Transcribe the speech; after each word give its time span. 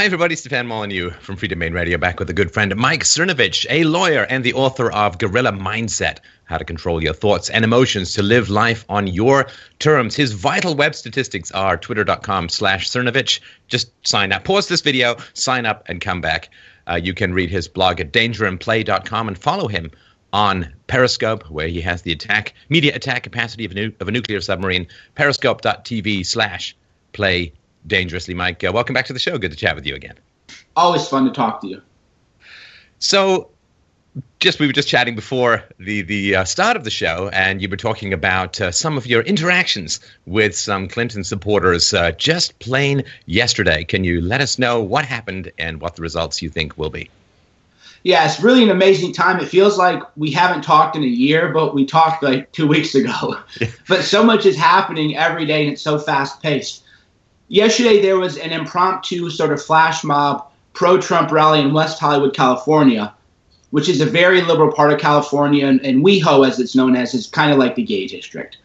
Hi, 0.00 0.06
everybody. 0.06 0.34
Stefan 0.34 0.66
Molyneux 0.66 1.10
from 1.20 1.36
Freedomain 1.36 1.74
Radio 1.74 1.98
back 1.98 2.18
with 2.18 2.30
a 2.30 2.32
good 2.32 2.50
friend, 2.50 2.74
Mike 2.74 3.04
Cernovich, 3.04 3.66
a 3.68 3.84
lawyer 3.84 4.22
and 4.30 4.42
the 4.42 4.54
author 4.54 4.90
of 4.90 5.18
Gorilla 5.18 5.52
Mindset 5.52 6.20
How 6.44 6.56
to 6.56 6.64
Control 6.64 7.02
Your 7.02 7.12
Thoughts 7.12 7.50
and 7.50 7.66
Emotions 7.66 8.14
to 8.14 8.22
Live 8.22 8.48
Life 8.48 8.86
on 8.88 9.06
Your 9.06 9.46
Terms. 9.78 10.16
His 10.16 10.32
vital 10.32 10.74
web 10.74 10.94
statistics 10.94 11.52
are 11.52 11.76
twitter.com 11.76 12.48
slash 12.48 12.88
Cernovich. 12.88 13.40
Just 13.68 13.90
sign 14.08 14.32
up. 14.32 14.44
Pause 14.44 14.68
this 14.68 14.80
video, 14.80 15.16
sign 15.34 15.66
up, 15.66 15.82
and 15.84 16.00
come 16.00 16.22
back. 16.22 16.48
Uh, 16.86 16.94
you 16.94 17.12
can 17.12 17.34
read 17.34 17.50
his 17.50 17.68
blog 17.68 18.00
at 18.00 18.10
dangerandplay.com 18.10 19.28
and 19.28 19.36
follow 19.36 19.68
him 19.68 19.90
on 20.32 20.72
Periscope, 20.86 21.50
where 21.50 21.68
he 21.68 21.82
has 21.82 22.00
the 22.00 22.12
attack 22.12 22.54
media 22.70 22.94
attack 22.94 23.22
capacity 23.22 23.66
of 23.66 23.72
a, 23.72 23.74
nu- 23.74 23.92
of 24.00 24.08
a 24.08 24.12
nuclear 24.12 24.40
submarine. 24.40 24.86
Periscope.tv 25.14 26.24
slash 26.24 26.74
play 27.12 27.52
dangerously. 27.86 28.34
Mike, 28.34 28.62
uh, 28.64 28.72
welcome 28.72 28.94
back 28.94 29.06
to 29.06 29.12
the 29.12 29.18
show. 29.18 29.38
Good 29.38 29.50
to 29.50 29.56
chat 29.56 29.74
with 29.74 29.86
you 29.86 29.94
again. 29.94 30.14
Always 30.76 31.06
fun 31.06 31.24
to 31.24 31.30
talk 31.30 31.60
to 31.62 31.68
you. 31.68 31.82
So, 32.98 33.50
just 34.40 34.58
we 34.58 34.66
were 34.66 34.72
just 34.72 34.88
chatting 34.88 35.14
before 35.14 35.62
the 35.78 36.02
the 36.02 36.36
uh, 36.36 36.44
start 36.44 36.76
of 36.76 36.84
the 36.84 36.90
show, 36.90 37.30
and 37.32 37.62
you 37.62 37.68
were 37.68 37.76
talking 37.76 38.12
about 38.12 38.60
uh, 38.60 38.70
some 38.70 38.96
of 38.96 39.06
your 39.06 39.22
interactions 39.22 40.00
with 40.26 40.56
some 40.56 40.88
Clinton 40.88 41.24
supporters 41.24 41.94
uh, 41.94 42.12
just 42.12 42.58
plain 42.58 43.02
yesterday. 43.26 43.84
Can 43.84 44.04
you 44.04 44.20
let 44.20 44.40
us 44.40 44.58
know 44.58 44.80
what 44.80 45.04
happened 45.04 45.50
and 45.58 45.80
what 45.80 45.96
the 45.96 46.02
results 46.02 46.42
you 46.42 46.50
think 46.50 46.76
will 46.76 46.90
be? 46.90 47.08
Yeah, 48.02 48.24
it's 48.24 48.40
really 48.40 48.62
an 48.62 48.70
amazing 48.70 49.12
time. 49.12 49.40
It 49.40 49.48
feels 49.48 49.76
like 49.76 50.02
we 50.16 50.30
haven't 50.30 50.62
talked 50.62 50.96
in 50.96 51.02
a 51.02 51.06
year, 51.06 51.52
but 51.52 51.74
we 51.74 51.84
talked 51.84 52.22
like 52.22 52.50
two 52.52 52.66
weeks 52.66 52.94
ago. 52.94 53.36
but 53.88 54.02
so 54.02 54.24
much 54.24 54.46
is 54.46 54.56
happening 54.56 55.16
every 55.16 55.44
day, 55.44 55.64
and 55.64 55.72
it's 55.72 55.82
so 55.82 55.98
fast 55.98 56.42
paced. 56.42 56.82
Yesterday, 57.50 58.00
there 58.00 58.16
was 58.16 58.38
an 58.38 58.52
impromptu 58.52 59.28
sort 59.28 59.52
of 59.52 59.60
flash 59.60 60.04
mob 60.04 60.52
pro 60.72 61.00
Trump 61.00 61.32
rally 61.32 61.58
in 61.58 61.72
West 61.72 61.98
Hollywood, 61.98 62.32
California, 62.32 63.12
which 63.70 63.88
is 63.88 64.00
a 64.00 64.06
very 64.06 64.40
liberal 64.42 64.72
part 64.72 64.92
of 64.92 65.00
California. 65.00 65.66
And, 65.66 65.84
and 65.84 66.04
WeHo, 66.04 66.46
as 66.46 66.60
it's 66.60 66.76
known 66.76 66.94
as, 66.94 67.12
is 67.12 67.26
kind 67.26 67.50
of 67.50 67.58
like 67.58 67.74
the 67.74 67.82
gay 67.82 68.06
district. 68.06 68.58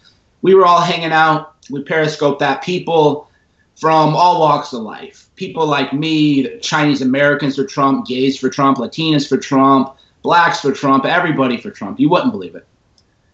We 0.43 0.53
were 0.53 0.67
all 0.67 0.81
hanging 0.81 1.11
out. 1.11 1.55
We 1.71 1.81
periscoped 1.81 2.37
that. 2.41 2.61
People 2.61 3.27
from 3.75 4.15
all 4.15 4.39
walks 4.39 4.71
of 4.71 4.83
life. 4.83 5.29
People 5.35 5.65
like 5.65 5.91
me, 5.91 6.59
Chinese 6.59 7.01
Americans 7.01 7.55
for 7.55 7.65
Trump, 7.65 8.05
gays 8.05 8.37
for 8.37 8.51
Trump, 8.51 8.77
Latinas 8.77 9.27
for 9.27 9.37
Trump, 9.37 9.95
blacks 10.21 10.59
for 10.61 10.71
Trump, 10.71 11.05
everybody 11.05 11.57
for 11.57 11.71
Trump. 11.71 11.99
You 11.99 12.09
wouldn't 12.09 12.31
believe 12.31 12.53
it. 12.53 12.67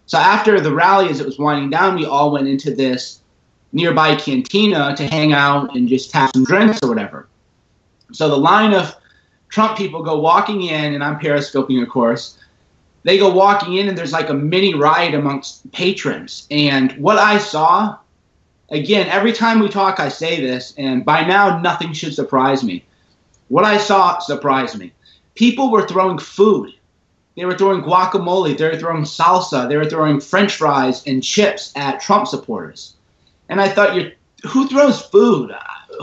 So 0.06 0.18
after 0.18 0.62
the 0.62 0.74
rally, 0.74 1.10
as 1.10 1.20
it 1.20 1.26
was 1.26 1.38
winding 1.38 1.72
down, 1.72 1.98
we 1.98 2.06
all 2.06 2.32
went 2.32 2.48
into 2.48 2.74
this 2.74 3.21
nearby 3.74 4.16
cantina 4.16 4.96
to 4.96 5.08
hang 5.08 5.34
out 5.34 5.76
and 5.76 5.88
just 5.88 6.12
have 6.12 6.32
some 6.34 6.44
drinks 6.44 6.80
or 6.84 6.90
whatever. 6.90 7.28
So 8.12 8.28
the 8.28 8.38
line 8.38 8.74
of 8.74 8.96
Trump 9.50 9.78
people 9.78 10.04
go 10.04 10.20
walking 10.20 10.64
in, 10.64 10.94
and 10.94 11.04
I'm 11.04 11.20
periscoping, 11.20 11.82
of 11.82 11.90
course. 11.90 12.38
They 13.04 13.18
go 13.18 13.30
walking 13.30 13.78
in, 13.78 13.88
and 13.88 13.98
there's 13.98 14.14
like 14.14 14.30
a 14.30 14.34
mini 14.34 14.74
riot 14.74 15.14
amongst 15.14 15.70
patrons. 15.72 16.48
And 16.52 16.92
what 16.94 17.18
I 17.18 17.38
saw 17.38 17.98
again, 18.70 19.08
every 19.08 19.34
time 19.34 19.60
we 19.60 19.70
talk, 19.70 20.00
I 20.00 20.10
say 20.10 20.40
this, 20.40 20.74
and 20.78 21.06
by 21.06 21.26
now, 21.26 21.60
nothing 21.60 21.94
should 21.94 22.16
surprise 22.16 22.64
me. 22.64 22.86
What 23.50 23.66
I 23.66 23.78
saw 23.78 24.20
surprised 24.20 24.78
me. 24.78 24.94
People 25.36 25.72
were 25.72 25.88
throwing 25.88 26.18
food. 26.18 26.74
They 27.36 27.46
were 27.46 27.58
throwing 27.58 27.82
guacamole. 27.82 28.58
They 28.58 28.70
were 28.70 28.78
throwing 28.78 29.04
salsa. 29.04 29.68
They 29.68 29.78
were 29.78 29.90
throwing 29.90 30.20
french 30.20 30.56
fries 30.56 31.06
and 31.08 31.24
chips 31.24 31.72
at 31.76 32.00
Trump 32.00 32.28
supporters. 32.28 32.96
And 33.52 33.60
I 33.60 33.68
thought, 33.68 33.96
you 33.96 34.12
who 34.48 34.68
throws 34.70 35.02
food? 35.02 35.54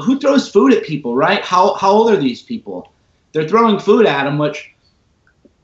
Who 0.05 0.21
throws 0.21 0.49
food 0.49 0.73
at 0.75 0.85
people, 0.85 1.17
right? 1.17 1.43
How, 1.43 1.75
how 1.75 1.91
old 1.91 2.11
are 2.13 2.17
these 2.17 2.43
people? 2.43 2.93
They're 3.33 3.49
throwing 3.49 3.79
food 3.79 4.07
at 4.07 4.25
them, 4.25 4.39
which 4.39 4.71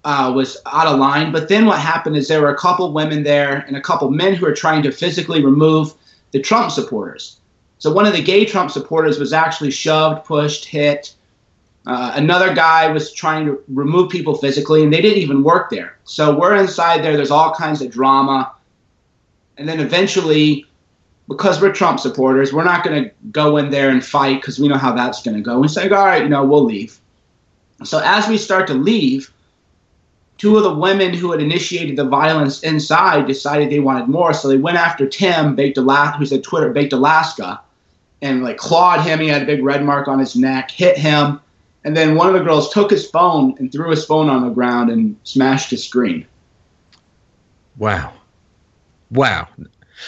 uh, 0.03 0.33
was 0.35 0.57
out 0.67 0.87
of 0.87 0.99
line. 0.99 1.31
But 1.31 1.49
then 1.49 1.67
what 1.67 1.79
happened 1.79 2.17
is 2.17 2.27
there 2.27 2.41
were 2.41 2.55
a 2.55 2.59
couple 2.59 2.91
women 2.93 3.23
there 3.23 3.65
and 3.67 3.77
a 3.77 3.83
couple 3.83 4.11
men 4.11 4.35
who 4.35 4.47
were 4.47 4.55
trying 4.55 4.83
to 4.83 4.91
physically 4.91 5.45
remove 5.45 5.95
the 6.33 6.41
Trump 6.41 6.73
supporters. 6.73 7.39
So 7.79 7.93
one 7.93 8.07
of 8.07 8.15
the 8.15 8.23
gay 8.23 8.47
Trump 8.47 8.71
supporters 8.71 9.19
was 9.19 9.35
actually 9.35 9.71
shoved, 9.71 10.25
pushed, 10.25 10.65
hit. 10.65 11.15
Uh, 11.87 12.13
another 12.15 12.55
guy 12.55 12.91
was 12.91 13.13
trying 13.13 13.45
to 13.45 13.63
remove 13.69 14.11
people 14.11 14.39
physically, 14.39 14.83
and 14.83 14.93
they 14.93 15.03
didn't 15.03 15.19
even 15.19 15.43
work 15.43 15.69
there. 15.69 15.99
So 16.05 16.35
we're 16.35 16.57
inside 16.57 17.05
there. 17.05 17.15
There's 17.15 17.31
all 17.31 17.55
kinds 17.55 17.83
of 17.83 17.91
drama. 17.91 18.55
And 19.59 19.69
then 19.69 19.81
eventually, 19.81 20.67
because 21.29 21.61
we're 21.61 21.73
Trump 21.73 22.01
supporters, 22.01 22.53
we're 22.53 22.65
not 22.65 22.85
going 22.85 23.05
to 23.05 23.11
go 23.31 23.57
in 23.57 23.71
there 23.71 23.91
and 23.91 24.05
fight 24.05 24.41
because 24.41 24.59
we 24.59 24.69
know 24.69 24.77
how 24.77 24.93
that's 24.93 25.23
going 25.23 25.37
to 25.37 25.43
go. 25.43 25.59
We 25.59 25.69
say, 25.69 25.89
all 25.89 26.07
right, 26.07 26.23
you 26.23 26.29
know, 26.29 26.45
we'll 26.45 26.65
leave. 26.65 26.99
So 27.83 28.01
as 28.05 28.29
we 28.29 28.37
start 28.39 28.67
to 28.69 28.75
leave, 28.75 29.33
two 30.39 30.57
of 30.57 30.63
the 30.63 30.75
women 30.75 31.15
who 31.15 31.33
had 31.33 31.41
initiated 31.41 31.97
the 31.97 32.05
violence 32.05 32.63
inside 32.63 33.27
decided 33.27 33.71
they 33.71 33.81
wanted 33.81 34.09
more, 34.09 34.33
so 34.33 34.49
they 34.49 34.59
went 34.59 34.77
after 34.77 35.07
Tim, 35.07 35.55
baked 35.55 35.79
Alaska, 35.79 36.19
who 36.19 36.27
said 36.27 36.45
Twitter, 36.45 36.71
baked 36.71 36.93
Alaska, 36.93 37.61
and 38.21 38.43
like 38.43 38.59
clawed 38.59 39.01
him. 39.01 39.21
He 39.21 39.29
had 39.29 39.43
a 39.43 39.47
big 39.47 39.65
red 39.65 39.85
mark 39.85 40.09
on 40.09 40.19
his 40.19 40.37
neck, 40.37 40.71
hit 40.71 40.99
him, 40.99 41.41
and 41.85 41.97
then 41.97 42.15
one 42.15 42.29
of 42.29 42.35
the 42.35 42.41
girls 42.41 42.73
took 42.73 42.91
his 42.91 43.09
phone 43.09 43.55
and 43.59 43.71
threw 43.71 43.91
his 43.91 44.05
phone 44.05 44.29
on 44.29 44.43
the 44.43 44.51
ground 44.51 44.91
and 44.91 45.17
smashed 45.25 45.71
his 45.71 45.85
screen. 45.85 46.27
Wow. 47.77 48.15
Wow. 49.11 49.49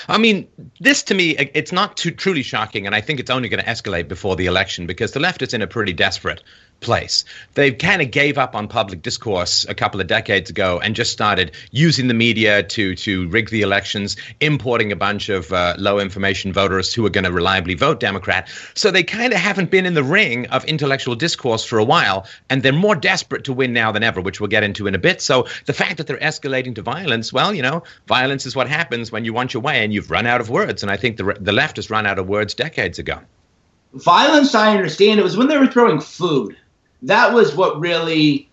I 0.08 0.19
mean, 0.19 0.48
this 0.80 1.02
to 1.04 1.14
me, 1.14 1.30
it's 1.54 1.72
not 1.72 1.97
too 1.97 2.10
truly 2.10 2.42
shocking, 2.42 2.86
and 2.86 2.94
I 2.94 3.00
think 3.00 3.20
it's 3.20 3.30
only 3.30 3.48
going 3.48 3.62
to 3.62 3.70
escalate 3.70 4.08
before 4.08 4.36
the 4.36 4.47
election 4.47 4.86
because 4.86 5.12
the 5.12 5.20
left 5.20 5.42
is 5.42 5.54
in 5.54 5.62
a 5.62 5.66
pretty 5.66 5.92
desperate 5.92 6.42
place. 6.81 7.25
They 7.54 7.72
kind 7.72 8.03
of 8.03 8.10
gave 8.10 8.38
up 8.38 8.54
on 8.54 8.69
public 8.69 9.03
discourse 9.03 9.66
a 9.69 9.75
couple 9.75 10.00
of 10.00 10.06
decades 10.06 10.50
ago 10.50 10.78
and 10.78 10.94
just 10.94 11.12
started 11.12 11.53
using 11.70 12.09
the 12.09 12.14
media 12.14 12.62
to 12.62 12.94
to 12.97 13.28
rig 13.28 13.50
the 13.50 13.62
elections, 13.62 14.16
importing 14.41 14.92
a 14.92 14.97
bunch 14.97 15.28
of 15.28 15.53
uh, 15.53 15.75
low 15.78 15.98
information 15.98 16.53
voters 16.53 16.92
who 16.92 17.04
are 17.06 17.10
going 17.10 17.25
to 17.25 17.32
reliably 17.32 17.75
vote 17.75 18.00
Democrat. 18.00 18.48
So 18.75 18.91
they 18.91 19.03
kind 19.03 19.32
of 19.32 19.38
haven't 19.38 19.70
been 19.70 19.86
in 19.86 19.94
the 19.94 20.04
ring 20.04 20.47
of 20.48 20.65
intellectual 20.65 21.15
discourse 21.15 21.65
for 21.65 21.78
a 21.78 21.84
while, 21.84 22.26
and 22.50 22.62
they're 22.62 22.72
more 22.72 22.97
desperate 22.97 23.44
to 23.44 23.53
win 23.53 23.72
now 23.72 23.92
than 23.92 24.03
ever, 24.03 24.20
which 24.20 24.41
we'll 24.41 24.48
get 24.48 24.62
into 24.62 24.86
in 24.86 24.94
a 24.94 24.98
bit. 24.98 25.20
So 25.20 25.47
the 25.65 25.72
fact 25.72 25.97
that 25.97 26.06
they're 26.06 26.19
escalating 26.19 26.75
to 26.76 26.82
violence, 26.82 27.32
well, 27.32 27.54
you 27.54 27.62
know, 27.62 27.82
violence 28.06 28.47
is 28.47 28.54
what 28.54 28.69
happens 28.69 29.10
when 29.10 29.25
you 29.25 29.32
want 29.32 29.54
your 29.54 29.62
way 29.62 29.82
and 29.82 29.92
you've 29.92 30.10
run 30.10 30.26
out 30.26 30.41
of 30.41 30.50
words. 30.50 30.82
And 30.82 30.91
I 30.91 30.97
think 30.97 31.16
the 31.16 31.36
the 31.41 31.53
left 31.53 31.76
has 31.76 31.91
run 31.91 32.06
out 32.06 32.19
of 32.19 32.28
words 32.28 32.54
decades 32.54 32.98
ago. 32.98 33.20
Violence, 33.94 34.54
I 34.54 34.76
understand. 34.76 35.19
It 35.19 35.22
was 35.22 35.36
when 35.36 35.48
they 35.48 35.56
were 35.56 35.66
throwing 35.66 36.00
food 36.00 36.56
that 37.02 37.32
was 37.32 37.54
what 37.54 37.80
really 37.80 38.48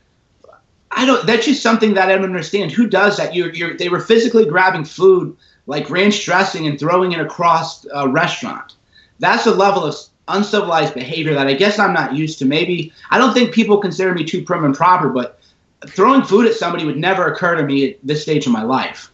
I 0.95 1.05
don't. 1.05 1.25
That's 1.25 1.45
just 1.45 1.63
something 1.63 1.93
that 1.95 2.09
I 2.09 2.15
don't 2.15 2.25
understand. 2.25 2.71
Who 2.71 2.87
does 2.87 3.17
that? 3.17 3.33
You're, 3.33 3.53
you're, 3.53 3.77
they 3.77 3.89
were 3.89 3.99
physically 3.99 4.45
grabbing 4.45 4.85
food 4.85 5.35
like 5.65 5.89
ranch 5.89 6.23
dressing 6.25 6.67
and 6.67 6.79
throwing 6.79 7.13
it 7.13 7.19
across 7.19 7.85
a 7.93 8.07
restaurant. 8.07 8.75
That's 9.19 9.45
a 9.45 9.51
level 9.53 9.85
of 9.85 9.95
uncivilized 10.27 10.93
behavior 10.93 11.33
that 11.33 11.47
I 11.47 11.53
guess 11.53 11.79
I'm 11.79 11.93
not 11.93 12.15
used 12.15 12.39
to. 12.39 12.45
Maybe 12.45 12.93
I 13.09 13.17
don't 13.17 13.33
think 13.33 13.53
people 13.53 13.77
consider 13.77 14.13
me 14.13 14.23
too 14.23 14.43
prim 14.43 14.65
and 14.65 14.75
proper, 14.75 15.09
but 15.09 15.39
throwing 15.87 16.23
food 16.23 16.47
at 16.47 16.53
somebody 16.53 16.85
would 16.85 16.97
never 16.97 17.31
occur 17.31 17.55
to 17.55 17.63
me 17.63 17.91
at 17.91 17.97
this 18.03 18.21
stage 18.21 18.45
of 18.45 18.51
my 18.51 18.63
life. 18.63 19.09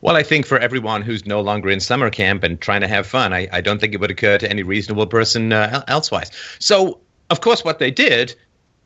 Well, 0.00 0.16
I 0.16 0.22
think 0.22 0.46
for 0.46 0.58
everyone 0.58 1.02
who's 1.02 1.26
no 1.26 1.40
longer 1.40 1.70
in 1.70 1.80
summer 1.80 2.08
camp 2.08 2.44
and 2.44 2.60
trying 2.60 2.82
to 2.82 2.88
have 2.88 3.06
fun, 3.06 3.32
I, 3.32 3.48
I 3.52 3.60
don't 3.60 3.80
think 3.80 3.94
it 3.94 4.00
would 4.00 4.12
occur 4.12 4.38
to 4.38 4.48
any 4.48 4.62
reasonable 4.62 5.06
person 5.06 5.52
uh, 5.52 5.82
elsewise. 5.88 6.30
So 6.60 7.00
of 7.30 7.40
course, 7.40 7.64
what 7.64 7.78
they 7.78 7.90
did, 7.90 8.34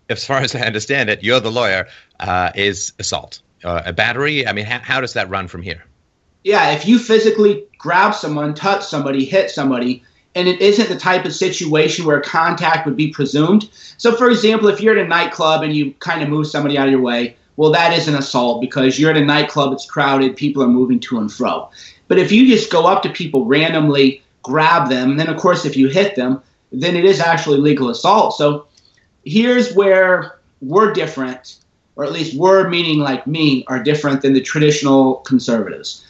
as 0.08 0.24
far 0.24 0.38
as 0.38 0.54
I 0.54 0.60
understand 0.60 1.10
it, 1.10 1.22
you're 1.22 1.40
the 1.40 1.50
lawyer, 1.50 1.88
uh, 2.20 2.50
is 2.54 2.92
assault. 2.98 3.40
Uh, 3.64 3.82
a 3.86 3.92
battery. 3.92 4.46
I 4.46 4.52
mean, 4.52 4.64
how, 4.64 4.80
how 4.80 5.00
does 5.00 5.12
that 5.12 5.28
run 5.30 5.46
from 5.46 5.62
here? 5.62 5.84
Yeah, 6.42 6.72
if 6.72 6.86
you 6.86 6.98
physically 6.98 7.64
grab 7.78 8.14
someone, 8.14 8.54
touch 8.54 8.84
somebody, 8.84 9.24
hit 9.24 9.50
somebody, 9.50 10.02
and 10.34 10.48
it 10.48 10.60
isn't 10.60 10.88
the 10.88 10.98
type 10.98 11.24
of 11.24 11.32
situation 11.32 12.04
where 12.04 12.20
contact 12.20 12.86
would 12.86 12.96
be 12.96 13.08
presumed. 13.08 13.68
So, 13.98 14.16
for 14.16 14.28
example, 14.30 14.68
if 14.68 14.80
you're 14.80 14.98
at 14.98 15.04
a 15.04 15.08
nightclub 15.08 15.62
and 15.62 15.74
you 15.74 15.92
kind 16.00 16.22
of 16.22 16.28
move 16.28 16.48
somebody 16.48 16.76
out 16.76 16.86
of 16.86 16.92
your 16.92 17.00
way, 17.00 17.36
well, 17.56 17.70
that 17.70 17.92
is 17.92 18.08
an 18.08 18.14
assault 18.14 18.60
because 18.60 18.98
you're 18.98 19.10
at 19.10 19.16
a 19.16 19.24
nightclub, 19.24 19.72
it's 19.72 19.86
crowded, 19.86 20.36
people 20.36 20.62
are 20.62 20.68
moving 20.68 20.98
to 21.00 21.18
and 21.18 21.30
fro. 21.30 21.70
But 22.08 22.18
if 22.18 22.32
you 22.32 22.46
just 22.46 22.72
go 22.72 22.86
up 22.86 23.02
to 23.02 23.10
people 23.10 23.44
randomly, 23.44 24.22
grab 24.42 24.88
them, 24.88 25.12
and 25.12 25.20
then, 25.20 25.28
of 25.28 25.36
course, 25.36 25.64
if 25.64 25.76
you 25.76 25.88
hit 25.88 26.16
them, 26.16 26.42
then 26.72 26.96
it 26.96 27.04
is 27.04 27.20
actually 27.20 27.58
legal 27.58 27.90
assault. 27.90 28.36
So 28.36 28.66
here's 29.24 29.74
where 29.74 30.38
we're 30.60 30.92
different, 30.92 31.58
or 31.96 32.04
at 32.04 32.12
least 32.12 32.36
we're 32.36 32.68
meaning 32.68 32.98
like 32.98 33.26
me, 33.26 33.64
are 33.68 33.82
different 33.82 34.22
than 34.22 34.32
the 34.32 34.40
traditional 34.40 35.16
conservatives. 35.16 36.06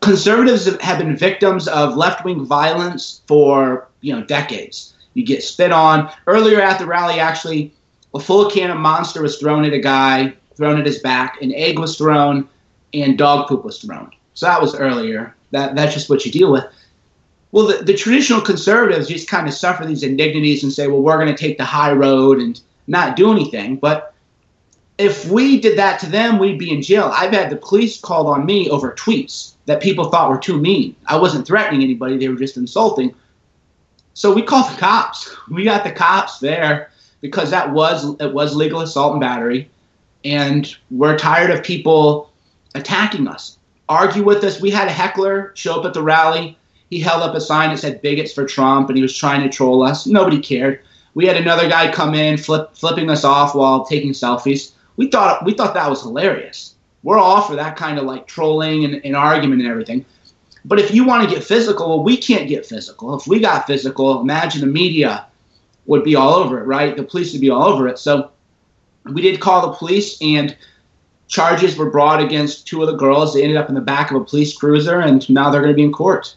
Conservatives 0.00 0.66
have 0.80 0.98
been 0.98 1.16
victims 1.16 1.68
of 1.68 1.96
left-wing 1.96 2.44
violence 2.44 3.22
for 3.26 3.88
you 4.00 4.14
know 4.14 4.22
decades. 4.24 4.94
You 5.14 5.24
get 5.24 5.42
spit 5.42 5.72
on. 5.72 6.10
Earlier 6.26 6.60
at 6.60 6.78
the 6.78 6.86
rally, 6.86 7.20
actually, 7.20 7.72
a 8.14 8.20
full 8.20 8.50
can 8.50 8.70
of 8.70 8.78
Monster 8.78 9.22
was 9.22 9.38
thrown 9.38 9.64
at 9.64 9.72
a 9.72 9.80
guy, 9.80 10.32
thrown 10.56 10.78
at 10.78 10.86
his 10.86 11.00
back. 11.00 11.40
An 11.42 11.52
egg 11.54 11.78
was 11.78 11.98
thrown, 11.98 12.48
and 12.94 13.18
dog 13.18 13.48
poop 13.48 13.64
was 13.64 13.78
thrown. 13.78 14.10
So 14.34 14.46
that 14.46 14.60
was 14.60 14.74
earlier. 14.74 15.34
That 15.50 15.74
that's 15.74 15.94
just 15.94 16.08
what 16.08 16.24
you 16.24 16.32
deal 16.32 16.52
with 16.52 16.64
well, 17.56 17.68
the, 17.68 17.82
the 17.82 17.94
traditional 17.94 18.42
conservatives 18.42 19.08
just 19.08 19.30
kind 19.30 19.48
of 19.48 19.54
suffer 19.54 19.86
these 19.86 20.02
indignities 20.02 20.62
and 20.62 20.70
say, 20.70 20.88
well, 20.88 21.00
we're 21.00 21.16
going 21.16 21.34
to 21.34 21.42
take 21.42 21.56
the 21.56 21.64
high 21.64 21.90
road 21.90 22.38
and 22.38 22.60
not 22.86 23.16
do 23.16 23.32
anything. 23.32 23.76
But 23.76 24.12
if 24.98 25.26
we 25.30 25.58
did 25.58 25.78
that 25.78 25.98
to 26.00 26.06
them, 26.06 26.38
we'd 26.38 26.58
be 26.58 26.70
in 26.70 26.82
jail. 26.82 27.10
I've 27.14 27.32
had 27.32 27.48
the 27.48 27.56
police 27.56 27.98
called 27.98 28.26
on 28.26 28.44
me 28.44 28.68
over 28.68 28.92
tweets 28.92 29.54
that 29.64 29.80
people 29.80 30.10
thought 30.10 30.28
were 30.28 30.36
too 30.36 30.60
mean. 30.60 30.94
I 31.06 31.16
wasn't 31.16 31.46
threatening 31.46 31.82
anybody, 31.82 32.18
they 32.18 32.28
were 32.28 32.36
just 32.36 32.58
insulting. 32.58 33.14
So 34.12 34.34
we 34.34 34.42
called 34.42 34.70
the 34.70 34.78
cops. 34.78 35.34
We 35.50 35.64
got 35.64 35.82
the 35.82 35.92
cops 35.92 36.38
there 36.40 36.90
because 37.22 37.50
that 37.52 37.72
was 37.72 38.20
it 38.20 38.34
was 38.34 38.54
legal 38.54 38.82
assault 38.82 39.12
and 39.12 39.20
battery. 39.22 39.70
And 40.26 40.76
we're 40.90 41.16
tired 41.16 41.50
of 41.50 41.64
people 41.64 42.30
attacking 42.74 43.26
us. 43.26 43.56
Argue 43.88 44.24
with 44.24 44.44
us. 44.44 44.60
We 44.60 44.68
had 44.70 44.88
a 44.88 44.92
heckler 44.92 45.52
show 45.54 45.80
up 45.80 45.86
at 45.86 45.94
the 45.94 46.02
rally. 46.02 46.58
He 46.90 47.00
held 47.00 47.22
up 47.22 47.34
a 47.34 47.40
sign 47.40 47.70
that 47.70 47.78
said 47.78 48.02
bigots 48.02 48.32
for 48.32 48.46
Trump 48.46 48.88
and 48.88 48.96
he 48.96 49.02
was 49.02 49.16
trying 49.16 49.42
to 49.42 49.48
troll 49.48 49.82
us. 49.82 50.06
Nobody 50.06 50.40
cared. 50.40 50.80
We 51.14 51.26
had 51.26 51.36
another 51.36 51.68
guy 51.68 51.90
come 51.90 52.14
in 52.14 52.36
flip, 52.36 52.74
flipping 52.74 53.10
us 53.10 53.24
off 53.24 53.54
while 53.54 53.84
taking 53.84 54.12
selfies 54.12 54.72
we 54.96 55.08
thought 55.08 55.44
we 55.44 55.52
thought 55.52 55.74
that 55.74 55.88
was 55.88 56.02
hilarious. 56.02 56.74
We're 57.02 57.18
all 57.18 57.42
for 57.42 57.54
that 57.56 57.76
kind 57.76 57.98
of 57.98 58.04
like 58.04 58.26
trolling 58.26 58.84
and, 58.84 59.04
and 59.04 59.14
argument 59.14 59.62
and 59.62 59.70
everything. 59.70 60.04
But 60.64 60.80
if 60.80 60.92
you 60.92 61.04
want 61.04 61.28
to 61.28 61.32
get 61.32 61.44
physical, 61.44 61.88
well, 61.88 62.02
we 62.02 62.16
can't 62.16 62.48
get 62.48 62.66
physical. 62.66 63.16
If 63.16 63.28
we 63.28 63.38
got 63.38 63.66
physical, 63.66 64.20
imagine 64.20 64.62
the 64.62 64.66
media 64.66 65.26
would 65.86 66.02
be 66.02 66.16
all 66.16 66.34
over 66.34 66.58
it, 66.58 66.64
right? 66.64 66.96
The 66.96 67.04
police 67.04 67.32
would 67.32 67.40
be 67.40 67.50
all 67.50 67.62
over 67.62 67.86
it. 67.86 68.00
So 68.00 68.32
we 69.04 69.22
did 69.22 69.38
call 69.38 69.70
the 69.70 69.76
police, 69.76 70.20
and 70.20 70.56
charges 71.28 71.76
were 71.76 71.90
brought 71.90 72.20
against 72.20 72.66
two 72.66 72.82
of 72.82 72.88
the 72.88 72.96
girls. 72.96 73.32
They 73.32 73.42
ended 73.42 73.56
up 73.56 73.68
in 73.68 73.76
the 73.76 73.80
back 73.80 74.10
of 74.10 74.20
a 74.20 74.24
police 74.24 74.56
cruiser, 74.56 74.98
and 74.98 75.28
now 75.30 75.50
they're 75.50 75.60
going 75.60 75.72
to 75.72 75.76
be 75.76 75.84
in 75.84 75.92
court. 75.92 76.34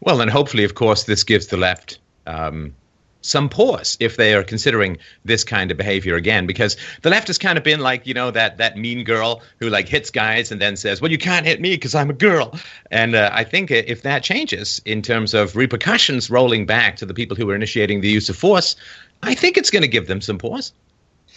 Well, 0.00 0.20
and 0.20 0.30
hopefully, 0.30 0.64
of 0.64 0.74
course, 0.74 1.04
this 1.04 1.24
gives 1.24 1.48
the 1.48 1.56
left 1.56 1.98
um, 2.26 2.74
some 3.22 3.48
pause 3.48 3.96
if 4.00 4.16
they 4.16 4.34
are 4.34 4.42
considering 4.42 4.96
this 5.24 5.44
kind 5.44 5.70
of 5.70 5.76
behavior 5.76 6.16
again 6.16 6.46
because 6.46 6.76
the 7.02 7.10
left 7.10 7.26
has 7.26 7.38
kind 7.38 7.58
of 7.58 7.64
been 7.64 7.80
like 7.80 8.06
you 8.06 8.14
know 8.14 8.30
that 8.30 8.56
that 8.56 8.78
mean 8.78 9.04
girl 9.04 9.42
who 9.58 9.68
like 9.68 9.88
hits 9.88 10.10
guys 10.10 10.50
and 10.50 10.60
then 10.60 10.76
says 10.76 11.00
well 11.00 11.10
you 11.10 11.18
can't 11.18 11.44
hit 11.44 11.60
me 11.60 11.74
because 11.74 11.94
i'm 11.94 12.10
a 12.10 12.14
girl. 12.14 12.58
And 12.90 13.14
uh, 13.14 13.30
i 13.32 13.44
think 13.44 13.70
if 13.70 14.02
that 14.02 14.22
changes 14.22 14.80
in 14.84 15.02
terms 15.02 15.34
of 15.34 15.54
repercussions 15.54 16.30
rolling 16.30 16.64
back 16.66 16.96
to 16.96 17.06
the 17.06 17.14
people 17.14 17.36
who 17.36 17.48
are 17.50 17.54
initiating 17.54 18.00
the 18.00 18.08
use 18.08 18.28
of 18.28 18.36
force 18.36 18.76
i 19.22 19.34
think 19.34 19.56
it's 19.58 19.70
going 19.70 19.82
to 19.82 19.88
give 19.88 20.06
them 20.06 20.20
some 20.20 20.38
pause. 20.38 20.72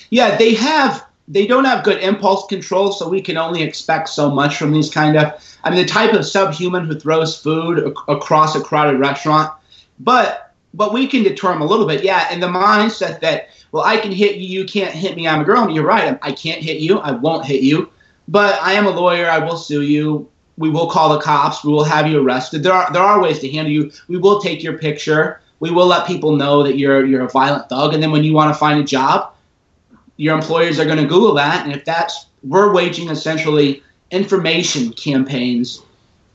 Yeah 0.10 0.38
they 0.38 0.54
have 0.54 1.06
they 1.28 1.48
don't 1.48 1.66
have 1.66 1.84
good 1.84 2.02
impulse 2.02 2.46
control 2.48 2.92
so 2.92 3.08
we 3.08 3.22
can 3.22 3.38
only 3.38 3.62
expect 3.64 4.10
so 4.10 4.30
much 4.30 4.58
from 4.58 4.72
these 4.72 4.90
kind 4.90 5.18
of 5.18 5.34
i 5.64 5.70
mean 5.70 5.80
the 5.80 5.86
type 5.86 6.14
of 6.14 6.26
subhuman 6.26 6.86
who 6.86 7.00
throws 7.00 7.40
food 7.40 7.80
ac- 7.80 7.96
across 8.08 8.56
a 8.56 8.62
crowded 8.62 9.00
restaurant 9.00 9.52
but 10.00 10.54
but 10.74 10.94
we 10.94 11.08
can 11.08 11.24
deter 11.24 11.50
them 11.50 11.62
a 11.62 11.66
little 11.66 11.86
bit. 11.86 12.04
Yeah, 12.04 12.28
and 12.32 12.42
the 12.42 12.48
mindset 12.48 13.20
that 13.22 13.50
well, 13.72 13.84
I 13.84 13.98
can 13.98 14.12
hit 14.12 14.38
you, 14.38 14.62
you 14.62 14.66
can't 14.66 14.94
hit 14.94 15.16
me. 15.16 15.28
I'm 15.28 15.42
a 15.42 15.44
girl. 15.44 15.70
You're 15.70 15.86
right. 15.86 16.18
I 16.22 16.32
can't 16.32 16.62
hit 16.62 16.80
you. 16.80 17.00
I 17.00 17.12
won't 17.12 17.46
hit 17.46 17.62
you. 17.62 17.90
But 18.28 18.62
I 18.62 18.74
am 18.74 18.86
a 18.86 18.92
lawyer. 18.92 19.30
I 19.30 19.40
will 19.40 19.58
sue 19.58 19.82
you. 19.82 20.30
We 20.58 20.70
will 20.70 20.90
call 20.90 21.10
the 21.10 21.20
cops. 21.20 21.64
We 21.64 21.72
will 21.72 21.84
have 21.84 22.08
you 22.08 22.22
arrested. 22.24 22.64
There 22.64 22.74
are 22.74 22.92
there 22.92 23.02
are 23.02 23.22
ways 23.22 23.40
to 23.40 23.52
handle 23.52 23.72
you. 23.72 23.92
We 24.08 24.18
will 24.18 24.40
take 24.42 24.64
your 24.64 24.78
picture. 24.78 25.42
We 25.60 25.72
will 25.72 25.86
let 25.86 26.08
people 26.08 26.36
know 26.36 26.64
that 26.64 26.78
you're 26.78 27.06
you're 27.06 27.26
a 27.26 27.30
violent 27.30 27.70
thug. 27.70 27.94
And 27.94 28.02
then 28.02 28.12
when 28.12 28.24
you 28.24 28.34
want 28.34 28.54
to 28.54 28.60
find 28.60 28.80
a 28.80 28.84
job, 28.84 29.34
your 30.18 30.36
employers 30.36 30.80
are 30.80 30.86
going 30.86 30.98
to 30.98 31.06
Google 31.06 31.34
that. 31.36 31.66
And 31.66 31.76
if 31.76 31.86
that's 31.86 32.28
we're 32.44 32.74
waging 32.74 33.10
essentially 33.10 33.82
information 34.12 34.92
campaigns 34.94 35.82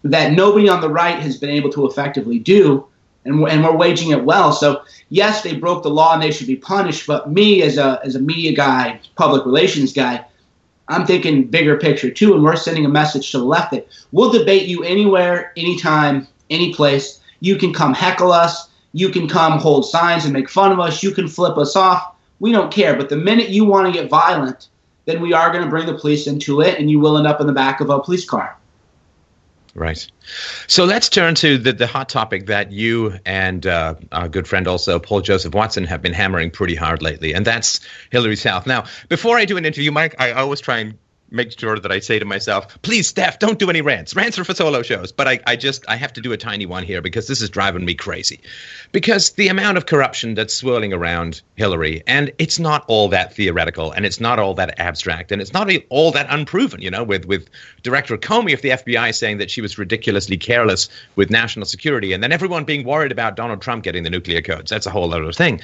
that 0.04 0.32
nobody 0.32 0.68
on 0.68 0.80
the 0.80 0.88
right 0.88 1.18
has 1.18 1.36
been 1.36 1.50
able 1.50 1.70
to 1.70 1.86
effectively 1.86 2.38
do 2.38 2.86
and 3.24 3.42
we're, 3.42 3.48
and 3.48 3.62
we're 3.62 3.76
waging 3.76 4.10
it 4.10 4.24
well. 4.24 4.52
So 4.52 4.82
yes, 5.10 5.42
they 5.42 5.56
broke 5.56 5.82
the 5.82 5.90
law 5.90 6.14
and 6.14 6.22
they 6.22 6.30
should 6.30 6.46
be 6.46 6.56
punished. 6.56 7.06
But 7.06 7.30
me 7.30 7.62
as 7.62 7.78
a 7.78 8.00
as 8.04 8.14
a 8.14 8.20
media 8.20 8.52
guy, 8.52 9.00
public 9.16 9.44
relations 9.44 9.92
guy, 9.92 10.24
I'm 10.88 11.04
thinking 11.06 11.44
bigger 11.44 11.76
picture 11.76 12.10
too, 12.10 12.34
and 12.34 12.42
we're 12.42 12.56
sending 12.56 12.86
a 12.86 12.88
message 12.90 13.30
to 13.32 13.38
the 13.38 13.44
left 13.44 13.72
that 13.72 13.88
we'll 14.12 14.30
debate 14.30 14.68
you 14.68 14.82
anywhere, 14.84 15.52
anytime, 15.56 16.26
any 16.50 16.72
place. 16.72 17.20
You 17.40 17.56
can 17.56 17.72
come 17.72 17.94
heckle 17.94 18.32
us. 18.32 18.70
You 18.92 19.10
can 19.10 19.28
come 19.28 19.58
hold 19.58 19.86
signs 19.86 20.24
and 20.24 20.32
make 20.32 20.48
fun 20.48 20.72
of 20.72 20.80
us. 20.80 21.02
You 21.02 21.10
can 21.12 21.28
flip 21.28 21.58
us 21.58 21.76
off. 21.76 22.14
We 22.40 22.52
don't 22.52 22.72
care. 22.72 22.96
But 22.96 23.08
the 23.08 23.16
minute 23.16 23.48
you 23.48 23.64
want 23.64 23.92
to 23.92 23.92
get 23.92 24.10
violent, 24.10 24.68
then 25.04 25.20
we 25.20 25.32
are 25.32 25.50
going 25.50 25.64
to 25.64 25.70
bring 25.70 25.86
the 25.86 25.98
police 25.98 26.26
into 26.26 26.60
it, 26.60 26.78
and 26.78 26.90
you 26.90 27.00
will 27.00 27.16
end 27.18 27.26
up 27.26 27.40
in 27.40 27.46
the 27.46 27.52
back 27.52 27.80
of 27.80 27.90
a 27.90 28.00
police 28.00 28.24
car. 28.24 28.56
Right. 29.74 30.10
So 30.66 30.84
let's 30.84 31.08
turn 31.08 31.34
to 31.36 31.56
the, 31.56 31.72
the 31.72 31.86
hot 31.86 32.08
topic 32.08 32.46
that 32.46 32.72
you 32.72 33.18
and 33.24 33.66
uh, 33.66 33.94
our 34.12 34.28
good 34.28 34.48
friend 34.48 34.66
also, 34.66 34.98
Paul 34.98 35.20
Joseph 35.20 35.54
Watson, 35.54 35.84
have 35.84 36.02
been 36.02 36.12
hammering 36.12 36.50
pretty 36.50 36.74
hard 36.74 37.00
lately, 37.00 37.32
and 37.32 37.46
that's 37.46 37.80
Hillary's 38.10 38.42
health. 38.42 38.66
Now, 38.66 38.86
before 39.08 39.38
I 39.38 39.44
do 39.44 39.56
an 39.56 39.64
interview, 39.64 39.92
Mike, 39.92 40.16
I 40.18 40.32
always 40.32 40.60
try 40.60 40.78
and 40.78 40.98
make 41.30 41.58
sure 41.58 41.78
that 41.78 41.92
I 41.92 41.98
say 41.98 42.18
to 42.18 42.24
myself, 42.24 42.80
please, 42.82 43.08
Steph, 43.08 43.38
don't 43.38 43.58
do 43.58 43.70
any 43.70 43.80
rants. 43.80 44.16
Rants 44.16 44.38
are 44.38 44.44
for 44.44 44.54
solo 44.54 44.82
shows. 44.82 45.12
But 45.12 45.28
I, 45.28 45.40
I 45.46 45.56
just, 45.56 45.84
I 45.88 45.96
have 45.96 46.12
to 46.14 46.20
do 46.20 46.32
a 46.32 46.36
tiny 46.36 46.66
one 46.66 46.82
here 46.82 47.02
because 47.02 47.26
this 47.26 47.42
is 47.42 47.50
driving 47.50 47.84
me 47.84 47.94
crazy. 47.94 48.40
Because 48.92 49.30
the 49.30 49.48
amount 49.48 49.76
of 49.76 49.86
corruption 49.86 50.34
that's 50.34 50.54
swirling 50.54 50.92
around 50.92 51.42
Hillary, 51.56 52.02
and 52.06 52.32
it's 52.38 52.58
not 52.58 52.84
all 52.88 53.08
that 53.08 53.34
theoretical, 53.34 53.92
and 53.92 54.06
it's 54.06 54.20
not 54.20 54.38
all 54.38 54.54
that 54.54 54.78
abstract, 54.78 55.32
and 55.32 55.42
it's 55.42 55.52
not 55.52 55.70
all 55.90 56.12
that 56.12 56.26
unproven, 56.30 56.80
you 56.80 56.90
know, 56.90 57.04
with, 57.04 57.26
with 57.26 57.48
Director 57.82 58.16
Comey 58.16 58.54
of 58.54 58.62
the 58.62 58.70
FBI 58.70 59.14
saying 59.14 59.38
that 59.38 59.50
she 59.50 59.60
was 59.60 59.78
ridiculously 59.78 60.36
careless 60.36 60.88
with 61.16 61.30
national 61.30 61.66
security, 61.66 62.12
and 62.12 62.22
then 62.22 62.32
everyone 62.32 62.64
being 62.64 62.84
worried 62.84 63.12
about 63.12 63.36
Donald 63.36 63.60
Trump 63.60 63.84
getting 63.84 64.02
the 64.02 64.10
nuclear 64.10 64.40
codes. 64.40 64.70
That's 64.70 64.86
a 64.86 64.90
whole 64.90 65.12
other 65.12 65.32
thing. 65.32 65.60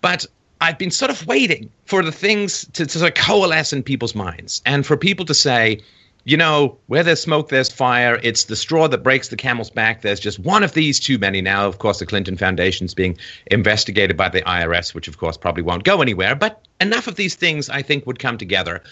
But 0.00 0.26
I've 0.60 0.78
been 0.78 0.90
sort 0.90 1.10
of 1.10 1.26
waiting 1.26 1.70
for 1.86 2.02
the 2.02 2.12
things 2.12 2.66
to, 2.74 2.86
to 2.86 2.98
sort 2.98 3.10
of 3.10 3.24
coalesce 3.24 3.72
in 3.72 3.82
people's 3.82 4.14
minds 4.14 4.60
and 4.66 4.84
for 4.84 4.96
people 4.96 5.24
to 5.24 5.34
say, 5.34 5.80
you 6.24 6.36
know, 6.36 6.76
where 6.88 7.02
there's 7.02 7.22
smoke, 7.22 7.48
there's 7.48 7.72
fire. 7.72 8.20
It's 8.22 8.44
the 8.44 8.56
straw 8.56 8.86
that 8.88 9.02
breaks 9.02 9.28
the 9.28 9.36
camel's 9.36 9.70
back. 9.70 10.02
There's 10.02 10.20
just 10.20 10.38
one 10.38 10.62
of 10.62 10.74
these 10.74 11.00
too 11.00 11.18
many 11.18 11.40
now. 11.40 11.66
Of 11.66 11.78
course, 11.78 11.98
the 11.98 12.06
Clinton 12.06 12.36
Foundation 12.36 12.84
is 12.84 12.94
being 12.94 13.16
investigated 13.46 14.18
by 14.18 14.28
the 14.28 14.42
IRS, 14.42 14.94
which 14.94 15.08
of 15.08 15.16
course 15.16 15.38
probably 15.38 15.62
won't 15.62 15.84
go 15.84 16.02
anywhere. 16.02 16.34
But 16.34 16.66
enough 16.78 17.06
of 17.06 17.16
these 17.16 17.34
things, 17.34 17.70
I 17.70 17.80
think, 17.80 18.06
would 18.06 18.18
come 18.18 18.36
together 18.36 18.82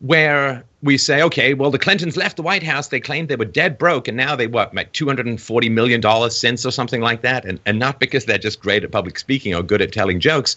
where 0.00 0.62
we 0.82 0.96
say, 0.96 1.22
okay, 1.22 1.54
well, 1.54 1.72
the 1.72 1.78
Clintons 1.78 2.16
left 2.16 2.36
the 2.36 2.42
White 2.42 2.62
House. 2.62 2.88
They 2.88 3.00
claimed 3.00 3.28
they 3.28 3.34
were 3.34 3.44
dead 3.44 3.78
broke, 3.78 4.06
and 4.06 4.16
now 4.16 4.36
they 4.36 4.46
what, 4.46 4.74
make 4.74 4.92
two 4.92 5.06
hundred 5.06 5.26
and 5.26 5.40
forty 5.40 5.70
million 5.70 6.02
dollars 6.02 6.38
since, 6.38 6.66
or 6.66 6.70
something 6.70 7.00
like 7.00 7.22
that. 7.22 7.46
And 7.46 7.58
and 7.64 7.78
not 7.78 7.98
because 7.98 8.26
they're 8.26 8.36
just 8.36 8.60
great 8.60 8.84
at 8.84 8.92
public 8.92 9.18
speaking 9.18 9.54
or 9.54 9.62
good 9.62 9.80
at 9.80 9.90
telling 9.90 10.20
jokes 10.20 10.54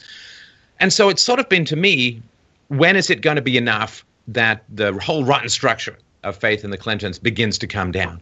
and 0.82 0.92
so 0.92 1.10
it's 1.10 1.22
sort 1.22 1.40
of 1.40 1.48
been 1.48 1.64
to 1.66 1.76
me, 1.76 2.22
when 2.68 2.96
is 2.96 3.10
it 3.10 3.22
going 3.22 3.36
to 3.36 3.42
be 3.42 3.56
enough 3.56 4.04
that 4.28 4.64
the 4.68 4.92
whole 4.94 5.24
rotten 5.24 5.48
structure 5.48 5.96
of 6.24 6.36
faith 6.36 6.64
in 6.64 6.72
the 6.72 6.78
Clintons 6.78 7.20
begins 7.20 7.58
to 7.60 7.68
come 7.68 7.92
down? 7.92 8.20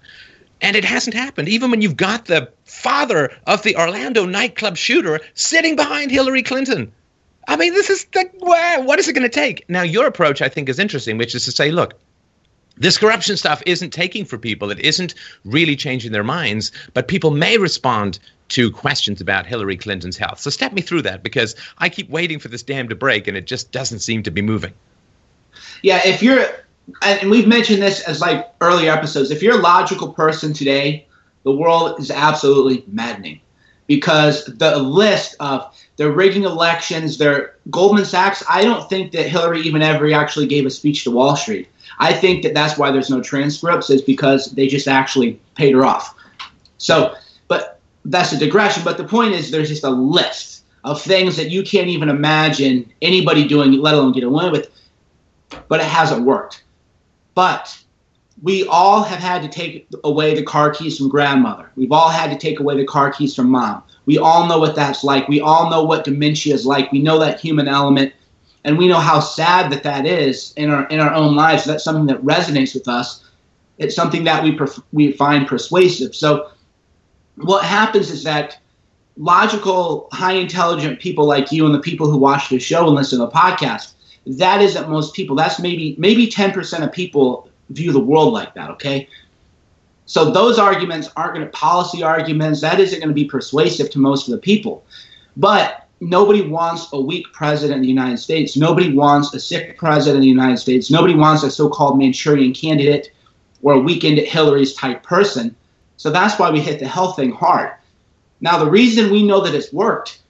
And 0.61 0.75
it 0.75 0.83
hasn't 0.83 1.15
happened. 1.15 1.47
Even 1.47 1.71
when 1.71 1.81
you've 1.81 1.95
got 1.95 2.25
the 2.25 2.51
father 2.65 3.31
of 3.47 3.63
the 3.63 3.77
Orlando 3.77 4.25
nightclub 4.25 4.75
shooter 4.75 5.21
sitting 5.35 5.77
behind 5.77 6.11
Hillary 6.11 6.43
Clinton. 6.43 6.91
I 7.47 7.55
mean, 7.55 7.73
this 7.73 7.89
is 7.89 8.05
the, 8.11 8.29
what 8.39 8.99
is 8.99 9.07
it 9.07 9.13
going 9.13 9.23
to 9.23 9.29
take? 9.29 9.63
Now, 9.69 9.81
your 9.81 10.05
approach, 10.05 10.41
I 10.41 10.49
think, 10.49 10.67
is 10.67 10.79
interesting, 10.79 11.17
which 11.17 11.33
is 11.33 11.45
to 11.45 11.51
say, 11.53 11.71
look, 11.71 11.93
this 12.75 12.97
corruption 12.97 13.37
stuff 13.37 13.63
isn't 13.65 13.91
taking 13.91 14.25
for 14.25 14.37
people. 14.37 14.69
It 14.69 14.79
isn't 14.79 15.15
really 15.45 15.77
changing 15.77 16.11
their 16.11 16.25
minds, 16.25 16.73
but 16.93 17.07
people 17.07 17.31
may 17.31 17.57
respond 17.57 18.19
to 18.49 18.71
questions 18.71 19.21
about 19.21 19.45
Hillary 19.45 19.77
Clinton's 19.77 20.17
health. 20.17 20.39
So 20.39 20.49
step 20.49 20.73
me 20.73 20.81
through 20.81 21.03
that 21.03 21.23
because 21.23 21.55
I 21.77 21.89
keep 21.89 22.09
waiting 22.09 22.39
for 22.39 22.47
this 22.47 22.63
dam 22.63 22.89
to 22.89 22.95
break 22.95 23.27
and 23.27 23.37
it 23.37 23.47
just 23.47 23.71
doesn't 23.71 23.99
seem 23.99 24.23
to 24.23 24.31
be 24.31 24.41
moving. 24.41 24.73
Yeah, 25.81 26.01
if 26.05 26.21
you're, 26.21 26.45
and 27.01 27.29
we've 27.29 27.47
mentioned 27.47 27.81
this 27.81 28.01
as 28.01 28.21
like 28.21 28.51
earlier 28.61 28.91
episodes, 28.91 29.31
if 29.31 29.41
you're 29.41 29.59
a 29.59 29.61
logical 29.61 30.11
person 30.11 30.53
today, 30.53 31.07
the 31.43 31.51
world 31.51 31.99
is 31.99 32.11
absolutely 32.11 32.83
maddening 32.87 33.39
because 33.87 34.45
the 34.45 34.77
list 34.77 35.35
of 35.39 35.75
they're 35.97 36.11
rigging 36.11 36.43
elections, 36.43 37.17
they're 37.17 37.55
Goldman 37.71 38.05
Sachs. 38.05 38.43
I 38.47 38.63
don't 38.63 38.87
think 38.87 39.11
that 39.13 39.27
Hillary 39.27 39.61
even 39.61 39.81
ever 39.81 40.11
actually 40.13 40.47
gave 40.47 40.65
a 40.65 40.69
speech 40.69 41.03
to 41.03 41.11
Wall 41.11 41.35
Street. 41.35 41.67
I 41.97 42.13
think 42.13 42.43
that 42.43 42.53
that's 42.53 42.77
why 42.77 42.91
there's 42.91 43.09
no 43.09 43.21
transcripts 43.21 43.89
is 43.89 44.01
because 44.01 44.51
they 44.51 44.67
just 44.67 44.87
actually 44.87 45.39
paid 45.55 45.73
her 45.73 45.85
off. 45.85 46.15
So, 46.77 47.15
that's 48.05 48.31
a 48.31 48.37
digression. 48.37 48.83
But 48.83 48.97
the 48.97 49.03
point 49.03 49.33
is, 49.33 49.51
there's 49.51 49.69
just 49.69 49.83
a 49.83 49.89
list 49.89 50.63
of 50.83 51.01
things 51.01 51.35
that 51.37 51.49
you 51.49 51.63
can't 51.63 51.87
even 51.87 52.09
imagine 52.09 52.91
anybody 53.01 53.47
doing, 53.47 53.73
let 53.73 53.93
alone 53.93 54.13
get 54.13 54.23
away 54.23 54.49
with. 54.49 54.71
But 55.67 55.79
it 55.79 55.85
hasn't 55.87 56.25
worked. 56.25 56.63
But 57.35 57.77
we 58.41 58.65
all 58.67 59.03
have 59.03 59.19
had 59.19 59.41
to 59.41 59.49
take 59.49 59.87
away 60.03 60.33
the 60.33 60.43
car 60.43 60.71
keys 60.71 60.97
from 60.97 61.09
grandmother. 61.09 61.71
We've 61.75 61.91
all 61.91 62.09
had 62.09 62.31
to 62.31 62.37
take 62.37 62.59
away 62.59 62.77
the 62.77 62.85
car 62.85 63.11
keys 63.11 63.35
from 63.35 63.49
mom. 63.49 63.83
We 64.05 64.17
all 64.17 64.47
know 64.47 64.59
what 64.59 64.75
that's 64.75 65.03
like. 65.03 65.27
We 65.27 65.41
all 65.41 65.69
know 65.69 65.83
what 65.83 66.05
dementia 66.05 66.53
is 66.53 66.65
like. 66.65 66.91
We 66.91 67.01
know 67.01 67.19
that 67.19 67.39
human 67.39 67.67
element 67.67 68.13
and 68.65 68.77
we 68.77 68.87
know 68.87 68.99
how 68.99 69.19
sad 69.19 69.71
that 69.71 69.83
that 69.83 70.05
is 70.05 70.53
in 70.57 70.69
our 70.69 70.87
in 70.87 70.99
our 70.99 71.13
own 71.13 71.35
lives. 71.35 71.65
That's 71.65 71.83
something 71.83 72.07
that 72.07 72.23
resonates 72.23 72.73
with 72.73 72.87
us. 72.87 73.23
It's 73.77 73.95
something 73.95 74.23
that 74.25 74.43
we 74.43 74.57
we 74.91 75.13
find 75.13 75.47
persuasive. 75.47 76.15
So 76.15 76.51
what 77.43 77.63
happens 77.63 78.09
is 78.11 78.23
that 78.23 78.59
logical, 79.17 80.07
high 80.11 80.33
intelligent 80.33 80.99
people 80.99 81.25
like 81.25 81.51
you 81.51 81.65
and 81.65 81.73
the 81.73 81.79
people 81.79 82.09
who 82.09 82.17
watch 82.17 82.49
the 82.49 82.59
show 82.59 82.87
and 82.87 82.95
listen 82.95 83.19
to 83.19 83.25
the 83.25 83.31
podcast, 83.31 83.93
that 84.25 84.61
isn't 84.61 84.89
most 84.89 85.13
people. 85.13 85.35
That's 85.35 85.59
maybe 85.59 85.95
maybe 85.97 86.27
10% 86.27 86.83
of 86.83 86.91
people 86.91 87.49
view 87.69 87.91
the 87.91 87.99
world 87.99 88.33
like 88.33 88.53
that, 88.55 88.69
okay? 88.71 89.07
So 90.05 90.31
those 90.31 90.57
arguments 90.57 91.09
aren't 91.15 91.35
going 91.35 91.45
to 91.45 91.51
policy 91.51 92.01
arguments. 92.01 92.61
That 92.61 92.79
isn't 92.79 92.99
going 92.99 93.09
to 93.09 93.15
be 93.15 93.25
persuasive 93.25 93.91
to 93.91 93.99
most 93.99 94.27
of 94.27 94.31
the 94.31 94.39
people. 94.39 94.83
But 95.37 95.87
nobody 95.99 96.41
wants 96.41 96.91
a 96.93 96.99
weak 96.99 97.31
president 97.31 97.77
in 97.77 97.81
the 97.83 97.89
United 97.89 98.17
States. 98.17 98.57
Nobody 98.57 98.91
wants 98.91 99.33
a 99.33 99.39
sick 99.39 99.77
president 99.77 100.17
in 100.17 100.21
the 100.21 100.27
United 100.27 100.57
States. 100.57 100.89
Nobody 100.89 101.13
wants 101.13 101.43
a 101.43 101.51
so-called 101.51 101.99
Manchurian 101.99 102.53
candidate 102.53 103.11
or 103.61 103.73
a 103.73 103.79
weekend 103.79 104.17
at 104.17 104.27
Hillary's 104.27 104.73
type 104.73 105.03
person. 105.03 105.55
So 105.99 106.09
that's 106.09 106.39
why 106.39 106.49
we 106.49 106.61
hit 106.61 106.79
the 106.79 106.87
health 106.87 107.17
thing 107.17 107.33
hard. 107.33 107.73
Now, 108.39 108.57
the 108.57 108.71
reason 108.71 109.11
we 109.11 109.21
know 109.21 109.41
that 109.41 109.53
it's 109.53 109.73
worked, 109.73 110.21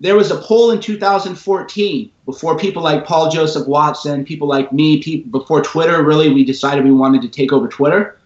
there 0.00 0.16
was 0.16 0.32
a 0.32 0.38
poll 0.38 0.72
in 0.72 0.80
2014 0.80 2.10
before 2.24 2.58
people 2.58 2.82
like 2.82 3.06
Paul 3.06 3.30
Joseph 3.30 3.68
Watson, 3.68 4.24
people 4.24 4.48
like 4.48 4.72
me, 4.72 5.00
people, 5.00 5.30
before 5.30 5.62
Twitter 5.62 6.02
really, 6.02 6.34
we 6.34 6.44
decided 6.44 6.84
we 6.84 6.90
wanted 6.90 7.22
to 7.22 7.28
take 7.28 7.52
over 7.52 7.68
Twitter. 7.68 8.18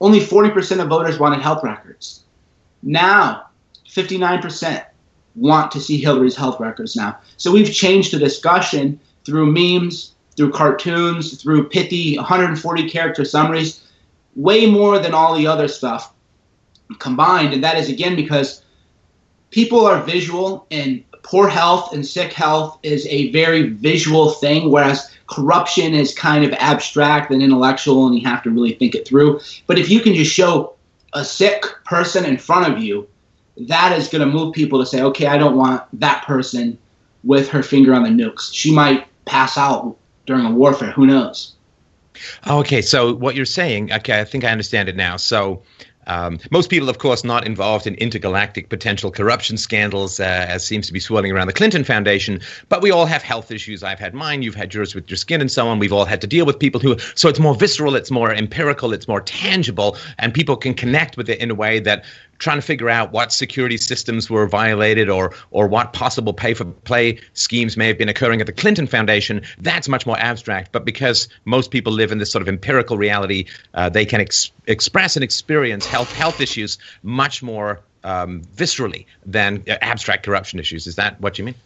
Only 0.00 0.18
40% 0.20 0.80
of 0.80 0.88
voters 0.88 1.18
wanted 1.18 1.42
health 1.42 1.62
records. 1.62 2.24
Now, 2.82 3.48
59% 3.86 4.86
want 5.34 5.70
to 5.72 5.80
see 5.80 5.98
Hillary's 5.98 6.34
health 6.34 6.58
records 6.58 6.96
now. 6.96 7.18
So 7.36 7.52
we've 7.52 7.70
changed 7.70 8.14
the 8.14 8.18
discussion 8.18 8.98
through 9.26 9.52
memes, 9.52 10.14
through 10.34 10.52
cartoons, 10.52 11.42
through 11.42 11.68
pithy 11.68 12.16
140 12.16 12.88
character 12.88 13.26
summaries, 13.26 13.85
way 14.36 14.66
more 14.66 14.98
than 14.98 15.14
all 15.14 15.34
the 15.34 15.46
other 15.46 15.66
stuff 15.66 16.12
combined. 16.98 17.52
And 17.52 17.64
that 17.64 17.76
is 17.76 17.88
again 17.88 18.14
because 18.14 18.62
people 19.50 19.84
are 19.84 20.02
visual 20.02 20.66
and 20.70 21.02
poor 21.22 21.48
health 21.48 21.92
and 21.92 22.06
sick 22.06 22.32
health 22.32 22.78
is 22.84 23.06
a 23.08 23.32
very 23.32 23.70
visual 23.70 24.30
thing, 24.30 24.70
whereas 24.70 25.10
corruption 25.26 25.92
is 25.92 26.14
kind 26.14 26.44
of 26.44 26.52
abstract 26.52 27.32
and 27.32 27.42
intellectual 27.42 28.06
and 28.06 28.14
you 28.14 28.24
have 28.24 28.42
to 28.44 28.50
really 28.50 28.74
think 28.74 28.94
it 28.94 29.08
through. 29.08 29.40
But 29.66 29.78
if 29.78 29.90
you 29.90 30.00
can 30.00 30.14
just 30.14 30.32
show 30.32 30.74
a 31.14 31.24
sick 31.24 31.64
person 31.84 32.24
in 32.24 32.38
front 32.38 32.72
of 32.72 32.80
you, 32.80 33.08
that 33.56 33.98
is 33.98 34.08
going 34.08 34.20
to 34.20 34.32
move 34.32 34.54
people 34.54 34.78
to 34.78 34.86
say, 34.86 35.02
okay, 35.02 35.26
I 35.26 35.38
don't 35.38 35.56
want 35.56 35.82
that 35.98 36.24
person 36.24 36.78
with 37.24 37.48
her 37.48 37.62
finger 37.62 37.94
on 37.94 38.04
the 38.04 38.10
nukes. 38.10 38.50
She 38.52 38.72
might 38.72 39.08
pass 39.24 39.58
out 39.58 39.96
during 40.26 40.44
a 40.44 40.50
warfare. 40.52 40.92
Who 40.92 41.06
knows? 41.06 41.55
Okay, 42.46 42.82
so 42.82 43.14
what 43.14 43.34
you're 43.34 43.44
saying, 43.44 43.92
okay, 43.92 44.20
I 44.20 44.24
think 44.24 44.44
I 44.44 44.50
understand 44.50 44.88
it 44.88 44.96
now. 44.96 45.16
So 45.16 45.62
um, 46.06 46.38
most 46.50 46.70
people, 46.70 46.88
of 46.88 46.98
course, 46.98 47.24
not 47.24 47.46
involved 47.46 47.86
in 47.86 47.94
intergalactic 47.96 48.68
potential 48.68 49.10
corruption 49.10 49.56
scandals, 49.56 50.20
uh, 50.20 50.46
as 50.48 50.64
seems 50.64 50.86
to 50.86 50.92
be 50.92 51.00
swirling 51.00 51.32
around 51.32 51.48
the 51.48 51.52
Clinton 51.52 51.84
Foundation. 51.84 52.40
But 52.68 52.82
we 52.82 52.90
all 52.90 53.06
have 53.06 53.22
health 53.22 53.50
issues. 53.50 53.82
I've 53.82 53.98
had 53.98 54.14
mine. 54.14 54.42
You've 54.42 54.54
had 54.54 54.72
yours 54.72 54.94
with 54.94 55.10
your 55.10 55.16
skin 55.16 55.40
and 55.40 55.50
so 55.50 55.66
on. 55.66 55.78
We've 55.78 55.92
all 55.92 56.04
had 56.04 56.20
to 56.20 56.26
deal 56.26 56.46
with 56.46 56.58
people 56.58 56.80
who. 56.80 56.96
So 57.14 57.28
it's 57.28 57.40
more 57.40 57.54
visceral. 57.54 57.96
It's 57.96 58.10
more 58.10 58.32
empirical. 58.32 58.92
It's 58.92 59.08
more 59.08 59.20
tangible, 59.20 59.96
and 60.18 60.32
people 60.32 60.56
can 60.56 60.74
connect 60.74 61.16
with 61.16 61.28
it 61.28 61.40
in 61.40 61.50
a 61.50 61.54
way 61.54 61.80
that 61.80 62.04
trying 62.38 62.58
to 62.58 62.62
figure 62.62 62.88
out 62.88 63.12
what 63.12 63.32
security 63.32 63.76
systems 63.76 64.30
were 64.30 64.46
violated 64.46 65.08
or 65.08 65.34
or 65.50 65.66
what 65.66 65.92
possible 65.92 66.32
pay 66.32 66.54
for 66.54 66.64
play 66.64 67.18
schemes 67.34 67.76
may 67.76 67.86
have 67.86 67.98
been 67.98 68.08
occurring 68.08 68.40
at 68.40 68.46
the 68.46 68.52
Clinton 68.52 68.86
Foundation. 68.86 69.42
That's 69.58 69.88
much 69.88 70.06
more 70.06 70.18
abstract. 70.18 70.72
But 70.72 70.84
because 70.84 71.28
most 71.44 71.70
people 71.70 71.92
live 71.92 72.12
in 72.12 72.18
this 72.18 72.30
sort 72.30 72.42
of 72.42 72.48
empirical 72.48 72.98
reality, 72.98 73.46
uh, 73.74 73.88
they 73.88 74.04
can 74.04 74.20
ex- 74.20 74.50
express 74.66 75.16
and 75.16 75.24
experience 75.24 75.86
health 75.86 76.12
health 76.12 76.40
issues 76.40 76.78
much 77.02 77.42
more 77.42 77.80
um, 78.04 78.42
viscerally 78.56 79.06
than 79.24 79.62
uh, 79.68 79.76
abstract 79.80 80.24
corruption 80.24 80.58
issues. 80.58 80.86
Is 80.86 80.96
that 80.96 81.20
what 81.20 81.38
you 81.38 81.44
mean? 81.44 81.56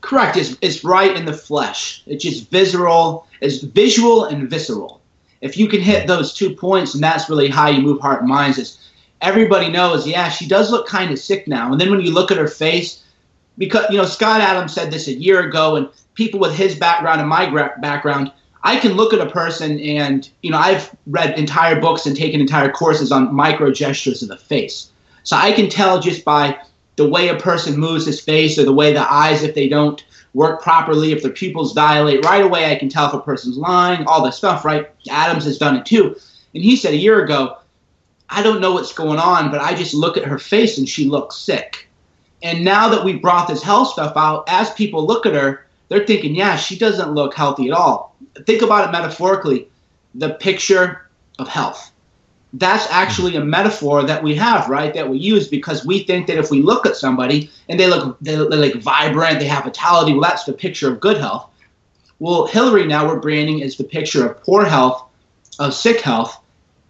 Correct. 0.00 0.36
It's, 0.36 0.56
it's 0.60 0.84
right 0.84 1.16
in 1.16 1.24
the 1.24 1.32
flesh. 1.32 2.02
It's 2.06 2.22
just 2.22 2.50
visceral. 2.50 3.26
It's 3.40 3.62
visual 3.62 4.24
and 4.24 4.50
visceral. 4.50 5.00
If 5.40 5.56
you 5.56 5.66
can 5.66 5.80
hit 5.80 6.06
those 6.06 6.34
two 6.34 6.54
points, 6.54 6.94
and 6.94 7.02
that's 7.02 7.28
really 7.28 7.48
how 7.48 7.68
you 7.68 7.80
move 7.82 8.00
heart 8.00 8.20
and 8.20 8.28
minds. 8.28 8.58
Is 8.58 8.78
everybody 9.24 9.70
knows, 9.70 10.06
yeah, 10.06 10.28
she 10.28 10.46
does 10.46 10.70
look 10.70 10.86
kind 10.86 11.10
of 11.10 11.18
sick 11.18 11.48
now. 11.48 11.72
And 11.72 11.80
then 11.80 11.90
when 11.90 12.00
you 12.00 12.12
look 12.12 12.30
at 12.30 12.36
her 12.36 12.46
face, 12.46 13.02
because 13.56 13.86
you 13.90 13.96
know 13.96 14.04
Scott 14.04 14.40
Adams 14.40 14.74
said 14.74 14.90
this 14.90 15.08
a 15.08 15.14
year 15.14 15.40
ago, 15.40 15.76
and 15.76 15.88
people 16.14 16.38
with 16.38 16.54
his 16.54 16.76
background 16.76 17.20
and 17.20 17.28
my 17.28 17.46
background, 17.78 18.32
I 18.62 18.78
can 18.78 18.92
look 18.92 19.12
at 19.12 19.20
a 19.20 19.30
person 19.30 19.80
and 19.80 20.28
you 20.42 20.50
know 20.50 20.58
I've 20.58 20.94
read 21.06 21.38
entire 21.38 21.80
books 21.80 22.06
and 22.06 22.16
taken 22.16 22.40
entire 22.40 22.70
courses 22.70 23.10
on 23.10 23.34
micro 23.34 23.72
gestures 23.72 24.22
of 24.22 24.28
the 24.28 24.36
face, 24.36 24.90
so 25.22 25.36
I 25.36 25.52
can 25.52 25.68
tell 25.68 26.00
just 26.00 26.24
by 26.24 26.58
the 26.96 27.08
way 27.08 27.28
a 27.28 27.38
person 27.38 27.78
moves 27.78 28.06
his 28.06 28.20
face 28.20 28.58
or 28.58 28.64
the 28.64 28.72
way 28.72 28.92
the 28.92 29.12
eyes, 29.12 29.42
if 29.42 29.54
they 29.54 29.68
don't 29.68 30.04
work 30.34 30.62
properly, 30.62 31.12
if 31.12 31.22
their 31.22 31.32
pupils 31.32 31.72
dilate, 31.72 32.24
right 32.24 32.44
away 32.44 32.70
I 32.70 32.76
can 32.76 32.88
tell 32.88 33.08
if 33.08 33.14
a 33.14 33.20
person's 33.20 33.56
lying, 33.56 34.04
all 34.06 34.24
this 34.24 34.36
stuff, 34.36 34.64
right? 34.64 34.88
Adams 35.10 35.44
has 35.44 35.58
done 35.58 35.76
it 35.76 35.86
too. 35.86 36.16
And 36.54 36.62
he 36.62 36.76
said 36.76 36.92
a 36.92 36.96
year 36.96 37.24
ago, 37.24 37.56
I 38.34 38.42
don't 38.42 38.60
know 38.60 38.72
what's 38.72 38.92
going 38.92 39.20
on, 39.20 39.52
but 39.52 39.60
I 39.60 39.74
just 39.74 39.94
look 39.94 40.16
at 40.16 40.24
her 40.24 40.38
face 40.38 40.76
and 40.76 40.88
she 40.88 41.04
looks 41.04 41.36
sick. 41.36 41.88
And 42.42 42.64
now 42.64 42.88
that 42.88 43.04
we 43.04 43.14
brought 43.14 43.46
this 43.46 43.62
health 43.62 43.92
stuff 43.92 44.14
out, 44.16 44.44
as 44.48 44.72
people 44.72 45.06
look 45.06 45.24
at 45.24 45.34
her, 45.34 45.66
they're 45.88 46.04
thinking, 46.04 46.34
yeah, 46.34 46.56
she 46.56 46.76
doesn't 46.76 47.12
look 47.12 47.34
healthy 47.34 47.68
at 47.68 47.76
all. 47.76 48.16
Think 48.44 48.62
about 48.62 48.88
it 48.88 48.92
metaphorically 48.92 49.68
the 50.16 50.30
picture 50.30 51.08
of 51.38 51.46
health. 51.46 51.92
That's 52.52 52.88
actually 52.90 53.36
a 53.36 53.44
metaphor 53.44 54.02
that 54.02 54.22
we 54.22 54.34
have, 54.34 54.68
right? 54.68 54.92
That 54.92 55.08
we 55.08 55.18
use 55.18 55.46
because 55.46 55.86
we 55.86 56.02
think 56.02 56.26
that 56.26 56.38
if 56.38 56.50
we 56.50 56.60
look 56.60 56.86
at 56.86 56.96
somebody 56.96 57.50
and 57.68 57.78
they 57.78 57.86
look 57.86 58.16
they're, 58.20 58.44
like 58.44 58.74
vibrant, 58.74 59.38
they 59.38 59.46
have 59.46 59.64
vitality, 59.64 60.12
well, 60.12 60.22
that's 60.22 60.44
the 60.44 60.52
picture 60.52 60.92
of 60.92 60.98
good 60.98 61.18
health. 61.18 61.48
Well, 62.18 62.46
Hillary 62.46 62.86
now 62.86 63.06
we're 63.06 63.20
branding 63.20 63.62
as 63.62 63.76
the 63.76 63.84
picture 63.84 64.26
of 64.26 64.42
poor 64.42 64.64
health, 64.64 65.04
of 65.60 65.72
sick 65.72 66.00
health, 66.00 66.43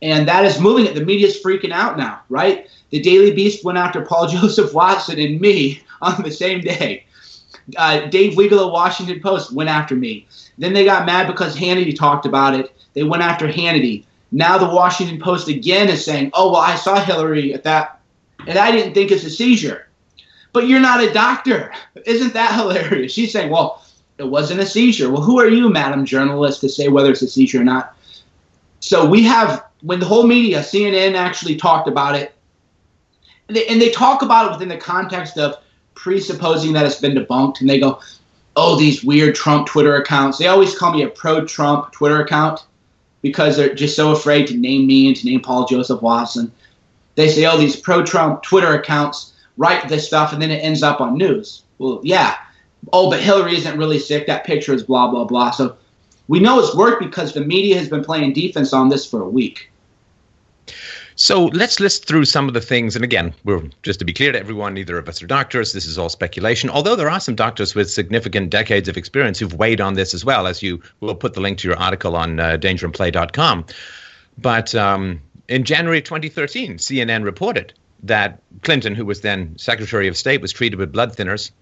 and 0.04 0.28
that 0.28 0.44
is 0.44 0.60
moving 0.60 0.84
it. 0.84 0.94
The 0.94 1.04
media's 1.04 1.42
freaking 1.42 1.72
out 1.72 1.96
now, 1.96 2.20
right? 2.28 2.68
The 2.90 3.00
Daily 3.00 3.32
Beast 3.32 3.64
went 3.64 3.78
after 3.78 4.04
Paul 4.04 4.28
Joseph 4.28 4.74
Watson 4.74 5.18
and 5.18 5.40
me 5.40 5.82
on 6.02 6.22
the 6.22 6.30
same 6.30 6.60
day. 6.60 7.06
Uh, 7.78 8.00
Dave 8.08 8.34
Weigel 8.34 8.66
of 8.66 8.72
Washington 8.72 9.20
Post 9.20 9.52
went 9.52 9.70
after 9.70 9.96
me. 9.96 10.26
Then 10.58 10.74
they 10.74 10.84
got 10.84 11.06
mad 11.06 11.26
because 11.26 11.56
Hannity 11.56 11.96
talked 11.96 12.26
about 12.26 12.54
it. 12.54 12.76
They 12.92 13.02
went 13.02 13.22
after 13.22 13.48
Hannity. 13.48 14.04
Now 14.30 14.58
the 14.58 14.66
Washington 14.68 15.18
Post 15.18 15.48
again 15.48 15.88
is 15.88 16.04
saying, 16.04 16.32
"Oh 16.34 16.52
well, 16.52 16.60
I 16.60 16.74
saw 16.74 17.02
Hillary 17.02 17.54
at 17.54 17.64
that, 17.64 18.00
and 18.46 18.58
I 18.58 18.70
didn't 18.70 18.92
think 18.92 19.10
it's 19.10 19.24
a 19.24 19.30
seizure." 19.30 19.88
But 20.52 20.68
you're 20.68 20.80
not 20.80 21.02
a 21.02 21.12
doctor. 21.12 21.72
Isn't 22.04 22.34
that 22.34 22.54
hilarious? 22.54 23.12
She's 23.12 23.32
saying, 23.32 23.50
"Well, 23.50 23.82
it 24.18 24.28
wasn't 24.28 24.60
a 24.60 24.66
seizure." 24.66 25.10
Well, 25.10 25.22
who 25.22 25.40
are 25.40 25.48
you, 25.48 25.70
madam 25.70 26.04
journalist, 26.04 26.60
to 26.60 26.68
say 26.68 26.88
whether 26.88 27.10
it's 27.10 27.22
a 27.22 27.28
seizure 27.28 27.62
or 27.62 27.64
not? 27.64 27.96
So 28.84 29.06
we 29.06 29.22
have 29.22 29.64
when 29.80 29.98
the 29.98 30.04
whole 30.04 30.26
media, 30.26 30.60
CNN 30.60 31.14
actually 31.14 31.56
talked 31.56 31.88
about 31.88 32.16
it, 32.16 32.34
and 33.48 33.56
they, 33.56 33.66
and 33.66 33.80
they 33.80 33.88
talk 33.88 34.20
about 34.20 34.46
it 34.46 34.52
within 34.52 34.68
the 34.68 34.76
context 34.76 35.38
of 35.38 35.56
presupposing 35.94 36.74
that 36.74 36.84
it's 36.84 37.00
been 37.00 37.14
debunked, 37.14 37.62
and 37.62 37.70
they 37.70 37.80
go, 37.80 37.98
"Oh, 38.56 38.76
these 38.76 39.02
weird 39.02 39.34
Trump 39.36 39.66
Twitter 39.66 39.96
accounts." 39.96 40.36
They 40.36 40.48
always 40.48 40.76
call 40.76 40.92
me 40.92 41.02
a 41.02 41.08
pro-Trump 41.08 41.92
Twitter 41.92 42.20
account 42.20 42.66
because 43.22 43.56
they're 43.56 43.74
just 43.74 43.96
so 43.96 44.12
afraid 44.12 44.46
to 44.48 44.54
name 44.54 44.86
me 44.86 45.06
and 45.06 45.16
to 45.16 45.24
name 45.24 45.40
Paul 45.40 45.64
Joseph 45.64 46.02
Watson. 46.02 46.52
They 47.14 47.30
say, 47.30 47.46
"Oh, 47.46 47.56
these 47.56 47.76
pro-Trump 47.76 48.42
Twitter 48.42 48.74
accounts 48.74 49.32
write 49.56 49.88
this 49.88 50.06
stuff, 50.06 50.34
and 50.34 50.42
then 50.42 50.50
it 50.50 50.62
ends 50.62 50.82
up 50.82 51.00
on 51.00 51.16
news." 51.16 51.62
Well, 51.78 52.00
yeah. 52.02 52.34
Oh, 52.92 53.08
but 53.08 53.20
Hillary 53.22 53.56
isn't 53.56 53.78
really 53.78 53.98
sick. 53.98 54.26
That 54.26 54.44
picture 54.44 54.74
is 54.74 54.82
blah 54.82 55.08
blah 55.10 55.24
blah. 55.24 55.52
So 55.52 55.76
we 56.28 56.40
know 56.40 56.58
it's 56.58 56.74
worked 56.74 57.02
because 57.02 57.34
the 57.34 57.44
media 57.44 57.78
has 57.78 57.88
been 57.88 58.04
playing 58.04 58.32
defense 58.32 58.72
on 58.72 58.88
this 58.88 59.06
for 59.06 59.22
a 59.22 59.28
week. 59.28 59.70
So 61.16 61.46
let's 61.46 61.78
list 61.78 62.08
through 62.08 62.24
some 62.24 62.48
of 62.48 62.54
the 62.54 62.60
things. 62.60 62.96
And 62.96 63.04
again, 63.04 63.32
we're 63.44 63.62
just 63.82 64.00
to 64.00 64.04
be 64.04 64.12
clear 64.12 64.32
to 64.32 64.38
everyone, 64.38 64.74
neither 64.74 64.98
of 64.98 65.08
us 65.08 65.22
are 65.22 65.28
doctors. 65.28 65.72
This 65.72 65.86
is 65.86 65.96
all 65.96 66.08
speculation. 66.08 66.68
Although 66.68 66.96
there 66.96 67.10
are 67.10 67.20
some 67.20 67.36
doctors 67.36 67.74
with 67.74 67.88
significant 67.90 68.50
decades 68.50 68.88
of 68.88 68.96
experience 68.96 69.38
who've 69.38 69.54
weighed 69.54 69.80
on 69.80 69.94
this 69.94 70.12
as 70.12 70.24
well, 70.24 70.48
as 70.48 70.62
you 70.62 70.82
will 71.00 71.14
put 71.14 71.34
the 71.34 71.40
link 71.40 71.58
to 71.58 71.68
your 71.68 71.76
article 71.76 72.16
on 72.16 72.40
uh, 72.40 72.56
dangerandplay.com. 72.56 73.64
But 74.38 74.74
um, 74.74 75.20
in 75.48 75.62
January 75.62 76.02
2013, 76.02 76.78
CNN 76.78 77.22
reported 77.22 77.72
that 78.02 78.40
Clinton, 78.62 78.94
who 78.96 79.04
was 79.04 79.20
then 79.20 79.56
Secretary 79.56 80.08
of 80.08 80.16
State, 80.16 80.40
was 80.40 80.52
treated 80.52 80.78
with 80.80 80.90
blood 80.90 81.14
thinners 81.14 81.52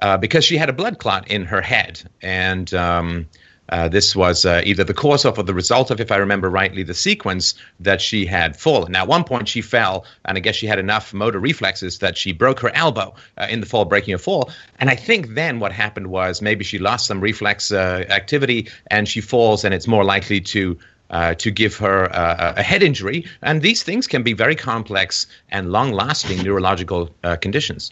uh, 0.00 0.16
because 0.16 0.44
she 0.44 0.56
had 0.56 0.70
a 0.70 0.72
blood 0.72 0.98
clot 0.98 1.28
in 1.28 1.44
her 1.44 1.60
head. 1.60 2.02
And 2.22 2.72
um, 2.72 3.26
uh, 3.70 3.88
this 3.88 4.14
was 4.14 4.44
uh, 4.44 4.62
either 4.64 4.84
the 4.84 4.94
cause 4.94 5.24
of 5.24 5.38
or 5.38 5.44
the 5.44 5.54
result 5.54 5.90
of, 5.90 6.00
if 6.00 6.10
I 6.10 6.16
remember 6.16 6.50
rightly, 6.50 6.82
the 6.82 6.94
sequence 6.94 7.54
that 7.78 8.00
she 8.00 8.26
had 8.26 8.56
fallen. 8.56 8.92
Now, 8.92 9.02
at 9.02 9.08
one 9.08 9.24
point 9.24 9.48
she 9.48 9.62
fell, 9.62 10.04
and 10.24 10.36
I 10.36 10.40
guess 10.40 10.56
she 10.56 10.66
had 10.66 10.78
enough 10.78 11.14
motor 11.14 11.38
reflexes 11.38 11.98
that 12.00 12.16
she 12.16 12.32
broke 12.32 12.60
her 12.60 12.74
elbow 12.74 13.14
uh, 13.38 13.46
in 13.48 13.60
the 13.60 13.66
fall, 13.66 13.84
breaking 13.84 14.12
her 14.12 14.18
fall. 14.18 14.50
And 14.80 14.90
I 14.90 14.96
think 14.96 15.34
then 15.34 15.60
what 15.60 15.72
happened 15.72 16.08
was 16.08 16.42
maybe 16.42 16.64
she 16.64 16.78
lost 16.78 17.06
some 17.06 17.20
reflex 17.20 17.70
uh, 17.70 18.04
activity 18.08 18.68
and 18.88 19.08
she 19.08 19.20
falls, 19.20 19.64
and 19.64 19.72
it's 19.72 19.86
more 19.86 20.04
likely 20.04 20.40
to 20.40 20.76
uh, 21.10 21.34
to 21.34 21.50
give 21.50 21.76
her 21.76 22.04
a 22.04 22.62
head 22.62 22.84
injury. 22.84 23.26
And 23.42 23.62
these 23.62 23.82
things 23.82 24.06
can 24.06 24.22
be 24.22 24.32
very 24.32 24.54
complex 24.54 25.26
and 25.50 25.72
long 25.72 25.90
lasting 25.90 26.38
neurological 26.44 27.10
conditions. 27.40 27.90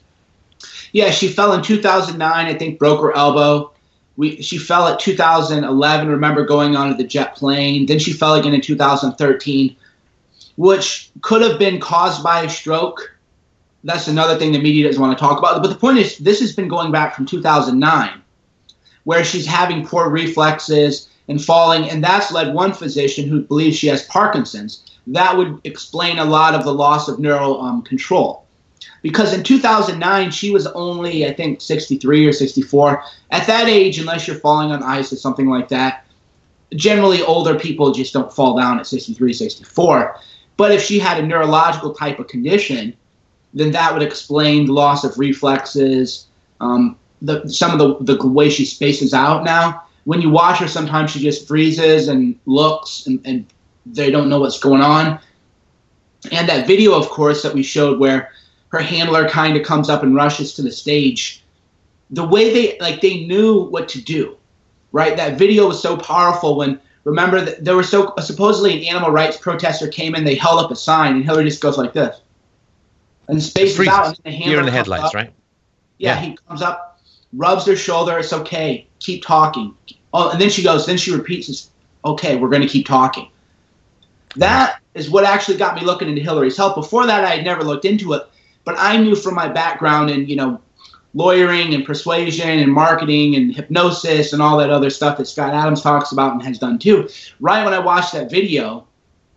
Yeah, 0.92 1.10
she 1.10 1.26
fell 1.26 1.52
in 1.52 1.62
2009, 1.62 2.46
I 2.46 2.54
think, 2.54 2.78
broke 2.78 3.00
her 3.00 3.12
elbow. 3.16 3.72
We, 4.18 4.42
she 4.42 4.58
fell 4.58 4.88
at 4.88 4.98
2011, 4.98 6.08
remember 6.08 6.44
going 6.44 6.74
onto 6.74 6.96
the 6.96 7.06
jet 7.06 7.36
plane. 7.36 7.86
Then 7.86 8.00
she 8.00 8.12
fell 8.12 8.34
again 8.34 8.52
in 8.52 8.60
2013, 8.60 9.76
which 10.56 11.10
could 11.20 11.40
have 11.40 11.56
been 11.56 11.78
caused 11.78 12.24
by 12.24 12.42
a 12.42 12.50
stroke. 12.50 13.16
That's 13.84 14.08
another 14.08 14.36
thing 14.36 14.50
the 14.50 14.60
media 14.60 14.88
doesn't 14.88 15.00
want 15.00 15.16
to 15.16 15.24
talk 15.24 15.38
about. 15.38 15.62
But 15.62 15.68
the 15.68 15.76
point 15.76 15.98
is, 15.98 16.18
this 16.18 16.40
has 16.40 16.52
been 16.52 16.66
going 16.66 16.90
back 16.90 17.14
from 17.14 17.26
2009, 17.26 18.20
where 19.04 19.22
she's 19.22 19.46
having 19.46 19.86
poor 19.86 20.10
reflexes 20.10 21.08
and 21.28 21.42
falling, 21.42 21.88
and 21.88 22.02
that's 22.02 22.32
led 22.32 22.52
one 22.52 22.72
physician 22.72 23.28
who 23.28 23.42
believes 23.42 23.76
she 23.76 23.86
has 23.86 24.02
Parkinson's. 24.06 24.82
That 25.06 25.36
would 25.36 25.60
explain 25.62 26.18
a 26.18 26.24
lot 26.24 26.56
of 26.56 26.64
the 26.64 26.74
loss 26.74 27.06
of 27.06 27.20
neural 27.20 27.60
um, 27.60 27.82
control. 27.82 28.47
Because 29.02 29.32
in 29.32 29.42
2009, 29.42 30.30
she 30.30 30.50
was 30.50 30.66
only, 30.68 31.26
I 31.26 31.32
think, 31.32 31.60
63 31.60 32.26
or 32.26 32.32
64. 32.32 33.02
At 33.30 33.46
that 33.46 33.68
age, 33.68 33.98
unless 33.98 34.26
you're 34.26 34.36
falling 34.36 34.72
on 34.72 34.82
ice 34.82 35.12
or 35.12 35.16
something 35.16 35.48
like 35.48 35.68
that, 35.68 36.04
generally 36.74 37.22
older 37.22 37.58
people 37.58 37.92
just 37.92 38.12
don't 38.12 38.32
fall 38.32 38.56
down 38.56 38.78
at 38.78 38.86
63, 38.86 39.32
64. 39.32 40.16
But 40.56 40.72
if 40.72 40.82
she 40.82 40.98
had 40.98 41.22
a 41.22 41.26
neurological 41.26 41.94
type 41.94 42.18
of 42.18 42.28
condition, 42.28 42.96
then 43.54 43.70
that 43.72 43.92
would 43.92 44.02
explain 44.02 44.66
the 44.66 44.72
loss 44.72 45.04
of 45.04 45.18
reflexes, 45.18 46.26
um, 46.60 46.98
the, 47.22 47.48
some 47.48 47.78
of 47.78 48.04
the, 48.04 48.14
the 48.14 48.28
way 48.28 48.50
she 48.50 48.64
spaces 48.64 49.14
out 49.14 49.44
now 49.44 49.82
when 50.08 50.22
you 50.22 50.30
watch 50.30 50.58
her, 50.60 50.66
sometimes 50.66 51.10
she 51.10 51.20
just 51.20 51.46
freezes 51.46 52.08
and 52.08 52.34
looks, 52.46 53.06
and, 53.06 53.20
and 53.26 53.44
they 53.84 54.10
don't 54.10 54.30
know 54.30 54.40
what's 54.40 54.58
going 54.58 54.80
on. 54.80 55.20
And 56.32 56.48
that 56.48 56.66
video, 56.66 56.94
of 56.94 57.10
course, 57.10 57.42
that 57.42 57.52
we 57.52 57.62
showed 57.62 58.00
where 58.00 58.32
her 58.68 58.80
handler 58.80 59.28
kind 59.28 59.56
of 59.56 59.66
comes 59.66 59.88
up 59.88 60.02
and 60.02 60.14
rushes 60.14 60.54
to 60.54 60.62
the 60.62 60.72
stage. 60.72 61.42
The 62.10 62.26
way 62.26 62.52
they 62.52 62.78
like 62.78 63.00
they 63.00 63.26
knew 63.26 63.64
what 63.64 63.88
to 63.90 64.00
do, 64.00 64.36
right? 64.92 65.16
That 65.16 65.38
video 65.38 65.68
was 65.68 65.80
so 65.80 65.96
powerful 65.96 66.56
when 66.56 66.80
remember 67.04 67.40
that 67.40 67.64
there 67.64 67.76
was 67.76 67.88
so 67.88 68.14
supposedly 68.20 68.78
an 68.78 68.84
animal 68.84 69.10
rights 69.10 69.36
protester 69.36 69.88
came 69.88 70.14
in, 70.14 70.24
they 70.24 70.34
held 70.34 70.64
up 70.64 70.70
a 70.70 70.76
sign, 70.76 71.16
and 71.16 71.24
Hillary 71.24 71.44
just 71.44 71.60
goes 71.60 71.76
like 71.76 71.92
this, 71.92 72.20
and 73.28 73.42
spaces 73.42 73.86
out, 73.88 74.06
and 74.06 74.16
the 74.24 74.30
handler 74.30 74.60
in 74.60 74.66
the 74.66 74.70
headlights, 74.70 75.06
up. 75.06 75.14
right? 75.14 75.32
Yeah, 75.98 76.14
yeah, 76.14 76.20
he 76.20 76.38
comes 76.48 76.62
up, 76.62 77.00
rubs 77.34 77.64
their 77.64 77.76
shoulder. 77.76 78.18
It's 78.18 78.32
okay. 78.32 78.86
Keep 79.00 79.24
talking. 79.24 79.74
Oh, 80.14 80.30
and 80.30 80.40
then 80.40 80.48
she 80.48 80.62
goes, 80.62 80.86
then 80.86 80.96
she 80.96 81.12
repeats 81.12 81.70
okay, 82.04 82.36
we're 82.36 82.48
going 82.48 82.62
to 82.62 82.68
keep 82.68 82.86
talking. 82.86 83.28
That 84.36 84.80
is 84.94 85.10
what 85.10 85.24
actually 85.24 85.56
got 85.56 85.74
me 85.74 85.82
looking 85.82 86.08
into 86.08 86.22
Hillary's 86.22 86.56
health. 86.56 86.74
Before 86.74 87.06
that, 87.06 87.24
I 87.24 87.36
had 87.36 87.44
never 87.44 87.62
looked 87.62 87.84
into 87.84 88.12
it, 88.14 88.22
but 88.68 88.76
I 88.78 88.98
knew 88.98 89.16
from 89.16 89.34
my 89.34 89.48
background 89.48 90.10
in, 90.10 90.28
you 90.28 90.36
know, 90.36 90.60
lawyering 91.14 91.72
and 91.72 91.86
persuasion 91.86 92.58
and 92.58 92.70
marketing 92.70 93.34
and 93.34 93.56
hypnosis 93.56 94.34
and 94.34 94.42
all 94.42 94.58
that 94.58 94.68
other 94.68 94.90
stuff 94.90 95.16
that 95.16 95.24
Scott 95.24 95.54
Adams 95.54 95.80
talks 95.80 96.12
about 96.12 96.34
and 96.34 96.42
has 96.42 96.58
done 96.58 96.78
too. 96.78 97.08
Right 97.40 97.64
when 97.64 97.72
I 97.72 97.78
watched 97.78 98.12
that 98.12 98.30
video, 98.30 98.86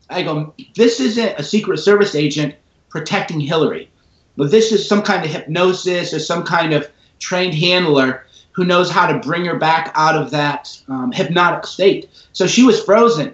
I 0.10 0.24
go, 0.24 0.54
this 0.76 1.00
isn't 1.00 1.40
a 1.40 1.44
Secret 1.44 1.78
Service 1.78 2.14
agent 2.14 2.56
protecting 2.90 3.40
Hillary. 3.40 3.90
But 4.36 4.52
this 4.52 4.74
is 4.74 4.86
some 4.86 5.02
kind 5.02 5.24
of 5.24 5.32
hypnosis 5.32 6.14
or 6.14 6.20
some 6.20 6.44
kind 6.44 6.74
of 6.74 6.92
trained 7.20 7.54
handler 7.54 8.28
who 8.52 8.66
knows 8.66 8.92
how 8.92 9.08
to 9.08 9.26
bring 9.26 9.46
her 9.46 9.56
back 9.58 9.94
out 9.96 10.22
of 10.22 10.30
that 10.32 10.78
um, 10.90 11.14
hypnotic 11.14 11.66
state. 11.66 12.10
So 12.34 12.48
she 12.48 12.66
was 12.66 12.84
frozen, 12.84 13.34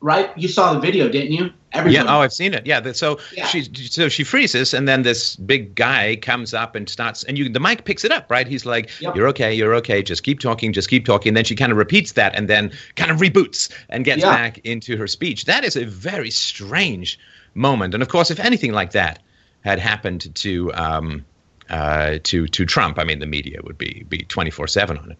right? 0.00 0.36
You 0.36 0.48
saw 0.48 0.72
the 0.72 0.80
video, 0.80 1.08
didn't 1.08 1.32
you? 1.32 1.50
Yeah. 1.86 2.04
Oh, 2.08 2.20
I've 2.20 2.32
seen 2.32 2.54
it. 2.54 2.66
Yeah. 2.66 2.92
So 2.92 3.18
yeah. 3.36 3.46
she 3.46 3.62
so 3.62 4.08
she 4.08 4.24
freezes, 4.24 4.72
and 4.72 4.88
then 4.88 5.02
this 5.02 5.36
big 5.36 5.74
guy 5.74 6.16
comes 6.16 6.54
up 6.54 6.74
and 6.74 6.88
starts, 6.88 7.24
and 7.24 7.36
you 7.36 7.48
the 7.48 7.60
mic 7.60 7.84
picks 7.84 8.04
it 8.04 8.10
up, 8.10 8.30
right? 8.30 8.46
He's 8.46 8.64
like, 8.64 8.90
yep. 9.00 9.14
"You're 9.14 9.28
okay. 9.28 9.52
You're 9.52 9.74
okay. 9.76 10.02
Just 10.02 10.22
keep 10.22 10.40
talking. 10.40 10.72
Just 10.72 10.88
keep 10.88 11.04
talking." 11.04 11.30
And 11.30 11.36
then 11.36 11.44
she 11.44 11.54
kind 11.54 11.70
of 11.70 11.78
repeats 11.78 12.12
that, 12.12 12.34
and 12.34 12.48
then 12.48 12.72
kind 12.96 13.10
of 13.10 13.18
reboots 13.18 13.70
and 13.90 14.04
gets 14.04 14.22
yeah. 14.22 14.34
back 14.34 14.58
into 14.64 14.96
her 14.96 15.06
speech. 15.06 15.44
That 15.44 15.64
is 15.64 15.76
a 15.76 15.84
very 15.84 16.30
strange 16.30 17.18
moment, 17.54 17.92
and 17.94 18.02
of 18.02 18.08
course, 18.08 18.30
if 18.30 18.40
anything 18.40 18.72
like 18.72 18.92
that 18.92 19.20
had 19.60 19.78
happened 19.78 20.34
to 20.36 20.72
um, 20.72 21.24
uh, 21.68 22.18
to 22.24 22.46
to 22.48 22.64
Trump, 22.64 22.98
I 22.98 23.04
mean, 23.04 23.18
the 23.18 23.26
media 23.26 23.60
would 23.62 23.76
be 23.76 24.06
be 24.08 24.18
twenty 24.18 24.50
four 24.50 24.66
seven 24.66 24.96
on 24.96 25.12
it. 25.12 25.18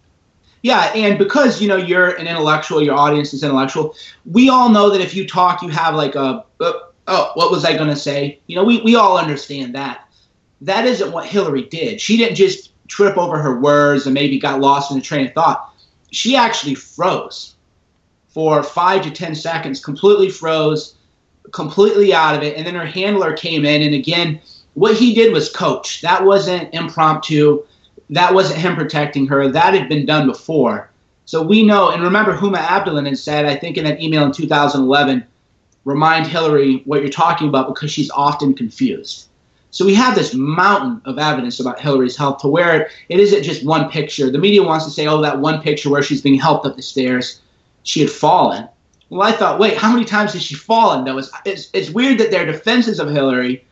Yeah, 0.62 0.90
and 0.94 1.18
because 1.18 1.62
you 1.62 1.68
know 1.68 1.77
you're 1.77 2.11
an 2.16 2.27
intellectual, 2.27 2.83
your 2.83 2.97
audience 2.97 3.33
is 3.33 3.44
intellectual. 3.44 3.94
We 4.25 4.49
all 4.49 4.68
know 4.68 4.90
that 4.90 5.01
if 5.01 5.14
you 5.14 5.27
talk, 5.27 5.62
you 5.62 5.68
have 5.68 5.94
like 5.94 6.14
a 6.14 6.44
uh, 6.61 6.73
oh, 7.07 7.31
what 7.35 7.51
was 7.51 7.64
I 7.64 7.77
going 7.77 7.88
to 7.88 7.97
say? 7.97 8.40
You 8.47 8.57
know, 8.57 8.64
we 8.64 8.81
we 8.83 8.97
all 8.97 9.16
understand 9.18 9.75
that. 9.75 10.09
That 10.61 10.85
isn't 10.87 11.12
what 11.12 11.27
Hillary 11.27 11.62
did. 11.64 12.01
She 12.01 12.16
didn't 12.16 12.35
just 12.35 12.73
trip 12.88 13.16
over 13.16 13.38
her 13.38 13.61
words 13.61 14.07
and 14.07 14.14
maybe 14.14 14.38
got 14.38 14.61
lost 14.61 14.90
in 14.90 14.99
a 14.99 15.01
train 15.01 15.27
of 15.27 15.33
thought. 15.33 15.75
She 16.11 16.35
actually 16.35 16.75
froze 16.75 17.55
for 18.29 18.62
five 18.62 19.03
to 19.03 19.11
ten 19.11 19.35
seconds, 19.35 19.85
completely 19.85 20.31
froze, 20.31 20.97
completely 21.53 22.12
out 22.12 22.35
of 22.35 22.42
it, 22.42 22.57
and 22.57 22.66
then 22.66 22.75
her 22.75 22.87
handler 22.87 23.37
came 23.37 23.64
in 23.64 23.83
and 23.83 23.94
again 23.94 24.40
what 24.79 24.97
he 24.97 25.12
did 25.12 25.33
was 25.33 25.51
coach. 25.51 26.01
That 26.03 26.25
wasn't 26.25 26.73
impromptu. 26.73 27.64
That 28.11 28.35
wasn't 28.35 28.61
him 28.61 28.75
protecting 28.77 29.27
her. 29.27 29.49
That 29.49 29.75
had 29.75 29.88
been 29.88 30.07
done 30.07 30.27
before. 30.27 30.90
So 31.27 31.42
we 31.42 31.62
know, 31.62 31.90
and 31.90 32.03
remember, 32.03 32.35
Huma 32.35 32.57
Abedin 32.57 33.07
had 33.07 33.18
said, 33.18 33.44
I 33.44 33.55
think 33.55 33.77
in 33.77 33.85
that 33.85 34.01
email 34.01 34.25
in 34.25 34.33
2011, 34.33 35.27
remind 35.85 36.27
Hillary 36.27 36.83
what 36.87 37.03
you're 37.03 37.11
talking 37.11 37.49
about 37.49 37.68
because 37.68 37.90
she's 37.90 38.11
often 38.11 38.55
confused. 38.55 39.29
So 39.71 39.85
we 39.85 39.94
have 39.94 40.14
this 40.14 40.33
mountain 40.33 41.03
of 41.05 41.18
evidence 41.18 41.61
about 41.61 41.81
Hillary's 41.81 42.16
health 42.16 42.38
to 42.38 42.49
where 42.49 42.90
it 43.11 43.21
isn't 43.21 43.42
just 43.42 43.64
one 43.64 43.90
picture. 43.90 44.31
The 44.31 44.38
media 44.38 44.62
wants 44.62 44.87
to 44.87 44.90
say, 44.90 45.07
oh, 45.07 45.21
that 45.21 45.38
one 45.38 45.61
picture 45.61 45.90
where 45.90 46.03
she's 46.03 46.23
being 46.23 46.40
helped 46.40 46.64
up 46.64 46.77
the 46.77 46.83
stairs, 46.83 47.40
she 47.83 48.01
had 48.01 48.11
fallen. 48.11 48.66
Well, 49.11 49.29
I 49.29 49.33
thought, 49.33 49.59
wait, 49.59 49.77
how 49.77 49.92
many 49.92 50.05
times 50.05 50.33
has 50.33 50.42
she 50.42 50.55
fallen? 50.55 51.05
Though 51.05 51.18
it's, 51.18 51.31
it's, 51.44 51.71
it's 51.73 51.90
weird 51.90 52.18
that 52.18 52.31
their 52.31 52.47
defenses 52.47 52.99
of 53.01 53.11
Hillary 53.11 53.64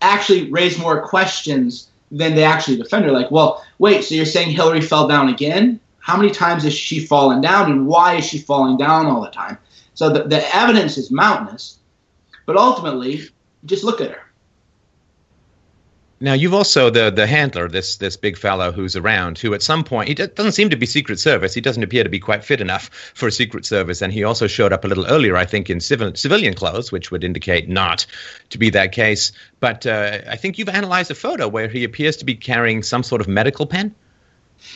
actually 0.00 0.50
raise 0.50 0.78
more 0.78 1.06
questions 1.06 1.88
than 2.16 2.34
they 2.34 2.44
actually 2.44 2.76
defend 2.76 3.04
her. 3.04 3.12
Like, 3.12 3.30
well, 3.30 3.64
wait, 3.78 4.04
so 4.04 4.14
you're 4.14 4.24
saying 4.24 4.50
Hillary 4.50 4.80
fell 4.80 5.08
down 5.08 5.28
again? 5.28 5.80
How 5.98 6.16
many 6.16 6.30
times 6.30 6.64
has 6.64 6.74
she 6.74 7.04
fallen 7.04 7.40
down, 7.40 7.70
and 7.70 7.86
why 7.86 8.16
is 8.16 8.24
she 8.24 8.38
falling 8.38 8.76
down 8.76 9.06
all 9.06 9.22
the 9.22 9.30
time? 9.30 9.58
So 9.94 10.10
the, 10.10 10.24
the 10.24 10.54
evidence 10.54 10.98
is 10.98 11.10
mountainous, 11.10 11.78
but 12.46 12.56
ultimately, 12.56 13.28
just 13.64 13.84
look 13.84 14.00
at 14.00 14.10
her. 14.10 14.23
Now 16.24 16.32
you've 16.32 16.54
also 16.54 16.88
the 16.88 17.10
the 17.10 17.26
handler, 17.26 17.68
this 17.68 17.96
this 17.96 18.16
big 18.16 18.38
fellow 18.38 18.72
who's 18.72 18.96
around, 18.96 19.36
who 19.36 19.52
at 19.52 19.60
some 19.60 19.84
point 19.84 20.08
he 20.08 20.14
doesn't 20.14 20.52
seem 20.52 20.70
to 20.70 20.76
be 20.76 20.86
Secret 20.86 21.20
Service. 21.20 21.52
He 21.52 21.60
doesn't 21.60 21.82
appear 21.82 22.02
to 22.02 22.08
be 22.08 22.18
quite 22.18 22.42
fit 22.42 22.62
enough 22.62 22.88
for 23.12 23.30
Secret 23.30 23.66
Service, 23.66 24.00
and 24.00 24.10
he 24.10 24.24
also 24.24 24.46
showed 24.46 24.72
up 24.72 24.86
a 24.86 24.88
little 24.88 25.06
earlier, 25.06 25.36
I 25.36 25.44
think, 25.44 25.68
in 25.68 25.80
civil, 25.80 26.14
civilian 26.14 26.54
clothes, 26.54 26.90
which 26.90 27.10
would 27.10 27.24
indicate 27.24 27.68
not 27.68 28.06
to 28.48 28.56
be 28.56 28.70
that 28.70 28.92
case. 28.92 29.32
But 29.60 29.84
uh, 29.84 30.20
I 30.26 30.36
think 30.36 30.56
you've 30.56 30.70
analyzed 30.70 31.10
a 31.10 31.14
photo 31.14 31.46
where 31.46 31.68
he 31.68 31.84
appears 31.84 32.16
to 32.16 32.24
be 32.24 32.34
carrying 32.34 32.82
some 32.82 33.02
sort 33.02 33.20
of 33.20 33.28
medical 33.28 33.66
pen. 33.66 33.94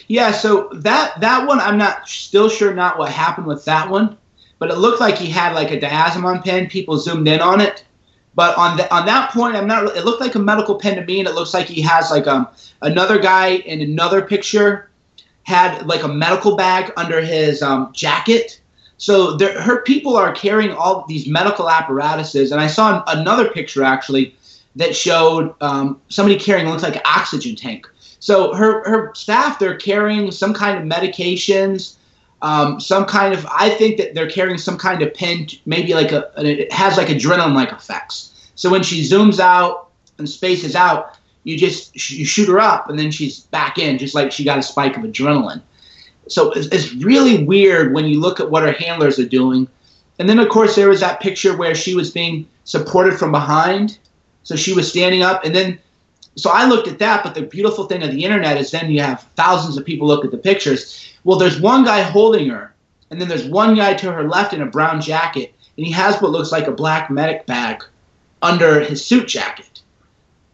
Yeah, 0.07 0.33
so 0.33 0.69
that 0.75 1.19
that 1.23 1.49
one, 1.49 1.61
I'm 1.61 1.79
not 1.79 2.07
still 2.11 2.51
sure 2.51 2.75
not 2.75 2.99
what 2.99 3.11
happened 3.11 3.47
with 3.47 3.65
that 3.65 3.89
one, 3.89 4.19
but 4.59 4.71
it 4.71 4.77
looked 4.77 5.01
like 5.01 5.17
he 5.17 5.31
had 5.31 5.55
like 5.55 5.71
a 5.71 5.81
diazepam 5.81 6.45
pen. 6.45 6.69
People 6.69 6.99
zoomed 6.99 7.27
in 7.27 7.41
on 7.41 7.63
it 7.63 7.85
but 8.35 8.57
on 8.57 8.77
the, 8.77 8.95
on 8.95 9.07
that 9.07 9.33
point, 9.33 9.57
I'm 9.57 9.67
not. 9.67 9.97
It 9.97 10.05
looked 10.05 10.21
like 10.21 10.35
a 10.35 10.39
medical 10.39 10.79
and 10.83 10.99
it 11.29 11.35
looks 11.35 11.55
like 11.55 11.67
he 11.67 11.81
has 11.83 12.11
like 12.11 12.27
um 12.27 12.49
another 12.83 13.19
guy 13.19 13.57
in 13.57 13.81
another 13.81 14.23
picture 14.23 14.89
had 15.45 15.87
like 15.87 16.03
a 16.03 16.09
medical 16.09 16.57
bag 16.57 16.93
under 16.97 17.21
his 17.21 17.63
um, 17.63 17.91
jacket. 17.95 18.61
So 18.99 19.37
there, 19.37 19.61
her 19.61 19.83
people 19.83 20.17
are 20.17 20.33
carrying 20.33 20.73
all 20.73 21.07
these 21.09 21.27
medical 21.27 21.71
apparatuses, 21.71 22.53
and 22.53 22.61
I 22.61 22.67
saw 22.67 23.03
another 23.07 23.51
picture 23.51 23.83
actually 23.83 24.37
that 24.77 24.95
showed 24.95 25.55
um, 25.61 26.01
somebody 26.09 26.39
carrying 26.39 26.69
looks 26.69 26.83
like 26.83 27.01
oxygen 27.05 27.57
tank. 27.57 27.87
So 28.21 28.53
her 28.55 28.89
her 28.89 29.15
staff 29.15 29.59
they're 29.59 29.77
carrying 29.77 30.31
some 30.31 30.53
kind 30.53 30.79
of 30.79 30.85
medications, 30.85 31.97
um, 32.43 32.81
some 32.81 33.05
kind 33.05 33.35
of 33.35 33.47
I 33.47 33.71
think 33.71 33.97
that 33.99 34.15
they're 34.15 34.31
carrying 34.31 34.59
some 34.59 34.79
kind 34.79 35.03
of 35.03 35.13
pen, 35.13 35.49
maybe 35.67 35.95
like 35.95 36.13
a 36.13 36.31
it 36.37 36.73
has 36.73 36.97
like 36.97 37.09
adrenaline 37.09 37.55
like 37.55 37.73
effects. 37.73 38.51
So 38.55 38.71
when 38.71 38.83
she 38.83 39.03
zooms 39.03 39.41
out 39.41 39.91
and 40.19 40.29
spaces 40.29 40.75
out, 40.75 41.17
you 41.45 41.57
just 41.57 41.95
you 42.11 42.25
shoot 42.25 42.49
her 42.49 42.61
up 42.61 42.89
and 42.89 42.99
then 42.99 43.11
she's 43.11 43.41
back 43.41 43.79
in, 43.79 43.99
just 43.99 44.15
like 44.15 44.31
she 44.31 44.45
got 44.45 44.59
a 44.59 44.63
spike 44.63 44.97
of 44.97 45.03
adrenaline. 45.03 45.63
So 46.29 46.53
it's, 46.53 46.67
it's 46.69 46.93
really 46.95 47.43
weird 47.45 47.95
when 47.95 48.07
you 48.07 48.21
look 48.21 48.39
at 48.39 48.51
what 48.51 48.63
her 48.63 48.73
handlers 48.73 49.19
are 49.19 49.29
doing. 49.29 49.69
And 50.19 50.29
then 50.29 50.39
of 50.39 50.49
course 50.49 50.77
there 50.77 50.89
was 50.89 51.01
that 51.01 51.21
picture 51.21 51.57
where 51.57 51.75
she 51.75 51.95
was 51.95 52.11
being 52.11 52.49
supported 52.65 53.19
from 53.19 53.33
behind. 53.33 53.99
So 54.43 54.57
she 54.57 54.73
was 54.73 54.89
standing 54.89 55.23
up 55.23 55.45
and 55.45 55.55
then 55.55 55.79
so 56.39 56.51
I 56.51 56.67
looked 56.67 56.89
at 56.89 56.99
that, 57.01 57.25
but 57.25 57.35
the 57.35 57.43
beautiful 57.43 57.87
thing 57.87 58.03
of 58.03 58.11
the 58.11 58.25
internet 58.25 58.57
is 58.59 58.71
then 58.71 58.91
you 58.91 59.01
have 59.01 59.27
thousands 59.35 59.77
of 59.77 59.85
people 59.85 60.07
look 60.07 60.25
at 60.25 60.31
the 60.31 60.39
pictures. 60.39 61.13
Well, 61.25 61.39
there's 61.39 61.61
one 61.61 61.85
guy 61.85 62.03
holding 62.03 62.49
her, 62.49 62.75
and 63.11 63.21
then 63.21 63.29
there's 63.29 63.45
one 63.45 63.75
guy 63.75 63.95
to 63.95 64.13
her 64.13 64.29
left 64.29 64.53
in 64.53 64.63
a 64.63 64.67
brown 64.67 65.01
jacket, 65.01 65.55
and 65.77 65.87
he 65.87 65.93
has 65.93 66.21
what 66.21 66.31
looks 66.31 66.53
like 66.53 66.67
a 66.67 66.73
black 66.73 67.11
medic 67.11 67.47
bag 67.47 67.83
under 68.43 68.81
his 68.81 69.05
suit 69.05 69.27
jacket. 69.27 69.83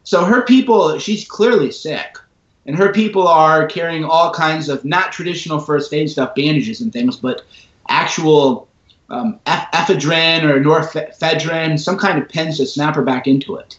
So 0.05 0.25
her 0.25 0.43
people, 0.43 0.99
she's 0.99 1.27
clearly 1.27 1.71
sick. 1.71 2.19
And 2.67 2.77
her 2.77 2.93
people 2.93 3.29
are 3.29 3.67
carrying 3.67 4.05
all 4.05 4.33
kinds 4.33 4.71
of 4.71 4.85
not 4.87 5.13
traditional 5.13 5.59
first 5.59 5.93
aid 5.93 6.09
stuff, 6.09 6.35
bandages 6.35 6.81
and 6.81 6.93
things, 6.93 7.17
but 7.17 7.43
actual 7.89 8.69
um, 9.11 9.39
ephedrine 9.47 10.45
or 10.45 10.61
norepinephrine, 10.61 11.79
some 11.79 11.99
kind 11.99 12.19
of 12.23 12.29
pens 12.29 12.57
to 12.57 12.67
snap 12.67 12.95
her 12.95 13.03
back 13.03 13.27
into 13.27 13.57
it. 13.57 13.79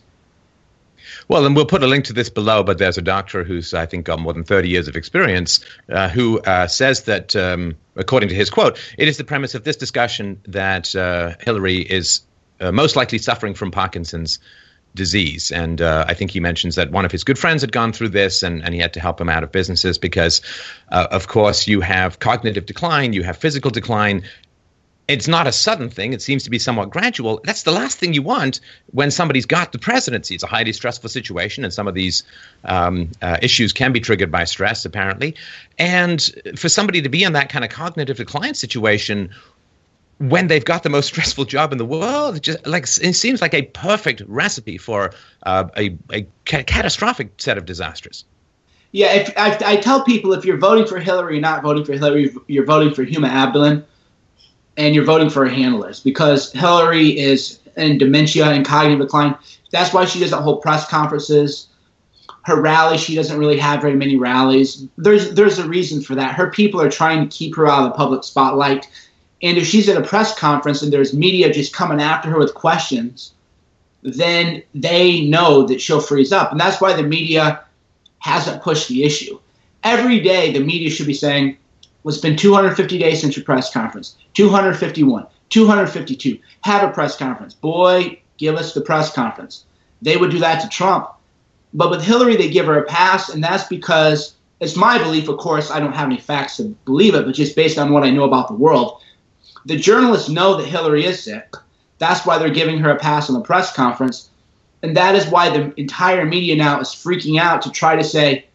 Well, 1.27 1.45
and 1.45 1.55
we'll 1.55 1.65
put 1.65 1.81
a 1.81 1.87
link 1.87 2.05
to 2.05 2.13
this 2.13 2.29
below, 2.29 2.63
but 2.63 2.77
there's 2.77 2.97
a 2.97 3.01
doctor 3.01 3.43
who's, 3.43 3.73
I 3.73 3.85
think, 3.85 4.05
got 4.05 4.19
more 4.19 4.33
than 4.33 4.43
30 4.43 4.69
years 4.69 4.87
of 4.87 4.95
experience 4.95 5.59
uh, 5.89 6.09
who 6.09 6.39
uh, 6.41 6.67
says 6.67 7.03
that, 7.03 7.35
um, 7.35 7.75
according 7.95 8.29
to 8.29 8.35
his 8.35 8.49
quote, 8.49 8.79
it 8.97 9.07
is 9.07 9.17
the 9.17 9.23
premise 9.23 9.55
of 9.55 9.63
this 9.63 9.75
discussion 9.75 10.39
that 10.47 10.95
uh, 10.95 11.33
Hillary 11.39 11.77
is 11.77 12.21
uh, 12.59 12.71
most 12.71 12.95
likely 12.95 13.17
suffering 13.17 13.55
from 13.55 13.71
Parkinson's 13.71 14.39
disease. 14.93 15.51
And 15.51 15.81
uh, 15.81 16.05
I 16.07 16.13
think 16.13 16.31
he 16.31 16.39
mentions 16.39 16.75
that 16.75 16.91
one 16.91 17.05
of 17.05 17.11
his 17.11 17.23
good 17.23 17.37
friends 17.37 17.61
had 17.61 17.71
gone 17.71 17.91
through 17.91 18.09
this 18.09 18.41
and, 18.43 18.63
and 18.63 18.73
he 18.73 18.79
had 18.79 18.93
to 18.93 18.99
help 18.99 19.19
him 19.19 19.29
out 19.29 19.43
of 19.43 19.51
businesses 19.51 19.97
because, 19.97 20.41
uh, 20.89 21.07
of 21.11 21.27
course, 21.27 21.67
you 21.67 21.81
have 21.81 22.19
cognitive 22.19 22.65
decline, 22.65 23.13
you 23.13 23.23
have 23.23 23.37
physical 23.37 23.71
decline, 23.71 24.23
it's 25.07 25.27
not 25.27 25.45
a 25.45 25.51
sudden 25.51 25.89
thing. 25.89 26.13
It 26.13 26.21
seems 26.21 26.43
to 26.43 26.49
be 26.49 26.57
somewhat 26.57 26.89
gradual. 26.89 27.39
That's 27.43 27.63
the 27.63 27.71
last 27.71 27.99
thing 27.99 28.13
you 28.13 28.23
want 28.23 28.59
when 28.91 29.11
somebody's 29.11 29.45
got 29.45 29.71
the 29.71 29.77
presidency. 29.77 30.33
It's 30.33 30.43
a 30.43 30.47
highly 30.47 30.73
stressful 30.73 31.09
situation, 31.09 31.63
and 31.63 31.73
some 31.73 31.87
of 31.87 31.93
these 31.93 32.23
um, 32.63 33.11
uh, 33.21 33.37
issues 33.41 33.71
can 33.71 33.91
be 33.91 33.99
triggered 33.99 34.31
by 34.31 34.45
stress, 34.45 34.83
apparently. 34.83 35.35
And 35.77 36.21
for 36.57 36.69
somebody 36.69 37.01
to 37.03 37.09
be 37.09 37.23
in 37.23 37.33
that 37.33 37.49
kind 37.49 37.63
of 37.63 37.69
cognitive 37.69 38.17
decline 38.17 38.55
situation 38.55 39.29
when 40.17 40.47
they've 40.47 40.65
got 40.65 40.83
the 40.83 40.89
most 40.89 41.07
stressful 41.13 41.45
job 41.45 41.71
in 41.71 41.77
the 41.77 41.85
world, 41.85 42.37
it 42.37 42.41
just 42.41 42.65
like 42.65 42.83
it 42.83 43.13
seems 43.13 43.41
like 43.41 43.53
a 43.53 43.63
perfect 43.63 44.23
recipe 44.25 44.77
for 44.77 45.11
uh, 45.43 45.65
a, 45.77 45.95
a 46.11 46.25
ca- 46.45 46.63
catastrophic 46.63 47.29
set 47.37 47.57
of 47.57 47.65
disasters. 47.65 48.25
Yeah, 48.91 49.13
if, 49.13 49.33
I, 49.37 49.57
I, 49.65 49.75
tell 49.75 50.05
people 50.05 50.31
if 50.31 50.45
you're 50.45 50.57
voting 50.57 50.87
for 50.87 50.99
Hillary, 50.99 51.33
you're 51.33 51.41
not 51.41 51.61
voting 51.61 51.83
for 51.83 51.91
Hillary, 51.91 52.33
you're 52.47 52.63
voting 52.63 52.93
for 52.93 53.05
Huma 53.05 53.29
Abedin 53.29 53.83
and 54.77 54.93
you're 54.93 55.05
voting 55.05 55.29
for 55.29 55.45
a 55.45 55.53
handlers 55.53 55.99
because 55.99 56.51
Hillary 56.51 57.17
is 57.17 57.59
in 57.77 57.97
dementia 57.97 58.47
and 58.47 58.65
cognitive 58.65 58.99
decline. 58.99 59.35
That's 59.71 59.93
why 59.93 60.05
she 60.05 60.19
doesn't 60.19 60.41
hold 60.41 60.61
press 60.61 60.87
conferences. 60.87 61.67
Her 62.43 62.61
rallies, 62.61 63.01
she 63.01 63.15
doesn't 63.15 63.37
really 63.37 63.57
have 63.57 63.81
very 63.81 63.95
many 63.95 64.17
rallies. 64.17 64.85
There's 64.97 65.31
there's 65.31 65.59
a 65.59 65.67
reason 65.67 66.01
for 66.01 66.15
that. 66.15 66.35
Her 66.35 66.51
people 66.51 66.81
are 66.81 66.91
trying 66.91 67.27
to 67.27 67.35
keep 67.35 67.55
her 67.55 67.67
out 67.67 67.85
of 67.85 67.91
the 67.91 67.97
public 67.97 68.23
spotlight. 68.23 68.87
And 69.41 69.57
if 69.57 69.67
she's 69.67 69.89
at 69.89 69.97
a 69.97 70.07
press 70.07 70.37
conference 70.37 70.81
and 70.81 70.93
there's 70.93 71.13
media 71.13 71.51
just 71.51 71.73
coming 71.73 71.99
after 71.99 72.29
her 72.29 72.39
with 72.39 72.53
questions, 72.53 73.33
then 74.03 74.61
they 74.73 75.21
know 75.21 75.63
that 75.63 75.81
she'll 75.81 75.99
freeze 75.99 76.31
up. 76.31 76.51
And 76.51 76.59
that's 76.59 76.79
why 76.79 76.93
the 76.93 77.03
media 77.03 77.63
hasn't 78.19 78.61
pushed 78.61 78.87
the 78.87 79.03
issue. 79.03 79.39
Every 79.83 80.19
day, 80.19 80.51
the 80.51 80.59
media 80.59 80.89
should 80.89 81.07
be 81.07 81.13
saying, 81.13 81.57
well, 82.05 82.13
it's 82.13 82.21
been 82.21 82.37
250 82.37 82.99
days 82.99 83.19
since 83.19 83.35
your 83.35 83.43
press 83.43 83.73
conference. 83.73 84.15
251, 84.35 85.25
252. 85.49 86.37
Have 86.61 86.87
a 86.87 86.93
press 86.93 87.17
conference. 87.17 87.55
Boy, 87.55 88.21
give 88.37 88.57
us 88.57 88.75
the 88.75 88.81
press 88.81 89.11
conference. 89.11 89.65
They 90.03 90.15
would 90.15 90.29
do 90.29 90.37
that 90.37 90.61
to 90.61 90.69
Trump. 90.69 91.09
But 91.73 91.89
with 91.89 92.03
Hillary, 92.03 92.35
they 92.35 92.47
give 92.47 92.67
her 92.67 92.77
a 92.77 92.85
pass, 92.85 93.29
and 93.29 93.43
that's 93.43 93.63
because 93.63 94.35
it's 94.59 94.75
my 94.75 94.99
belief, 94.99 95.27
of 95.29 95.39
course, 95.39 95.71
I 95.71 95.79
don't 95.79 95.95
have 95.95 96.05
any 96.05 96.19
facts 96.19 96.57
to 96.57 96.65
believe 96.85 97.15
it, 97.15 97.25
but 97.25 97.33
just 97.33 97.55
based 97.55 97.79
on 97.79 97.91
what 97.91 98.03
I 98.03 98.11
know 98.11 98.25
about 98.25 98.49
the 98.49 98.53
world, 98.53 99.01
the 99.65 99.75
journalists 99.75 100.29
know 100.29 100.57
that 100.57 100.67
Hillary 100.67 101.05
is 101.05 101.23
sick. 101.23 101.55
That's 101.97 102.23
why 102.23 102.37
they're 102.37 102.51
giving 102.51 102.77
her 102.77 102.91
a 102.91 102.99
pass 102.99 103.31
on 103.31 103.33
the 103.33 103.41
press 103.41 103.73
conference. 103.73 104.29
And 104.83 104.95
that 104.95 105.15
is 105.15 105.25
why 105.25 105.49
the 105.49 105.73
entire 105.79 106.23
media 106.23 106.55
now 106.55 106.79
is 106.79 106.89
freaking 106.89 107.39
out 107.39 107.63
to 107.63 107.71
try 107.71 107.95
to 107.95 108.03
say, 108.03 108.45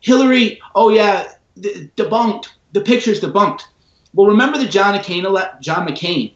Hillary, 0.00 0.58
oh 0.74 0.88
yeah, 0.88 1.34
debunked 1.58 2.48
the 2.72 2.80
picture's 2.80 3.20
debunked. 3.20 3.62
Well, 4.14 4.26
remember 4.26 4.58
the 4.58 4.66
John 4.66 4.94
McCain, 4.94 5.60
John 5.60 5.86
McCain. 5.86 6.32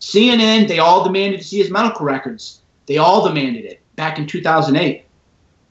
CNN, 0.00 0.66
they 0.66 0.78
all 0.78 1.04
demanded 1.04 1.40
to 1.40 1.46
see 1.46 1.58
his 1.58 1.70
medical 1.70 2.04
records. 2.04 2.60
They 2.86 2.98
all 2.98 3.26
demanded 3.26 3.64
it 3.64 3.80
back 3.96 4.18
in 4.18 4.26
2008, 4.26 5.04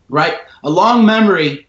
right? 0.10 0.38
A 0.63 0.69
long 0.69 1.06
memory 1.06 1.67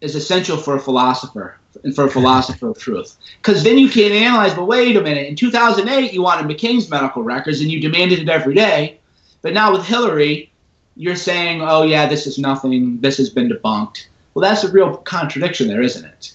is 0.00 0.14
essential 0.14 0.56
for 0.56 0.76
a 0.76 0.80
philosopher 0.80 1.58
and 1.84 1.94
for 1.94 2.06
a 2.06 2.10
philosopher 2.16 2.70
of 2.70 2.78
truth. 2.78 3.16
Because 3.38 3.62
then 3.62 3.78
you 3.78 3.88
can 3.88 4.12
analyze, 4.12 4.54
but 4.54 4.66
wait 4.66 4.96
a 4.96 5.02
minute, 5.02 5.26
in 5.26 5.36
2008, 5.36 6.12
you 6.12 6.22
wanted 6.22 6.46
McCain's 6.46 6.88
medical 6.88 7.22
records 7.22 7.60
and 7.60 7.70
you 7.70 7.80
demanded 7.80 8.20
it 8.20 8.28
every 8.28 8.54
day. 8.54 8.98
But 9.42 9.52
now 9.52 9.72
with 9.72 9.84
Hillary, 9.84 10.50
you're 10.96 11.16
saying, 11.16 11.62
oh, 11.62 11.82
yeah, 11.82 12.06
this 12.06 12.26
is 12.26 12.38
nothing, 12.38 13.00
this 13.00 13.16
has 13.18 13.30
been 13.30 13.48
debunked. 13.48 14.06
Well, 14.34 14.42
that's 14.42 14.64
a 14.64 14.70
real 14.70 14.96
contradiction 14.98 15.68
there, 15.68 15.82
isn't 15.82 16.04
it? 16.04 16.34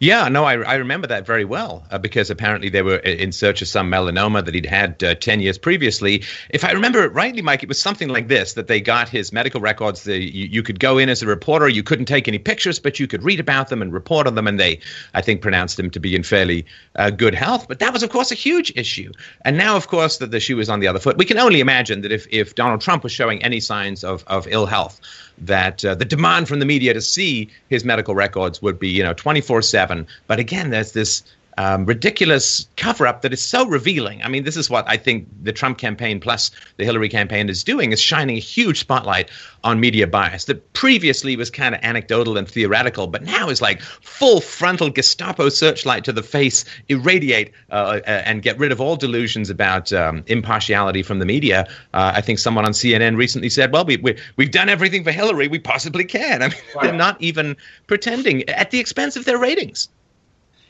Yeah, 0.00 0.28
no, 0.28 0.44
I, 0.44 0.54
I 0.62 0.74
remember 0.74 1.06
that 1.06 1.26
very 1.26 1.44
well 1.44 1.86
uh, 1.90 1.98
because 1.98 2.30
apparently 2.30 2.68
they 2.68 2.82
were 2.82 2.96
in 2.98 3.32
search 3.32 3.62
of 3.62 3.68
some 3.68 3.90
melanoma 3.90 4.44
that 4.44 4.54
he'd 4.54 4.66
had 4.66 5.02
uh, 5.02 5.14
10 5.14 5.40
years 5.40 5.58
previously. 5.58 6.22
If 6.50 6.64
I 6.64 6.72
remember 6.72 7.02
it 7.04 7.12
rightly, 7.12 7.42
Mike, 7.42 7.62
it 7.62 7.68
was 7.68 7.80
something 7.80 8.08
like 8.08 8.28
this 8.28 8.54
that 8.54 8.66
they 8.66 8.80
got 8.80 9.08
his 9.08 9.32
medical 9.32 9.60
records. 9.60 10.04
The, 10.04 10.18
you, 10.18 10.46
you 10.46 10.62
could 10.62 10.80
go 10.80 10.98
in 10.98 11.08
as 11.08 11.22
a 11.22 11.26
reporter, 11.26 11.68
you 11.68 11.82
couldn't 11.82 12.06
take 12.06 12.28
any 12.28 12.38
pictures, 12.38 12.78
but 12.78 13.00
you 13.00 13.06
could 13.06 13.22
read 13.22 13.40
about 13.40 13.68
them 13.68 13.82
and 13.82 13.92
report 13.92 14.26
on 14.26 14.34
them. 14.34 14.46
And 14.46 14.58
they, 14.58 14.80
I 15.14 15.20
think, 15.20 15.42
pronounced 15.42 15.78
him 15.78 15.90
to 15.90 16.00
be 16.00 16.14
in 16.14 16.22
fairly 16.22 16.66
uh, 16.96 17.10
good 17.10 17.34
health. 17.34 17.68
But 17.68 17.78
that 17.78 17.92
was, 17.92 18.02
of 18.02 18.10
course, 18.10 18.30
a 18.30 18.36
huge 18.36 18.72
issue. 18.76 19.12
And 19.44 19.56
now, 19.56 19.76
of 19.76 19.88
course, 19.88 20.18
that 20.18 20.30
the 20.30 20.40
shoe 20.40 20.60
is 20.60 20.68
on 20.68 20.80
the 20.80 20.86
other 20.86 20.98
foot. 20.98 21.16
We 21.16 21.24
can 21.24 21.38
only 21.38 21.60
imagine 21.60 22.02
that 22.02 22.12
if, 22.12 22.26
if 22.30 22.54
Donald 22.54 22.80
Trump 22.80 23.02
was 23.02 23.12
showing 23.12 23.42
any 23.42 23.60
signs 23.60 24.04
of, 24.04 24.24
of 24.26 24.46
ill 24.48 24.66
health, 24.66 25.00
that 25.38 25.84
uh, 25.84 25.94
the 25.94 26.04
demand 26.04 26.48
from 26.48 26.58
the 26.60 26.66
media 26.66 26.94
to 26.94 27.00
see 27.00 27.48
his 27.68 27.84
medical 27.84 28.14
records 28.14 28.62
would 28.62 28.78
be, 28.78 28.88
you 28.88 29.02
know, 29.02 29.12
24 29.12 29.62
7. 29.64 30.06
But 30.26 30.38
again, 30.38 30.70
there's 30.70 30.92
this 30.92 31.22
um, 31.58 31.86
ridiculous 31.86 32.68
cover 32.76 33.06
up 33.06 33.22
that 33.22 33.32
is 33.32 33.42
so 33.42 33.66
revealing. 33.66 34.22
I 34.22 34.28
mean, 34.28 34.44
this 34.44 34.56
is 34.56 34.68
what 34.68 34.84
I 34.88 34.96
think 34.96 35.28
the 35.42 35.52
Trump 35.52 35.78
campaign 35.78 36.20
plus 36.20 36.50
the 36.76 36.84
Hillary 36.84 37.08
campaign 37.08 37.48
is 37.48 37.62
doing 37.64 37.92
is 37.92 38.00
shining 38.00 38.36
a 38.36 38.40
huge 38.40 38.80
spotlight 38.80 39.30
on 39.62 39.80
media 39.80 40.06
bias 40.06 40.44
that 40.44 40.72
previously 40.74 41.36
was 41.36 41.50
kind 41.50 41.74
of 41.74 41.80
anecdotal 41.82 42.36
and 42.36 42.48
theoretical, 42.48 43.06
but 43.06 43.22
now 43.22 43.48
is 43.48 43.62
like 43.62 43.80
full 43.80 44.40
frontal 44.40 44.90
Gestapo 44.90 45.48
searchlight 45.48 46.04
to 46.04 46.12
the 46.12 46.22
face, 46.22 46.64
irradiate 46.88 47.52
uh, 47.70 48.00
uh, 48.06 48.22
and 48.24 48.42
get 48.42 48.58
rid 48.58 48.72
of 48.72 48.80
all 48.80 48.96
delusions 48.96 49.50
about 49.50 49.92
um, 49.92 50.22
impartiality 50.26 51.02
from 51.02 51.18
the 51.18 51.26
media. 51.26 51.66
Uh, 51.94 52.12
I 52.14 52.20
think 52.20 52.38
someone 52.38 52.64
on 52.64 52.72
CNN 52.72 53.16
recently 53.16 53.48
said, 53.48 53.72
well, 53.72 53.84
we, 53.84 53.96
we, 53.98 54.16
we've 54.36 54.50
done 54.50 54.68
everything 54.68 55.04
for 55.04 55.12
Hillary 55.12 55.48
we 55.48 55.58
possibly 55.58 56.04
can. 56.04 56.42
I 56.42 56.48
mean, 56.48 56.58
they're 56.82 56.92
not 56.92 57.20
even 57.20 57.56
pretending 57.86 58.48
at 58.48 58.70
the 58.70 58.80
expense 58.80 59.16
of 59.16 59.24
their 59.24 59.38
ratings. 59.38 59.88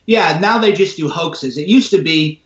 Yeah, 0.06 0.38
now 0.38 0.58
they 0.58 0.72
just 0.72 0.96
do 0.96 1.08
hoaxes. 1.08 1.56
It 1.56 1.68
used 1.68 1.90
to 1.90 2.02
be, 2.02 2.42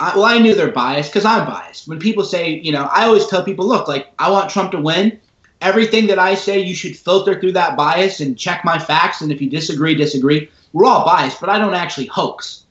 I, 0.00 0.16
well, 0.16 0.24
I 0.24 0.38
knew 0.38 0.54
they're 0.54 0.72
biased 0.72 1.12
because 1.12 1.24
I'm 1.24 1.46
biased. 1.46 1.86
When 1.86 2.00
people 2.00 2.24
say, 2.24 2.50
you 2.50 2.72
know, 2.72 2.88
I 2.92 3.04
always 3.04 3.26
tell 3.26 3.44
people, 3.44 3.66
look, 3.66 3.86
like, 3.86 4.08
I 4.18 4.30
want 4.30 4.50
Trump 4.50 4.72
to 4.72 4.80
win. 4.80 5.20
Everything 5.60 6.08
that 6.08 6.18
I 6.18 6.34
say, 6.34 6.58
you 6.58 6.74
should 6.74 6.96
filter 6.96 7.38
through 7.38 7.52
that 7.52 7.76
bias 7.76 8.18
and 8.18 8.36
check 8.36 8.64
my 8.64 8.78
facts. 8.78 9.20
And 9.20 9.30
if 9.30 9.40
you 9.40 9.48
disagree, 9.48 9.94
disagree. 9.94 10.50
We're 10.72 10.86
all 10.86 11.04
biased, 11.04 11.40
but 11.40 11.50
I 11.50 11.58
don't 11.58 11.74
actually 11.74 12.06
hoax. 12.06 12.64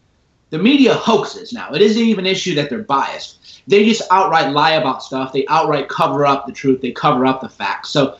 The 0.49 0.57
media 0.57 0.93
hoaxes 0.93 1.53
now. 1.53 1.71
It 1.71 1.81
isn't 1.81 2.01
even 2.01 2.25
an 2.25 2.31
issue 2.31 2.53
that 2.55 2.69
they're 2.69 2.79
biased. 2.79 3.63
They 3.67 3.85
just 3.85 4.01
outright 4.11 4.51
lie 4.51 4.71
about 4.71 5.03
stuff. 5.03 5.31
They 5.31 5.45
outright 5.47 5.87
cover 5.87 6.25
up 6.25 6.45
the 6.45 6.51
truth. 6.51 6.81
They 6.81 6.91
cover 6.91 7.25
up 7.25 7.39
the 7.39 7.47
facts. 7.47 7.91
So 7.91 8.17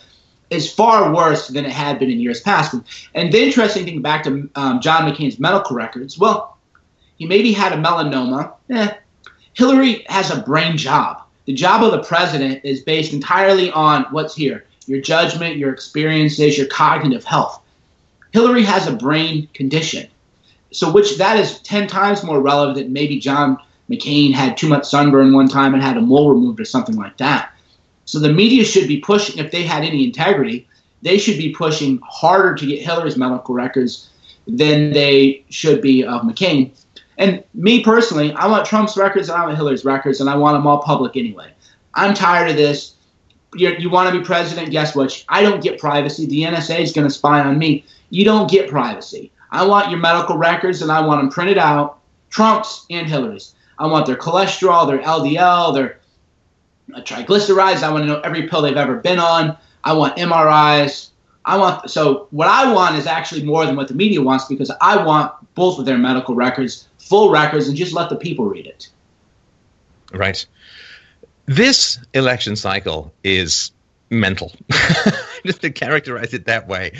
is 0.52 0.72
far 0.72 1.14
worse 1.14 1.48
than 1.48 1.66
it 1.66 1.72
had 1.72 1.98
been 1.98 2.12
in 2.12 2.20
years 2.20 2.42
past. 2.42 2.76
And, 3.16 3.32
the 3.32 3.42
interesting 3.42 3.86
thing 3.86 4.02
back 4.02 4.24
to 4.26 4.50
um, 4.56 4.82
John 4.82 5.10
McCain's 5.10 5.40
medical 5.40 5.76
records, 5.76 6.20
well, 6.20 6.58
he 7.18 7.26
maybe 7.26 7.54
had 7.54 7.72
a 7.72 7.78
melanoma. 7.78 8.54
Eh, 8.70 8.94
Hillary 9.54 10.06
has 10.10 10.30
a 10.30 10.42
brain 10.42 10.78
job. 10.78 11.24
The 11.46 11.54
job 11.54 11.84
of 11.84 11.92
the 11.92 12.04
president 12.04 12.62
is 12.64 12.82
based 12.82 13.14
entirely 13.14 13.72
on 13.72 14.06
what's 14.12 14.36
here 14.36 14.66
your 14.88 15.00
judgment, 15.00 15.58
your 15.58 15.72
experiences, 15.72 16.58
your 16.58 16.68
cognitive 16.68 17.24
health. 17.24 17.62
Hillary 18.32 18.64
has 18.64 18.88
a 18.88 18.96
brain 18.96 19.48
condition. 19.54 20.10
So, 20.72 20.92
which 20.92 21.18
that 21.18 21.38
is 21.38 21.60
10 21.60 21.88
times 21.88 22.24
more 22.24 22.42
relevant 22.42 22.78
than 22.78 22.92
maybe 22.92 23.20
John 23.20 23.58
McCain 23.90 24.34
had 24.34 24.58
too 24.58 24.68
much 24.68 24.86
sunburn 24.86 25.34
one 25.34 25.48
time 25.48 25.74
and 25.74 25.84
had 25.84 25.98
a 25.98 26.02
mole 26.02 26.34
removed 26.34 26.60
or 26.60 26.66
something 26.66 26.96
like 26.96 27.18
that. 27.18 27.54
So 28.06 28.20
the 28.20 28.32
media 28.32 28.64
should 28.64 28.88
be 28.88 29.00
pushing, 29.00 29.44
if 29.44 29.52
they 29.52 29.64
had 29.64 29.84
any 29.84 30.04
integrity, 30.04 30.68
they 31.02 31.18
should 31.18 31.38
be 31.38 31.54
pushing 31.54 32.00
harder 32.04 32.56
to 32.56 32.66
get 32.66 32.82
Hillary's 32.82 33.18
medical 33.18 33.56
records 33.56 34.10
than 34.48 34.92
they 34.92 35.44
should 35.50 35.82
be 35.82 36.04
of 36.04 36.22
McCain. 36.22 36.72
And 37.18 37.44
me 37.54 37.84
personally, 37.84 38.34
I 38.34 38.48
want 38.48 38.66
Trump's 38.66 38.98
records 38.98 39.30
and 39.30 39.38
I 39.38 39.46
want 39.46 39.56
Hillary's 39.56 39.86
records, 39.86 40.22
and 40.22 40.30
I 40.30 40.36
want 40.36 40.56
them 40.56 40.66
all 40.66 40.80
public 40.80 41.16
anyway. 41.16 41.52
I'm 41.94 42.14
tired 42.14 42.50
of 42.50 42.56
this. 42.56 42.96
You're, 43.54 43.78
you 43.78 43.90
want 43.90 44.12
to 44.12 44.18
be 44.18 44.26
president? 44.26 44.72
Guess 44.72 44.96
what? 44.96 45.24
I 45.30 45.42
don't 45.42 45.62
get 45.62 45.80
privacy. 45.80 46.26
The 46.26 46.44
NSA 46.44 46.80
is 46.80 46.94
going 46.94 47.08
to 47.08 47.14
spy 47.14 47.42
on 47.42 47.60
me. 47.60 47.86
You 48.10 48.26
don't 48.26 48.50
get 48.50 48.70
privacy. 48.70 49.32
I 49.52 49.66
want 49.66 49.92
your 49.92 50.00
medical 50.00 50.38
records, 50.38 50.82
and 50.82 50.92
I 50.92 51.06
want 51.06 51.22
them 51.22 51.30
printed 51.30 51.58
out 51.58 52.00
Trump's 52.30 52.86
and 52.90 53.08
Hillary's. 53.08 53.54
I 53.78 53.88
want 53.88 54.06
their 54.06 54.16
cholesterol, 54.16 54.88
their 54.88 55.00
LDL, 55.00 55.74
their 55.74 56.00
triglycerides. 56.89 57.84
I 57.84 57.91
want 57.91 58.04
to 58.04 58.08
know 58.08 58.20
every 58.22 58.48
pill 58.48 58.62
they've 58.62 58.76
ever 58.76 58.98
been 58.98 59.20
on. 59.20 59.58
I 59.84 59.94
want 59.94 60.17
MRIs. 60.17 61.10
I 61.44 61.58
want 61.58 61.89
so 61.89 62.28
what 62.32 62.48
I 62.48 62.72
want 62.72 62.98
is 62.98 63.08
actually 63.08 63.44
more 63.44 63.65
than 63.65 63.76
what 63.76 63.88
the 63.88 63.96
media 63.96 64.22
wants 64.22 64.46
because 64.46 64.72
I 64.82 65.04
want 65.04 65.34
both 65.56 65.80
of 65.80 65.86
their 65.86 65.98
medical 65.98 66.36
records, 66.36 66.88
full 67.00 67.32
records, 67.32 67.67
and 67.67 67.76
just 67.76 67.94
let 67.94 68.10
the 68.10 68.15
people 68.15 68.46
read 68.46 68.67
it. 68.67 68.89
Right. 70.13 70.46
This 71.48 72.00
election 72.13 72.56
cycle 72.56 73.12
is 73.24 73.72
mental, 74.10 74.52
just 75.46 75.62
to 75.62 75.72
characterize 75.72 76.34
it 76.34 76.46
that 76.46 76.67
way. 76.67 76.91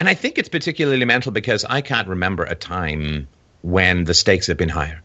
And 0.00 0.08
I 0.08 0.14
think 0.14 0.38
it's 0.38 0.48
particularly 0.48 1.04
mental 1.04 1.30
because 1.30 1.64
I 1.66 1.80
can't 1.80 2.08
remember 2.08 2.44
a 2.44 2.54
time 2.54 3.28
when 3.60 4.04
the 4.04 4.14
stakes 4.14 4.46
have 4.46 4.56
been 4.56 4.68
higher. 4.68 5.02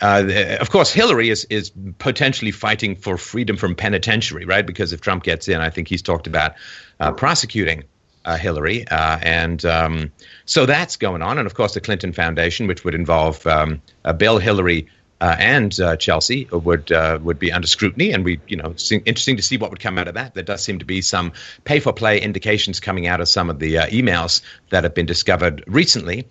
Uh, 0.00 0.56
of 0.60 0.70
course, 0.70 0.92
Hillary 0.92 1.30
is 1.30 1.44
is 1.48 1.72
potentially 1.98 2.50
fighting 2.50 2.96
for 2.96 3.16
freedom 3.16 3.56
from 3.56 3.74
penitentiary, 3.74 4.44
right? 4.44 4.66
Because 4.66 4.92
if 4.92 5.00
Trump 5.00 5.24
gets 5.24 5.48
in, 5.48 5.60
I 5.60 5.70
think 5.70 5.88
he's 5.88 6.02
talked 6.02 6.26
about 6.26 6.54
uh, 7.00 7.12
prosecuting 7.12 7.84
uh, 8.26 8.36
Hillary, 8.36 8.86
uh, 8.88 9.18
and 9.22 9.64
um, 9.64 10.12
so 10.44 10.66
that's 10.66 10.96
going 10.96 11.22
on. 11.22 11.38
And 11.38 11.46
of 11.46 11.54
course, 11.54 11.74
the 11.74 11.80
Clinton 11.80 12.12
Foundation, 12.12 12.66
which 12.66 12.84
would 12.84 12.94
involve 12.94 13.46
um, 13.46 13.80
Bill, 14.18 14.38
Hillary, 14.38 14.86
uh, 15.20 15.34
and 15.38 15.80
uh, 15.80 15.96
Chelsea 15.96 16.46
would 16.52 16.92
uh, 16.92 17.18
would 17.22 17.38
be 17.38 17.50
under 17.50 17.66
scrutiny, 17.66 18.12
and 18.12 18.22
we 18.22 18.38
you 18.48 18.56
know 18.56 18.70
it's 18.70 18.92
interesting 18.92 19.36
to 19.36 19.42
see 19.42 19.56
what 19.56 19.70
would 19.70 19.80
come 19.80 19.96
out 19.98 20.08
of 20.08 20.14
that. 20.14 20.34
There 20.34 20.44
does 20.44 20.62
seem 20.62 20.78
to 20.80 20.84
be 20.84 21.00
some 21.00 21.32
pay 21.64 21.80
for 21.80 21.94
play 21.94 22.20
indications 22.20 22.80
coming 22.80 23.06
out 23.06 23.22
of 23.22 23.28
some 23.28 23.48
of 23.48 23.60
the 23.60 23.76
emails 23.76 24.42
that 24.70 24.84
have 24.84 24.94
been 24.94 25.06
discovered 25.06 25.64
recently. 25.66 26.26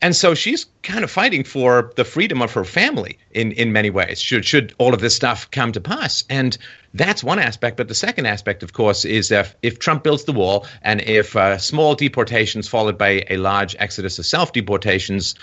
And 0.00 0.14
so 0.14 0.34
she's 0.34 0.66
kind 0.82 1.02
of 1.02 1.10
fighting 1.10 1.42
for 1.42 1.92
the 1.96 2.04
freedom 2.04 2.40
of 2.40 2.52
her 2.52 2.64
family 2.64 3.18
in, 3.32 3.52
in 3.52 3.72
many 3.72 3.90
ways, 3.90 4.20
should, 4.20 4.44
should 4.44 4.74
all 4.78 4.94
of 4.94 5.00
this 5.00 5.14
stuff 5.14 5.50
come 5.50 5.72
to 5.72 5.80
pass. 5.80 6.24
And 6.30 6.56
that's 6.94 7.24
one 7.24 7.38
aspect. 7.38 7.76
But 7.76 7.88
the 7.88 7.94
second 7.94 8.26
aspect, 8.26 8.62
of 8.62 8.72
course, 8.72 9.04
is 9.04 9.30
if, 9.30 9.56
if 9.62 9.78
Trump 9.78 10.04
builds 10.04 10.24
the 10.24 10.32
wall 10.32 10.66
and 10.82 11.00
if 11.00 11.34
uh, 11.34 11.58
small 11.58 11.94
deportations 11.94 12.68
followed 12.68 12.96
by 12.96 13.24
a 13.28 13.38
large 13.38 13.74
exodus 13.78 14.18
of 14.18 14.26
self 14.26 14.52
deportations 14.52 15.34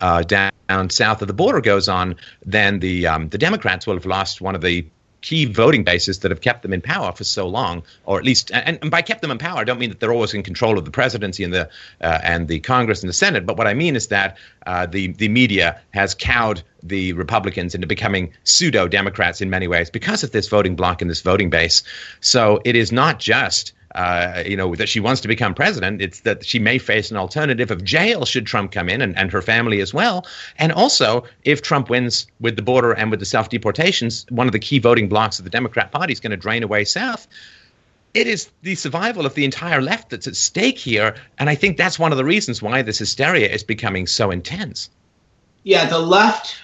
uh, 0.00 0.22
down, 0.22 0.52
down, 0.68 0.90
south 0.90 1.20
of 1.22 1.28
the 1.28 1.34
border 1.34 1.60
goes 1.60 1.88
on, 1.88 2.16
then 2.44 2.78
the, 2.78 3.06
um, 3.06 3.28
the 3.30 3.38
Democrats 3.38 3.86
will 3.86 3.94
have 3.94 4.06
lost 4.06 4.40
one 4.40 4.54
of 4.54 4.60
the 4.60 4.86
key 5.26 5.44
voting 5.44 5.82
bases 5.82 6.20
that 6.20 6.30
have 6.30 6.40
kept 6.40 6.62
them 6.62 6.72
in 6.72 6.80
power 6.80 7.10
for 7.10 7.24
so 7.24 7.48
long, 7.48 7.82
or 8.04 8.16
at 8.16 8.24
least, 8.24 8.52
and, 8.52 8.78
and 8.80 8.92
by 8.92 9.02
kept 9.02 9.22
them 9.22 9.32
in 9.32 9.38
power, 9.38 9.58
I 9.58 9.64
don't 9.64 9.80
mean 9.80 9.90
that 9.90 9.98
they're 9.98 10.12
always 10.12 10.32
in 10.32 10.44
control 10.44 10.78
of 10.78 10.84
the 10.84 10.90
presidency 10.92 11.42
and 11.42 11.52
the 11.52 11.68
uh, 12.00 12.20
and 12.22 12.46
the 12.46 12.60
Congress 12.60 13.02
and 13.02 13.08
the 13.08 13.18
Senate, 13.24 13.44
but 13.44 13.56
what 13.56 13.66
I 13.66 13.74
mean 13.74 13.96
is 13.96 14.06
that 14.06 14.36
uh, 14.66 14.86
the 14.86 15.08
the 15.08 15.28
media 15.28 15.80
has 15.90 16.14
cowed 16.14 16.62
the 16.84 17.12
Republicans 17.14 17.74
into 17.74 17.88
becoming 17.88 18.32
pseudo 18.44 18.86
Democrats 18.86 19.40
in 19.40 19.50
many 19.50 19.66
ways 19.66 19.90
because 19.90 20.22
of 20.22 20.30
this 20.30 20.46
voting 20.46 20.76
bloc 20.76 21.02
and 21.02 21.10
this 21.10 21.22
voting 21.22 21.50
base. 21.50 21.82
So 22.20 22.60
it 22.64 22.76
is 22.76 22.92
not 22.92 23.18
just 23.18 23.72
uh, 23.96 24.42
you 24.46 24.56
know, 24.56 24.74
that 24.74 24.88
she 24.88 25.00
wants 25.00 25.22
to 25.22 25.28
become 25.28 25.54
president. 25.54 26.02
It's 26.02 26.20
that 26.20 26.44
she 26.44 26.58
may 26.58 26.78
face 26.78 27.10
an 27.10 27.16
alternative 27.16 27.70
of 27.70 27.82
jail 27.82 28.26
should 28.26 28.46
Trump 28.46 28.70
come 28.70 28.90
in 28.90 29.00
and, 29.00 29.16
and 29.16 29.32
her 29.32 29.40
family 29.40 29.80
as 29.80 29.94
well. 29.94 30.26
And 30.58 30.70
also, 30.70 31.24
if 31.44 31.62
Trump 31.62 31.88
wins 31.88 32.26
with 32.38 32.56
the 32.56 32.62
border 32.62 32.92
and 32.92 33.10
with 33.10 33.20
the 33.20 33.26
self 33.26 33.48
deportations, 33.48 34.26
one 34.28 34.46
of 34.46 34.52
the 34.52 34.58
key 34.58 34.78
voting 34.78 35.08
blocks 35.08 35.38
of 35.38 35.44
the 35.44 35.50
Democrat 35.50 35.92
Party 35.92 36.12
is 36.12 36.20
going 36.20 36.30
to 36.30 36.36
drain 36.36 36.62
away 36.62 36.84
south. 36.84 37.26
It 38.12 38.26
is 38.26 38.50
the 38.62 38.74
survival 38.74 39.24
of 39.24 39.34
the 39.34 39.44
entire 39.44 39.80
left 39.80 40.10
that's 40.10 40.26
at 40.26 40.36
stake 40.36 40.78
here. 40.78 41.16
And 41.38 41.48
I 41.48 41.54
think 41.54 41.78
that's 41.78 41.98
one 41.98 42.12
of 42.12 42.18
the 42.18 42.24
reasons 42.24 42.62
why 42.62 42.82
this 42.82 42.98
hysteria 42.98 43.48
is 43.48 43.62
becoming 43.62 44.06
so 44.06 44.30
intense. 44.30 44.90
Yeah, 45.64 45.86
the 45.86 45.98
left 45.98 46.56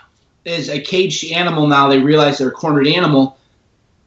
is 0.44 0.68
a 0.68 0.80
caged 0.80 1.32
animal 1.32 1.66
now. 1.66 1.88
They 1.88 1.98
realize 1.98 2.38
they're 2.38 2.48
a 2.48 2.52
cornered 2.52 2.86
animal. 2.86 3.38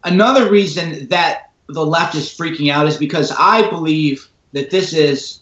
Another 0.04 0.50
reason 0.50 1.08
that 1.08 1.45
the 1.68 1.86
left 1.86 2.16
is 2.16 2.30
freaking 2.30 2.72
out 2.72 2.88
is 2.88 2.98
because 2.98 3.32
I 3.38 3.70
believe 3.70 4.30
that 4.54 4.70
this 4.70 4.94
is 4.94 5.40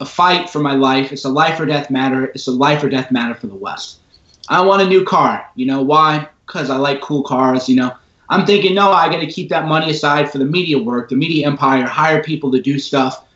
a 0.00 0.06
fight 0.06 0.48
for 0.50 0.60
my 0.60 0.74
life. 0.74 1.12
It's 1.12 1.24
a 1.24 1.28
life 1.28 1.58
or 1.60 1.66
death 1.66 1.90
matter. 1.90 2.26
It's 2.26 2.46
a 2.46 2.52
life 2.52 2.82
or 2.82 2.88
death 2.88 3.10
matter 3.10 3.34
for 3.34 3.46
the 3.46 3.54
West. 3.54 4.00
I 4.48 4.60
want 4.60 4.82
a 4.82 4.88
new 4.88 5.04
car. 5.04 5.48
You 5.54 5.66
know 5.66 5.82
why? 5.82 6.28
Because 6.46 6.70
I 6.70 6.76
like 6.76 7.00
cool 7.00 7.22
cars. 7.22 7.68
You 7.68 7.76
know, 7.76 7.96
I'm 8.28 8.46
thinking, 8.46 8.74
no, 8.74 8.90
I 8.90 9.08
got 9.08 9.20
to 9.20 9.26
keep 9.26 9.48
that 9.50 9.66
money 9.66 9.90
aside 9.90 10.30
for 10.30 10.38
the 10.38 10.44
media 10.44 10.78
work, 10.78 11.08
the 11.08 11.16
media 11.16 11.46
empire, 11.46 11.86
hire 11.86 12.22
people 12.22 12.50
to 12.52 12.60
do 12.60 12.78
stuff. 12.78 13.26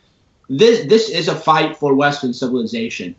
This 0.49 0.87
this 0.87 1.09
is 1.09 1.27
a 1.27 1.35
fight 1.35 1.77
for 1.77 1.93
Western 1.93 2.33
civilization. 2.33 3.15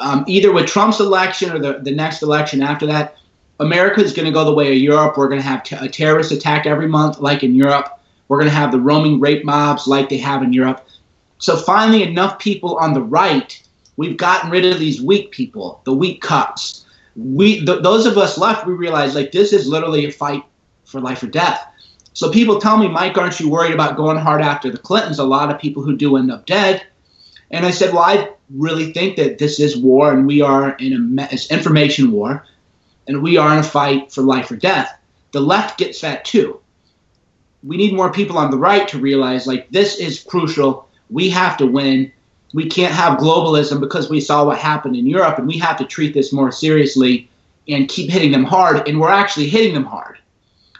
Um, 0.00 0.24
either 0.26 0.52
with 0.52 0.66
Trump's 0.66 1.00
election 1.00 1.52
or 1.52 1.58
the, 1.58 1.80
the 1.80 1.94
next 1.94 2.22
election 2.22 2.62
after 2.62 2.86
that, 2.86 3.16
America 3.60 4.00
is 4.00 4.12
going 4.12 4.24
to 4.26 4.32
go 4.32 4.44
the 4.44 4.54
way 4.54 4.72
of 4.72 4.78
Europe. 4.78 5.16
We're 5.16 5.28
going 5.28 5.40
to 5.40 5.46
have 5.46 5.62
t- 5.62 5.76
a 5.78 5.88
terrorist 5.88 6.32
attack 6.32 6.66
every 6.66 6.88
month, 6.88 7.18
like 7.20 7.42
in 7.42 7.54
Europe. 7.54 8.00
We're 8.32 8.38
going 8.38 8.48
to 8.48 8.56
have 8.56 8.72
the 8.72 8.80
roaming 8.80 9.20
rape 9.20 9.44
mobs 9.44 9.86
like 9.86 10.08
they 10.08 10.16
have 10.16 10.42
in 10.42 10.54
Europe. 10.54 10.88
So 11.36 11.54
finally, 11.54 12.02
enough 12.02 12.38
people 12.38 12.78
on 12.78 12.94
the 12.94 13.02
right, 13.02 13.62
we've 13.98 14.16
gotten 14.16 14.50
rid 14.50 14.64
of 14.64 14.78
these 14.78 15.02
weak 15.02 15.32
people, 15.32 15.82
the 15.84 15.92
weak 15.92 16.22
cops. 16.22 16.86
We, 17.14 17.62
th- 17.62 17.82
those 17.82 18.06
of 18.06 18.16
us 18.16 18.38
left, 18.38 18.66
we 18.66 18.72
realize 18.72 19.14
like 19.14 19.32
this 19.32 19.52
is 19.52 19.68
literally 19.68 20.06
a 20.06 20.10
fight 20.10 20.44
for 20.86 20.98
life 20.98 21.22
or 21.22 21.26
death. 21.26 21.62
So 22.14 22.32
people 22.32 22.58
tell 22.58 22.78
me, 22.78 22.88
Mike, 22.88 23.18
aren't 23.18 23.38
you 23.38 23.50
worried 23.50 23.74
about 23.74 23.98
going 23.98 24.16
hard 24.16 24.40
after 24.40 24.70
the 24.70 24.78
Clintons? 24.78 25.18
A 25.18 25.24
lot 25.24 25.50
of 25.50 25.60
people 25.60 25.82
who 25.82 25.94
do 25.94 26.16
end 26.16 26.32
up 26.32 26.46
dead. 26.46 26.86
And 27.50 27.66
I 27.66 27.70
said, 27.70 27.92
well, 27.92 28.04
I 28.04 28.30
really 28.48 28.94
think 28.94 29.16
that 29.16 29.36
this 29.36 29.60
is 29.60 29.76
war, 29.76 30.10
and 30.10 30.26
we 30.26 30.40
are 30.40 30.74
in 30.76 31.18
a 31.18 31.28
it's 31.30 31.50
information 31.50 32.12
war, 32.12 32.46
and 33.06 33.22
we 33.22 33.36
are 33.36 33.52
in 33.52 33.58
a 33.58 33.62
fight 33.62 34.10
for 34.10 34.22
life 34.22 34.50
or 34.50 34.56
death. 34.56 34.98
The 35.32 35.40
left 35.40 35.76
gets 35.76 36.00
that 36.00 36.24
too 36.24 36.61
we 37.62 37.76
need 37.76 37.94
more 37.94 38.12
people 38.12 38.38
on 38.38 38.50
the 38.50 38.56
right 38.56 38.88
to 38.88 38.98
realize 38.98 39.46
like 39.46 39.68
this 39.70 39.98
is 39.98 40.22
crucial. 40.22 40.88
We 41.10 41.30
have 41.30 41.56
to 41.58 41.66
win. 41.66 42.12
We 42.54 42.68
can't 42.68 42.92
have 42.92 43.18
globalism 43.18 43.80
because 43.80 44.10
we 44.10 44.20
saw 44.20 44.44
what 44.44 44.58
happened 44.58 44.96
in 44.96 45.06
Europe, 45.06 45.38
and 45.38 45.46
we 45.46 45.58
have 45.58 45.78
to 45.78 45.84
treat 45.84 46.12
this 46.12 46.32
more 46.32 46.52
seriously 46.52 47.28
and 47.68 47.88
keep 47.88 48.10
hitting 48.10 48.32
them 48.32 48.44
hard. 48.44 48.86
And 48.88 49.00
we're 49.00 49.10
actually 49.10 49.48
hitting 49.48 49.72
them 49.72 49.84
hard. 49.84 50.18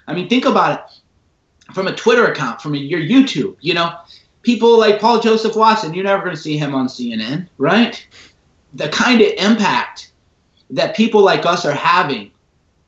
I 0.06 0.14
mean, 0.14 0.28
think 0.28 0.44
about 0.44 0.80
it 0.80 1.74
from 1.74 1.86
a 1.86 1.94
Twitter 1.94 2.26
account, 2.26 2.60
from 2.60 2.74
a, 2.74 2.78
your 2.78 3.00
YouTube. 3.00 3.56
You 3.60 3.74
know, 3.74 3.96
people 4.42 4.78
like 4.78 5.00
Paul 5.00 5.20
Joseph 5.20 5.56
Watson. 5.56 5.94
You're 5.94 6.04
never 6.04 6.24
going 6.24 6.36
to 6.36 6.42
see 6.42 6.58
him 6.58 6.74
on 6.74 6.88
CNN, 6.88 7.48
right? 7.58 8.04
The 8.74 8.88
kind 8.88 9.20
of 9.20 9.32
impact 9.38 10.12
that 10.70 10.96
people 10.96 11.22
like 11.22 11.46
us 11.46 11.64
are 11.64 11.72
having 11.72 12.31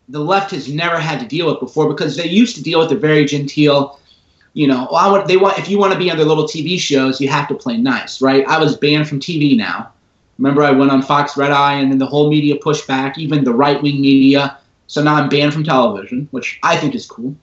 the 0.08 0.20
left 0.20 0.50
has 0.50 0.72
never 0.72 0.98
had 0.98 1.20
to 1.20 1.26
deal 1.26 1.46
with 1.46 1.60
before 1.60 1.88
because 1.88 2.16
they 2.16 2.28
used 2.28 2.56
to 2.56 2.62
deal 2.62 2.80
with 2.80 2.90
the 2.90 2.96
very 2.96 3.24
genteel, 3.24 3.98
you 4.52 4.66
know, 4.66 4.86
well, 4.90 4.96
I 4.96 5.10
want, 5.10 5.26
they 5.26 5.36
want 5.36 5.58
if 5.58 5.68
you 5.68 5.78
want 5.78 5.92
to 5.92 5.98
be 5.98 6.10
on 6.10 6.16
their 6.16 6.26
little 6.26 6.44
TV 6.44 6.78
shows, 6.78 7.20
you 7.20 7.28
have 7.28 7.48
to 7.48 7.54
play 7.54 7.76
nice, 7.76 8.20
right? 8.20 8.46
I 8.46 8.58
was 8.58 8.76
banned 8.76 9.08
from 9.08 9.20
TV 9.20 9.56
now. 9.56 9.92
Remember, 10.38 10.62
I 10.62 10.72
went 10.72 10.90
on 10.90 11.02
Fox 11.02 11.36
Red 11.36 11.52
Eye, 11.52 11.74
and 11.74 11.90
then 11.90 11.98
the 11.98 12.06
whole 12.06 12.28
media 12.28 12.56
pushed 12.56 12.86
back, 12.88 13.18
even 13.18 13.44
the 13.44 13.54
right 13.54 13.80
wing 13.82 14.00
media. 14.00 14.58
So 14.86 15.02
now 15.02 15.14
I'm 15.14 15.28
banned 15.28 15.52
from 15.52 15.64
television, 15.64 16.28
which 16.32 16.58
I 16.62 16.76
think 16.76 16.94
is 16.94 17.06
cool. 17.06 17.34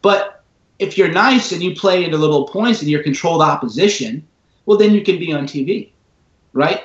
But 0.00 0.42
if 0.78 0.96
you're 0.96 1.10
nice 1.10 1.52
and 1.52 1.62
you 1.62 1.74
play 1.74 2.04
into 2.04 2.16
little 2.16 2.46
points 2.46 2.80
and 2.80 2.90
you're 2.90 3.02
controlled 3.02 3.42
opposition, 3.42 4.26
well, 4.64 4.78
then 4.78 4.94
you 4.94 5.02
can 5.02 5.18
be 5.18 5.32
on 5.32 5.44
TV, 5.44 5.90
right? 6.52 6.84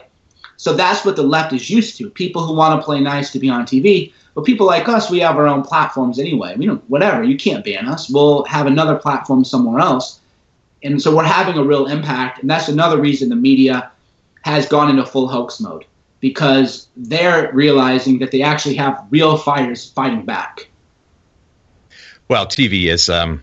So 0.57 0.73
that's 0.73 1.05
what 1.05 1.15
the 1.15 1.23
left 1.23 1.53
is 1.53 1.69
used 1.69 1.97
to. 1.97 2.09
People 2.09 2.45
who 2.45 2.55
want 2.55 2.79
to 2.79 2.85
play 2.85 2.99
nice 2.99 3.31
to 3.31 3.39
be 3.39 3.49
on 3.49 3.65
TV. 3.65 4.13
But 4.35 4.43
people 4.43 4.67
like 4.67 4.87
us, 4.89 5.09
we 5.09 5.19
have 5.21 5.37
our 5.37 5.47
own 5.47 5.63
platforms 5.63 6.19
anyway. 6.19 6.55
We 6.57 6.65
don't, 6.65 6.83
whatever, 6.89 7.23
you 7.23 7.37
can't 7.37 7.63
ban 7.63 7.87
us. 7.87 8.09
We'll 8.09 8.43
have 8.43 8.67
another 8.67 8.97
platform 8.97 9.45
somewhere 9.45 9.79
else. 9.79 10.19
And 10.83 11.01
so 11.01 11.15
we're 11.15 11.23
having 11.23 11.57
a 11.57 11.63
real 11.63 11.87
impact. 11.87 12.41
And 12.41 12.49
that's 12.49 12.67
another 12.67 12.99
reason 12.99 13.29
the 13.29 13.35
media 13.37 13.91
has 14.41 14.67
gone 14.67 14.89
into 14.89 15.05
full 15.05 15.29
hoax 15.29 15.59
mode 15.61 15.85
because 16.19 16.89
they're 16.97 17.51
realizing 17.53 18.19
that 18.19 18.31
they 18.31 18.41
actually 18.41 18.75
have 18.75 19.07
real 19.09 19.37
fighters 19.37 19.89
fighting 19.91 20.25
back. 20.25 20.67
Well, 22.27 22.45
TV 22.45 22.91
is 22.91 23.09
um, 23.09 23.41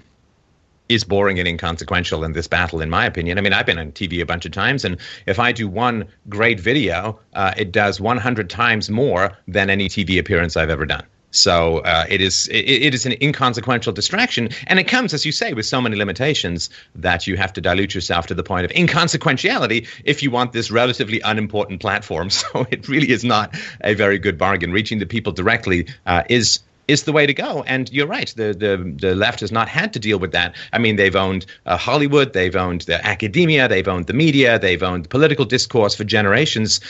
is 0.89 1.05
boring 1.05 1.39
and 1.39 1.49
inconsequential 1.49 2.25
in 2.25 2.33
this 2.33 2.47
battle, 2.47 2.81
in 2.81 2.91
my 2.91 3.07
opinion. 3.07 3.39
I 3.39 3.41
mean, 3.41 3.53
I've 3.53 3.67
been 3.67 3.79
on 3.79 3.93
TV 3.93 4.21
a 4.21 4.27
bunch 4.27 4.45
of 4.45 4.53
times, 4.53 4.85
and 4.85 4.99
if 5.27 5.39
I 5.39 5.53
do 5.53 5.69
one 5.69 6.07
great 6.29 6.61
video, 6.61 7.19
uh, 7.35 7.53
it 7.57 7.73
does 7.73 8.01
100 8.01 8.51
times 8.51 8.91
more 8.91 9.37
than 9.49 9.71
any 9.71 9.89
TV 9.89 10.19
appearance 10.19 10.57
I've 10.57 10.71
ever 10.71 10.87
done. 10.87 11.05
So 11.33 11.79
uh, 11.79 12.05
it 12.09 12.21
is 12.21 12.47
it, 12.49 12.61
it 12.61 12.95
is 12.95 13.07
an 13.07 13.15
inconsequential 13.21 13.93
distraction, 13.93 14.51
and 14.67 14.79
it 14.79 14.85
comes, 14.85 15.15
as 15.15 15.25
you 15.25 15.33
say, 15.33 15.55
with 15.55 15.67
so 15.67 15.81
many 15.81 15.97
limitations 15.97 16.69
that 16.95 17.27
you 17.27 17.37
have 17.37 17.53
to 17.55 17.61
dilute 17.61 17.95
yourself 17.95 18.27
to 18.27 18.35
the 18.35 18.43
point 18.43 18.67
of 18.67 18.71
inconsequentiality 18.73 19.89
if 20.05 20.23
you 20.23 20.31
want 20.31 20.53
this 20.53 20.71
relatively 20.71 21.21
unimportant 21.21 21.81
platform. 21.81 22.29
So 22.43 22.67
it 22.71 22.89
really 22.89 23.11
is 23.11 23.25
not 23.25 23.55
a 23.83 23.95
very 23.95 24.19
good 24.19 24.37
bargain. 24.37 24.73
Reaching 24.73 24.99
the 24.99 25.07
people 25.07 25.33
directly 25.33 25.87
uh, 26.07 26.25
is 26.29 26.61
is 26.89 27.05
the 27.05 27.13
way 27.13 27.27
to 27.27 27.35
go. 27.35 27.63
And 27.67 27.91
you're 27.93 28.07
right. 28.07 28.33
The, 28.37 28.53
the, 28.53 28.95
the 28.99 29.15
left 29.15 29.41
has 29.41 29.53
not 29.53 29.69
had 29.69 29.93
to 29.93 29.99
deal 29.99 30.19
with 30.19 30.33
that. 30.33 30.55
I 30.73 30.79
mean, 30.79 30.97
they've 30.97 31.17
owned 31.17 31.47
uh, 31.67 31.77
Hollywood, 31.77 32.33
they've 32.33 32.57
owned 32.57 32.83
the 32.83 33.05
academia, 33.07 33.69
they've 33.69 33.89
owned 33.89 34.07
the 34.07 34.13
media, 34.13 34.59
they've 34.59 34.83
owned 34.83 35.09
political 35.11 35.45
discourse 35.45 35.95
for 35.95 36.05
generations. 36.05 36.81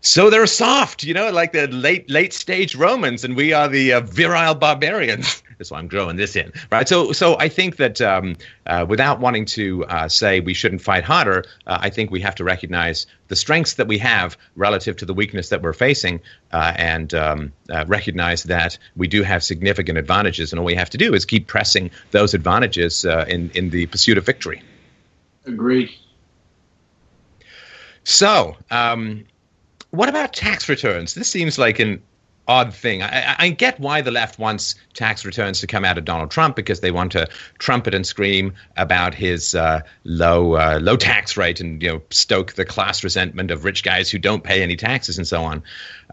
So 0.00 0.30
they're 0.30 0.46
soft, 0.46 1.04
you 1.04 1.14
know, 1.14 1.30
like 1.30 1.52
the 1.52 1.68
late 1.68 2.10
late 2.10 2.32
stage 2.32 2.74
Romans, 2.74 3.22
and 3.22 3.36
we 3.36 3.52
are 3.52 3.68
the 3.68 3.92
uh, 3.92 4.00
virile 4.00 4.56
barbarians. 4.56 5.42
Why 5.70 5.78
I'm 5.78 5.88
growing 5.88 6.16
this 6.16 6.36
in, 6.36 6.52
right? 6.70 6.88
So, 6.88 7.12
so 7.12 7.38
I 7.38 7.48
think 7.48 7.76
that 7.76 8.00
um, 8.00 8.36
uh, 8.66 8.86
without 8.88 9.20
wanting 9.20 9.44
to 9.46 9.84
uh, 9.86 10.08
say 10.08 10.40
we 10.40 10.54
shouldn't 10.54 10.82
fight 10.82 11.04
harder, 11.04 11.44
uh, 11.66 11.78
I 11.80 11.90
think 11.90 12.10
we 12.10 12.20
have 12.20 12.34
to 12.36 12.44
recognize 12.44 13.06
the 13.28 13.36
strengths 13.36 13.74
that 13.74 13.86
we 13.86 13.98
have 13.98 14.36
relative 14.56 14.96
to 14.98 15.04
the 15.04 15.14
weakness 15.14 15.48
that 15.50 15.62
we're 15.62 15.72
facing, 15.72 16.20
uh, 16.52 16.74
and 16.76 17.14
um, 17.14 17.52
uh, 17.70 17.84
recognize 17.86 18.42
that 18.44 18.78
we 18.96 19.08
do 19.08 19.22
have 19.22 19.42
significant 19.42 19.98
advantages, 19.98 20.52
and 20.52 20.58
all 20.58 20.64
we 20.64 20.74
have 20.74 20.90
to 20.90 20.98
do 20.98 21.14
is 21.14 21.24
keep 21.24 21.46
pressing 21.46 21.90
those 22.10 22.34
advantages 22.34 23.04
in 23.04 23.50
in 23.50 23.70
the 23.70 23.86
pursuit 23.86 24.18
of 24.18 24.26
victory. 24.26 24.62
Agreed. 25.46 25.90
So, 28.04 28.56
um, 28.70 29.24
what 29.90 30.08
about 30.08 30.32
tax 30.32 30.68
returns? 30.68 31.14
This 31.14 31.28
seems 31.28 31.58
like 31.58 31.78
an 31.78 32.02
odd 32.48 32.74
thing. 32.74 33.02
I, 33.02 33.36
I, 33.38 33.50
get 33.50 33.78
why 33.78 34.00
the 34.00 34.10
left 34.10 34.38
wants 34.38 34.74
tax 34.94 35.24
returns 35.24 35.60
to 35.60 35.66
come 35.66 35.84
out 35.84 35.96
of 35.96 36.04
Donald 36.04 36.30
Trump 36.30 36.56
because 36.56 36.80
they 36.80 36.90
want 36.90 37.12
to 37.12 37.28
trumpet 37.58 37.94
and 37.94 38.04
scream 38.04 38.54
about 38.76 39.14
his 39.14 39.54
uh, 39.54 39.82
low 40.04 40.54
uh, 40.54 40.78
low 40.82 40.96
tax 40.96 41.36
rate 41.36 41.60
and 41.60 41.80
you 41.82 41.88
know 41.88 42.02
stoke 42.10 42.54
the 42.54 42.64
class 42.64 43.04
resentment 43.04 43.50
of 43.50 43.64
rich 43.64 43.82
guys 43.84 44.10
who 44.10 44.18
don't 44.18 44.42
pay 44.42 44.62
any 44.62 44.76
taxes 44.76 45.18
and 45.18 45.26
so 45.26 45.44
on. 45.44 45.62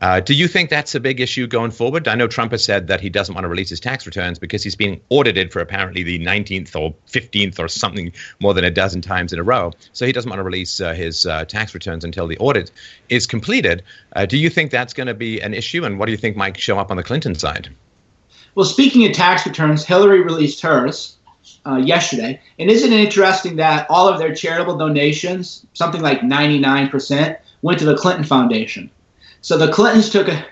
Uh, 0.02 0.20
do 0.20 0.34
you 0.34 0.48
think 0.48 0.70
that's 0.70 0.96
a 0.96 1.00
big 1.00 1.20
issue 1.20 1.46
going 1.46 1.72
forward? 1.72 2.08
I 2.08 2.16
know 2.16 2.28
Trump 2.28 2.52
has 2.52 2.64
said 2.64 2.88
that 2.88 3.02
he 3.02 3.10
doesn't 3.10 3.36
want 3.36 3.44
to 3.44 3.50
release 3.50 3.70
his 3.70 3.80
tax 3.80 4.06
returns 4.06 4.40
because 4.40 4.64
he's 4.64 4.76
being 4.76 5.02
audited 5.10 5.52
for 5.52 5.60
apparently 5.60 6.04
the 6.04 6.20
19th 6.20 6.76
or 6.76 6.96
15th 7.08 7.60
or 7.60 7.68
something 7.68 8.14
more 8.40 8.54
than 8.54 8.64
a 8.64 8.72
dozen 8.72 9.02
times 9.02 9.34
in 9.34 9.40
a 9.40 9.44
row. 9.44 9.72
So 9.92 10.06
he 10.06 10.12
doesn't 10.12 10.30
want 10.30 10.40
to 10.40 10.44
release 10.44 10.80
uh, 10.80 10.94
his 10.94 11.26
uh, 11.26 11.46
tax 11.46 11.74
returns 11.74 12.06
until 12.06 12.28
the 12.28 12.38
audit 12.38 12.72
is 13.10 13.28
completed. 13.28 13.84
Uh, 14.16 14.26
do 14.26 14.38
you 14.38 14.50
think 14.50 14.72
that's 14.72 14.94
going 14.94 15.08
to 15.08 15.14
be 15.14 15.42
an 15.42 15.54
issue? 15.54 15.84
And 15.84 16.00
what 16.00 16.06
do 16.06 16.12
you 16.12 16.18
think 16.18 16.38
might 16.38 16.58
show 16.58 16.80
up 16.80 16.92
on 16.92 16.98
the 16.98 17.04
Clinton 17.04 17.36
side? 17.36 17.70
Well, 18.56 18.66
speaking 18.66 19.06
of 19.06 19.14
tax 19.14 19.46
returns, 19.46 19.84
Hillary 19.84 20.22
released 20.22 20.62
hers. 20.62 21.16
Uh, 21.66 21.78
yesterday. 21.78 22.40
And 22.58 22.70
isn't 22.70 22.94
it 22.94 23.00
interesting 23.00 23.58
that 23.58 23.86
all 23.90 24.08
of 24.08 24.18
their 24.18 24.34
charitable 24.34 24.78
donations, 24.78 25.66
something 25.74 26.02
like 26.02 26.22
99%, 26.22 27.38
went 27.62 27.80
to 27.80 27.86
the 27.86 27.98
Clinton 27.98 28.24
Foundation? 28.24 28.90
So 29.42 29.58
the 29.58 29.72
Clintons 29.72 30.10
took 30.10 30.28
a. 30.28 30.46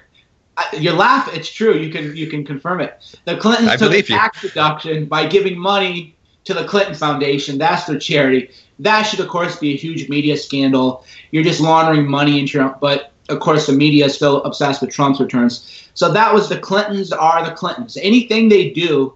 You 0.74 0.92
laugh. 0.92 1.34
It's 1.36 1.52
true. 1.52 1.78
You 1.78 1.92
can 1.92 2.16
you 2.16 2.28
can 2.28 2.44
confirm 2.44 2.82
it. 2.82 3.18
The 3.26 3.38
Clintons 3.38 3.70
I 3.70 3.78
took 3.78 3.94
a 3.94 4.02
tax 4.02 4.44
you. 4.44 4.50
deduction 4.50 5.06
by 5.06 5.28
giving 5.28 5.58
money 5.58 6.16
to 6.46 6.54
the 6.54 6.66
Clinton 6.66 6.96
Foundation. 6.96 7.58
That's 7.58 7.86
their 7.86 8.00
charity. 8.00 8.50
That 8.80 9.04
should, 9.04 9.20
of 9.20 9.28
course, 9.28 9.58
be 9.58 9.74
a 9.74 9.78
huge 9.78 10.10
media 10.10 10.38
scandal. 10.38 11.06
You're 11.32 11.44
just 11.44 11.62
laundering 11.62 12.10
money 12.10 12.40
into 12.40 12.58
your. 12.58 12.78
But 12.82 13.12
of 13.30 13.40
course, 13.40 13.68
the 13.68 13.74
media 13.74 14.06
is 14.06 14.16
still 14.16 14.44
obsessed 14.44 14.82
with 14.82 14.92
Trump's 14.92 15.20
returns. 15.20 15.90
So 15.94 16.12
that 16.12 16.34
was 16.34 16.50
the 16.50 16.60
Clintons 16.60 17.12
are 17.12 17.44
the 17.44 17.56
Clintons. 17.56 17.98
Anything 17.98 18.50
they 18.50 18.70
do, 18.70 19.16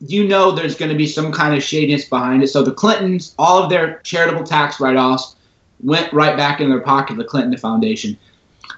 you 0.00 0.26
know, 0.26 0.50
there's 0.50 0.74
going 0.74 0.90
to 0.90 0.96
be 0.96 1.06
some 1.06 1.30
kind 1.30 1.54
of 1.54 1.62
shadiness 1.62 2.06
behind 2.08 2.42
it. 2.42 2.48
So 2.48 2.62
the 2.62 2.72
Clintons, 2.72 3.34
all 3.38 3.62
of 3.62 3.70
their 3.70 4.00
charitable 4.00 4.44
tax 4.44 4.80
write-offs 4.80 5.36
went 5.80 6.12
right 6.12 6.36
back 6.36 6.60
in 6.60 6.68
their 6.68 6.80
pocket. 6.80 7.16
The 7.16 7.24
Clinton 7.24 7.56
Foundation. 7.56 8.18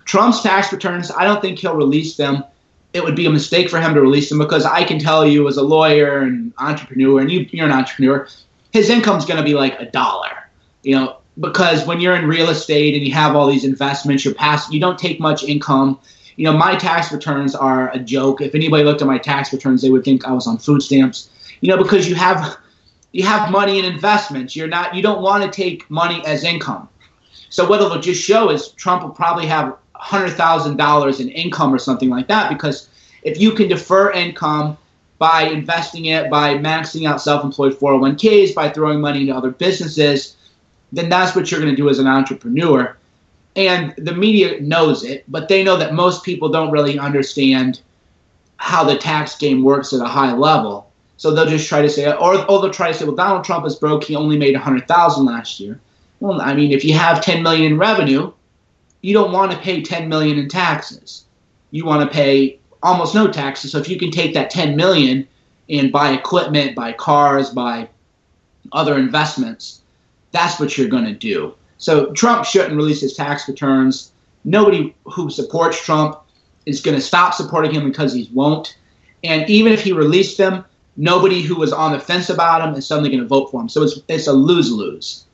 Trump's 0.04 0.42
tax 0.42 0.72
returns, 0.72 1.10
I 1.10 1.24
don't 1.24 1.40
think 1.40 1.58
he'll 1.58 1.76
release 1.76 2.16
them. 2.16 2.44
It 2.92 3.02
would 3.02 3.16
be 3.16 3.26
a 3.26 3.30
mistake 3.30 3.68
for 3.68 3.80
him 3.80 3.94
to 3.94 4.00
release 4.00 4.28
them 4.28 4.38
because 4.38 4.64
I 4.64 4.84
can 4.84 4.98
tell 4.98 5.26
you, 5.26 5.48
as 5.48 5.56
a 5.56 5.62
lawyer 5.62 6.18
and 6.18 6.52
entrepreneur, 6.58 7.20
and 7.20 7.30
you, 7.30 7.48
you're 7.50 7.66
an 7.66 7.72
entrepreneur, 7.72 8.28
his 8.72 8.88
income's 8.90 9.24
going 9.24 9.38
to 9.38 9.42
be 9.42 9.54
like 9.54 9.78
a 9.80 9.90
dollar. 9.90 10.30
You 10.82 10.96
know, 10.96 11.16
because 11.40 11.86
when 11.86 12.00
you're 12.00 12.14
in 12.14 12.28
real 12.28 12.50
estate 12.50 12.94
and 12.94 13.04
you 13.04 13.12
have 13.12 13.34
all 13.34 13.48
these 13.48 13.64
investments, 13.64 14.24
you're 14.24 14.34
past, 14.34 14.72
you 14.72 14.80
don't 14.80 14.98
take 14.98 15.18
much 15.18 15.42
income. 15.42 15.98
You 16.36 16.44
know, 16.44 16.56
my 16.56 16.76
tax 16.76 17.12
returns 17.12 17.54
are 17.54 17.90
a 17.92 17.98
joke. 17.98 18.40
If 18.40 18.54
anybody 18.54 18.84
looked 18.84 19.02
at 19.02 19.08
my 19.08 19.18
tax 19.18 19.52
returns, 19.52 19.82
they 19.82 19.90
would 19.90 20.04
think 20.04 20.26
I 20.26 20.32
was 20.32 20.46
on 20.46 20.58
food 20.58 20.82
stamps. 20.82 21.30
You 21.60 21.68
know, 21.70 21.82
because 21.82 22.08
you 22.08 22.14
have 22.14 22.56
you 23.12 23.22
have 23.22 23.50
money 23.50 23.78
in 23.78 23.84
investments. 23.84 24.54
You're 24.54 24.68
not 24.68 24.94
you 24.94 25.02
don't 25.02 25.22
want 25.22 25.44
to 25.44 25.50
take 25.50 25.88
money 25.90 26.22
as 26.26 26.44
income. 26.44 26.88
So 27.48 27.68
what 27.68 27.80
it'll 27.80 28.00
just 28.00 28.20
show 28.20 28.50
is 28.50 28.68
Trump 28.70 29.02
will 29.04 29.10
probably 29.10 29.46
have 29.46 29.76
$100,000 30.04 31.20
in 31.20 31.28
income 31.30 31.74
or 31.74 31.78
something 31.78 32.10
like 32.10 32.28
that 32.28 32.50
because 32.50 32.88
if 33.22 33.40
you 33.40 33.52
can 33.52 33.68
defer 33.68 34.12
income 34.12 34.76
by 35.18 35.44
investing 35.44 36.06
it, 36.06 36.30
by 36.30 36.54
maxing 36.54 37.08
out 37.08 37.22
self 37.22 37.44
employed 37.44 37.74
401ks, 37.78 38.54
by 38.54 38.68
throwing 38.68 39.00
money 39.00 39.22
into 39.22 39.34
other 39.34 39.50
businesses, 39.50 40.36
then 40.92 41.08
that's 41.08 41.34
what 41.34 41.50
you're 41.50 41.60
going 41.60 41.72
to 41.72 41.76
do 41.76 41.88
as 41.88 41.98
an 41.98 42.06
entrepreneur. 42.06 42.96
And 43.56 43.94
the 43.96 44.14
media 44.14 44.60
knows 44.60 45.04
it, 45.04 45.24
but 45.28 45.48
they 45.48 45.62
know 45.62 45.76
that 45.76 45.94
most 45.94 46.24
people 46.24 46.48
don't 46.48 46.70
really 46.70 46.98
understand 46.98 47.80
how 48.56 48.84
the 48.84 48.96
tax 48.96 49.36
game 49.36 49.62
works 49.62 49.92
at 49.92 50.00
a 50.00 50.08
high 50.08 50.34
level. 50.34 50.90
So 51.16 51.32
they'll 51.32 51.46
just 51.46 51.68
try 51.68 51.80
to 51.80 51.88
say, 51.88 52.12
or, 52.12 52.34
or 52.50 52.60
they'll 52.60 52.70
try 52.70 52.88
to 52.88 52.94
say, 52.94 53.04
well, 53.04 53.14
Donald 53.14 53.44
Trump 53.44 53.64
is 53.66 53.76
broke. 53.76 54.04
He 54.04 54.16
only 54.16 54.36
made 54.36 54.54
100000 54.54 55.24
last 55.24 55.60
year. 55.60 55.80
Well, 56.20 56.40
I 56.40 56.54
mean, 56.54 56.72
if 56.72 56.84
you 56.84 56.94
have 56.94 57.24
10 57.24 57.42
million 57.42 57.72
in 57.72 57.78
revenue, 57.78 58.32
you 59.04 59.12
don't 59.12 59.32
want 59.32 59.52
to 59.52 59.58
pay 59.58 59.82
10 59.82 60.08
million 60.08 60.38
in 60.38 60.48
taxes. 60.48 61.26
You 61.72 61.84
want 61.84 62.00
to 62.00 62.14
pay 62.14 62.58
almost 62.82 63.14
no 63.14 63.30
taxes. 63.30 63.72
So 63.72 63.78
if 63.78 63.86
you 63.86 63.98
can 63.98 64.10
take 64.10 64.32
that 64.32 64.48
10 64.48 64.76
million 64.76 65.28
and 65.68 65.92
buy 65.92 66.12
equipment, 66.12 66.74
buy 66.74 66.92
cars, 66.94 67.50
buy 67.50 67.86
other 68.72 68.96
investments, 68.96 69.82
that's 70.32 70.58
what 70.58 70.78
you're 70.78 70.88
going 70.88 71.04
to 71.04 71.12
do. 71.12 71.54
So 71.76 72.12
Trump 72.12 72.46
shouldn't 72.46 72.76
release 72.76 73.02
his 73.02 73.12
tax 73.12 73.46
returns. 73.46 74.10
Nobody 74.44 74.94
who 75.04 75.28
supports 75.28 75.84
Trump 75.84 76.18
is 76.64 76.80
going 76.80 76.96
to 76.96 77.02
stop 77.02 77.34
supporting 77.34 77.74
him 77.74 77.86
because 77.86 78.14
he 78.14 78.30
won't. 78.32 78.78
And 79.22 79.50
even 79.50 79.74
if 79.74 79.82
he 79.82 79.92
released 79.92 80.38
them, 80.38 80.64
nobody 80.96 81.42
who 81.42 81.56
was 81.56 81.74
on 81.74 81.92
the 81.92 82.00
fence 82.00 82.30
about 82.30 82.66
him 82.66 82.74
is 82.74 82.86
suddenly 82.86 83.10
going 83.10 83.22
to 83.22 83.28
vote 83.28 83.50
for 83.50 83.60
him. 83.60 83.68
So 83.68 83.82
it's 83.82 84.00
it's 84.08 84.28
a 84.28 84.32
lose 84.32 84.72
lose. 84.72 85.26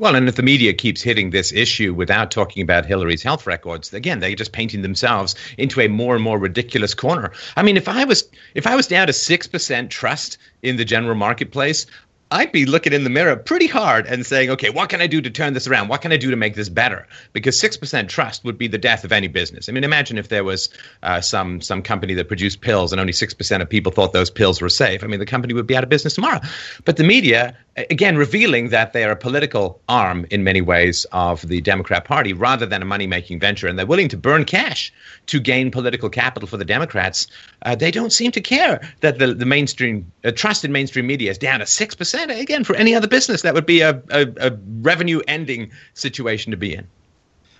Well, 0.00 0.14
and 0.14 0.28
if 0.28 0.36
the 0.36 0.44
media 0.44 0.72
keeps 0.74 1.02
hitting 1.02 1.30
this 1.30 1.52
issue 1.52 1.92
without 1.92 2.30
talking 2.30 2.62
about 2.62 2.86
Hillary's 2.86 3.24
health 3.24 3.48
records, 3.48 3.92
again, 3.92 4.20
they're 4.20 4.36
just 4.36 4.52
painting 4.52 4.82
themselves 4.82 5.34
into 5.58 5.80
a 5.80 5.88
more 5.88 6.14
and 6.14 6.22
more 6.22 6.38
ridiculous 6.38 6.94
corner. 6.94 7.32
I 7.56 7.64
mean, 7.64 7.76
if 7.76 7.88
I 7.88 8.04
was 8.04 8.22
if 8.54 8.64
I 8.64 8.76
was 8.76 8.86
down 8.86 9.08
to 9.08 9.12
six 9.12 9.48
percent 9.48 9.90
trust 9.90 10.38
in 10.62 10.76
the 10.76 10.84
general 10.84 11.16
marketplace, 11.16 11.86
I'd 12.30 12.52
be 12.52 12.66
looking 12.66 12.92
in 12.92 13.04
the 13.04 13.10
mirror 13.10 13.36
pretty 13.36 13.66
hard 13.66 14.06
and 14.06 14.24
saying, 14.26 14.50
okay, 14.50 14.68
what 14.68 14.90
can 14.90 15.00
I 15.00 15.06
do 15.06 15.22
to 15.22 15.30
turn 15.30 15.54
this 15.54 15.66
around? 15.66 15.88
What 15.88 16.02
can 16.02 16.12
I 16.12 16.18
do 16.18 16.30
to 16.30 16.36
make 16.36 16.54
this 16.54 16.68
better? 16.68 17.06
Because 17.32 17.60
6% 17.60 18.08
trust 18.08 18.44
would 18.44 18.58
be 18.58 18.68
the 18.68 18.76
death 18.76 19.04
of 19.04 19.12
any 19.12 19.28
business. 19.28 19.68
I 19.68 19.72
mean, 19.72 19.82
imagine 19.82 20.18
if 20.18 20.28
there 20.28 20.44
was 20.44 20.68
uh, 21.02 21.22
some, 21.22 21.62
some 21.62 21.82
company 21.82 22.12
that 22.14 22.28
produced 22.28 22.60
pills 22.60 22.92
and 22.92 23.00
only 23.00 23.14
6% 23.14 23.62
of 23.62 23.68
people 23.68 23.92
thought 23.92 24.12
those 24.12 24.28
pills 24.30 24.60
were 24.60 24.68
safe. 24.68 25.02
I 25.02 25.06
mean, 25.06 25.20
the 25.20 25.26
company 25.26 25.54
would 25.54 25.66
be 25.66 25.74
out 25.74 25.84
of 25.84 25.88
business 25.88 26.14
tomorrow. 26.14 26.40
But 26.84 26.98
the 26.98 27.04
media, 27.04 27.56
again, 27.88 28.18
revealing 28.18 28.68
that 28.68 28.92
they 28.92 29.04
are 29.04 29.12
a 29.12 29.16
political 29.16 29.80
arm 29.88 30.26
in 30.30 30.44
many 30.44 30.60
ways 30.60 31.06
of 31.12 31.48
the 31.48 31.62
Democrat 31.62 32.04
Party 32.04 32.34
rather 32.34 32.66
than 32.66 32.82
a 32.82 32.84
money 32.84 33.06
making 33.06 33.40
venture, 33.40 33.68
and 33.68 33.78
they're 33.78 33.86
willing 33.86 34.08
to 34.08 34.18
burn 34.18 34.44
cash 34.44 34.92
to 35.26 35.40
gain 35.40 35.70
political 35.70 36.10
capital 36.10 36.46
for 36.46 36.58
the 36.58 36.64
Democrats, 36.64 37.26
uh, 37.62 37.74
they 37.74 37.90
don't 37.90 38.12
seem 38.12 38.32
to 38.32 38.40
care 38.40 38.80
that 39.00 39.18
the, 39.18 39.32
the 39.32 39.46
mainstream, 39.46 40.10
uh, 40.24 40.30
trust 40.30 40.64
in 40.64 40.72
mainstream 40.72 41.06
media 41.06 41.30
is 41.30 41.38
down 41.38 41.60
to 41.60 41.64
6% 41.64 42.17
again, 42.24 42.64
for 42.64 42.74
any 42.76 42.94
other 42.94 43.08
business, 43.08 43.42
that 43.42 43.54
would 43.54 43.66
be 43.66 43.80
a, 43.80 44.02
a, 44.10 44.26
a 44.40 44.58
revenue 44.80 45.20
ending 45.28 45.70
situation 45.94 46.50
to 46.50 46.56
be 46.56 46.74
in. 46.74 46.86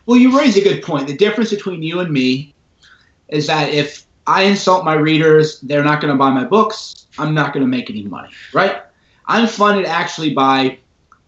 Well, 0.07 0.17
you 0.17 0.39
raise 0.39 0.57
a 0.57 0.63
good 0.63 0.83
point. 0.83 1.07
The 1.07 1.17
difference 1.17 1.51
between 1.51 1.83
you 1.83 2.01
and 2.01 2.11
me 2.11 2.55
is 3.29 3.47
that 3.47 3.73
if 3.73 4.07
I 4.27 4.43
insult 4.43 4.85
my 4.85 4.95
readers, 4.95 5.61
they're 5.61 5.85
not 5.85 6.01
going 6.01 6.13
to 6.13 6.19
buy 6.19 6.31
my 6.31 6.45
books. 6.45 7.07
I'm 7.19 7.35
not 7.35 7.53
going 7.53 7.63
to 7.63 7.69
make 7.69 7.91
any 7.91 8.03
money, 8.03 8.31
right? 8.53 8.83
I'm 9.27 9.47
funded 9.47 9.85
actually 9.87 10.33
by 10.33 10.79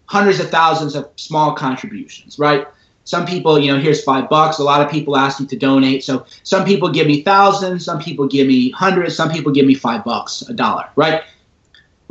hundreds 0.05 0.39
of 0.39 0.49
thousands 0.49 0.95
of 0.95 1.09
small 1.15 1.53
contributions, 1.53 2.39
right? 2.39 2.67
Some 3.03 3.25
people, 3.25 3.59
you 3.59 3.71
know, 3.71 3.79
here's 3.79 4.03
five 4.03 4.29
bucks. 4.29 4.59
A 4.59 4.63
lot 4.63 4.81
of 4.81 4.91
people 4.91 5.17
ask 5.17 5.39
me 5.39 5.47
to 5.47 5.57
donate. 5.57 6.03
So 6.03 6.25
some 6.43 6.65
people 6.65 6.89
give 6.91 7.07
me 7.07 7.23
thousands, 7.23 7.85
some 7.85 7.99
people 7.99 8.27
give 8.27 8.47
me 8.47 8.71
hundreds, 8.71 9.15
some 9.15 9.29
people 9.29 9.51
give 9.51 9.65
me 9.65 9.73
five 9.73 10.03
bucks, 10.03 10.41
a 10.43 10.53
dollar, 10.53 10.87
right? 10.95 11.23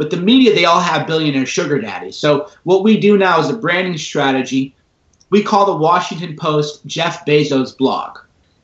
With 0.01 0.11
the 0.11 0.16
media, 0.16 0.55
they 0.55 0.64
all 0.64 0.80
have 0.80 1.07
billionaire 1.07 1.44
sugar 1.44 1.78
daddies. 1.78 2.16
So 2.16 2.51
what 2.64 2.82
we 2.82 2.98
do 2.98 3.18
now 3.18 3.38
is 3.38 3.51
a 3.51 3.55
branding 3.55 3.98
strategy. 3.98 4.74
We 5.28 5.42
call 5.42 5.66
the 5.66 5.76
Washington 5.76 6.36
Post 6.36 6.86
Jeff 6.86 7.26
Bezos 7.26 7.76
blog 7.76 8.18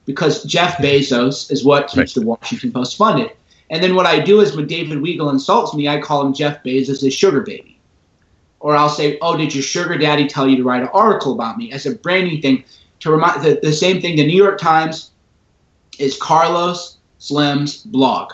because 0.07 0.45
Jeff 0.45 0.79
mm-hmm. 0.79 0.85
Bezos 0.85 1.53
is 1.53 1.63
what 1.63 1.89
keeps 1.89 1.97
right. 1.99 2.15
the 2.15 2.23
Washington 2.23 2.73
Post 2.73 2.97
funded. 2.97 3.33
And 3.69 3.83
then 3.83 3.95
what 3.95 4.07
I 4.07 4.19
do 4.19 4.41
is 4.41 4.57
when 4.57 4.67
David 4.67 4.97
Weigel 4.97 5.31
insults 5.31 5.75
me, 5.75 5.89
I 5.89 6.01
call 6.01 6.27
him 6.27 6.33
Jeff 6.33 6.65
Bezos' 6.65 7.13
sugar 7.13 7.43
baby. 7.43 7.79
Or 8.61 8.75
I'll 8.75 8.89
say, 8.89 9.19
oh, 9.21 9.37
did 9.37 9.55
your 9.55 9.63
sugar 9.63 9.99
daddy 9.99 10.27
tell 10.27 10.49
you 10.49 10.57
to 10.57 10.65
write 10.65 10.85
an 10.85 10.89
article 10.95 11.35
about 11.35 11.59
me 11.59 11.71
as 11.71 11.85
a 11.85 11.97
branding 11.97 12.41
thing 12.41 12.65
to 13.01 13.11
remind 13.11 13.43
the, 13.43 13.61
the 13.63 13.75
same 13.75 14.01
thing. 14.01 14.17
The 14.17 14.27
New 14.27 14.43
York 14.43 14.59
Times 14.59 15.11
is 15.99 16.17
Carlos 16.17 16.97
Slim's 17.19 17.83
blog. 17.83 18.33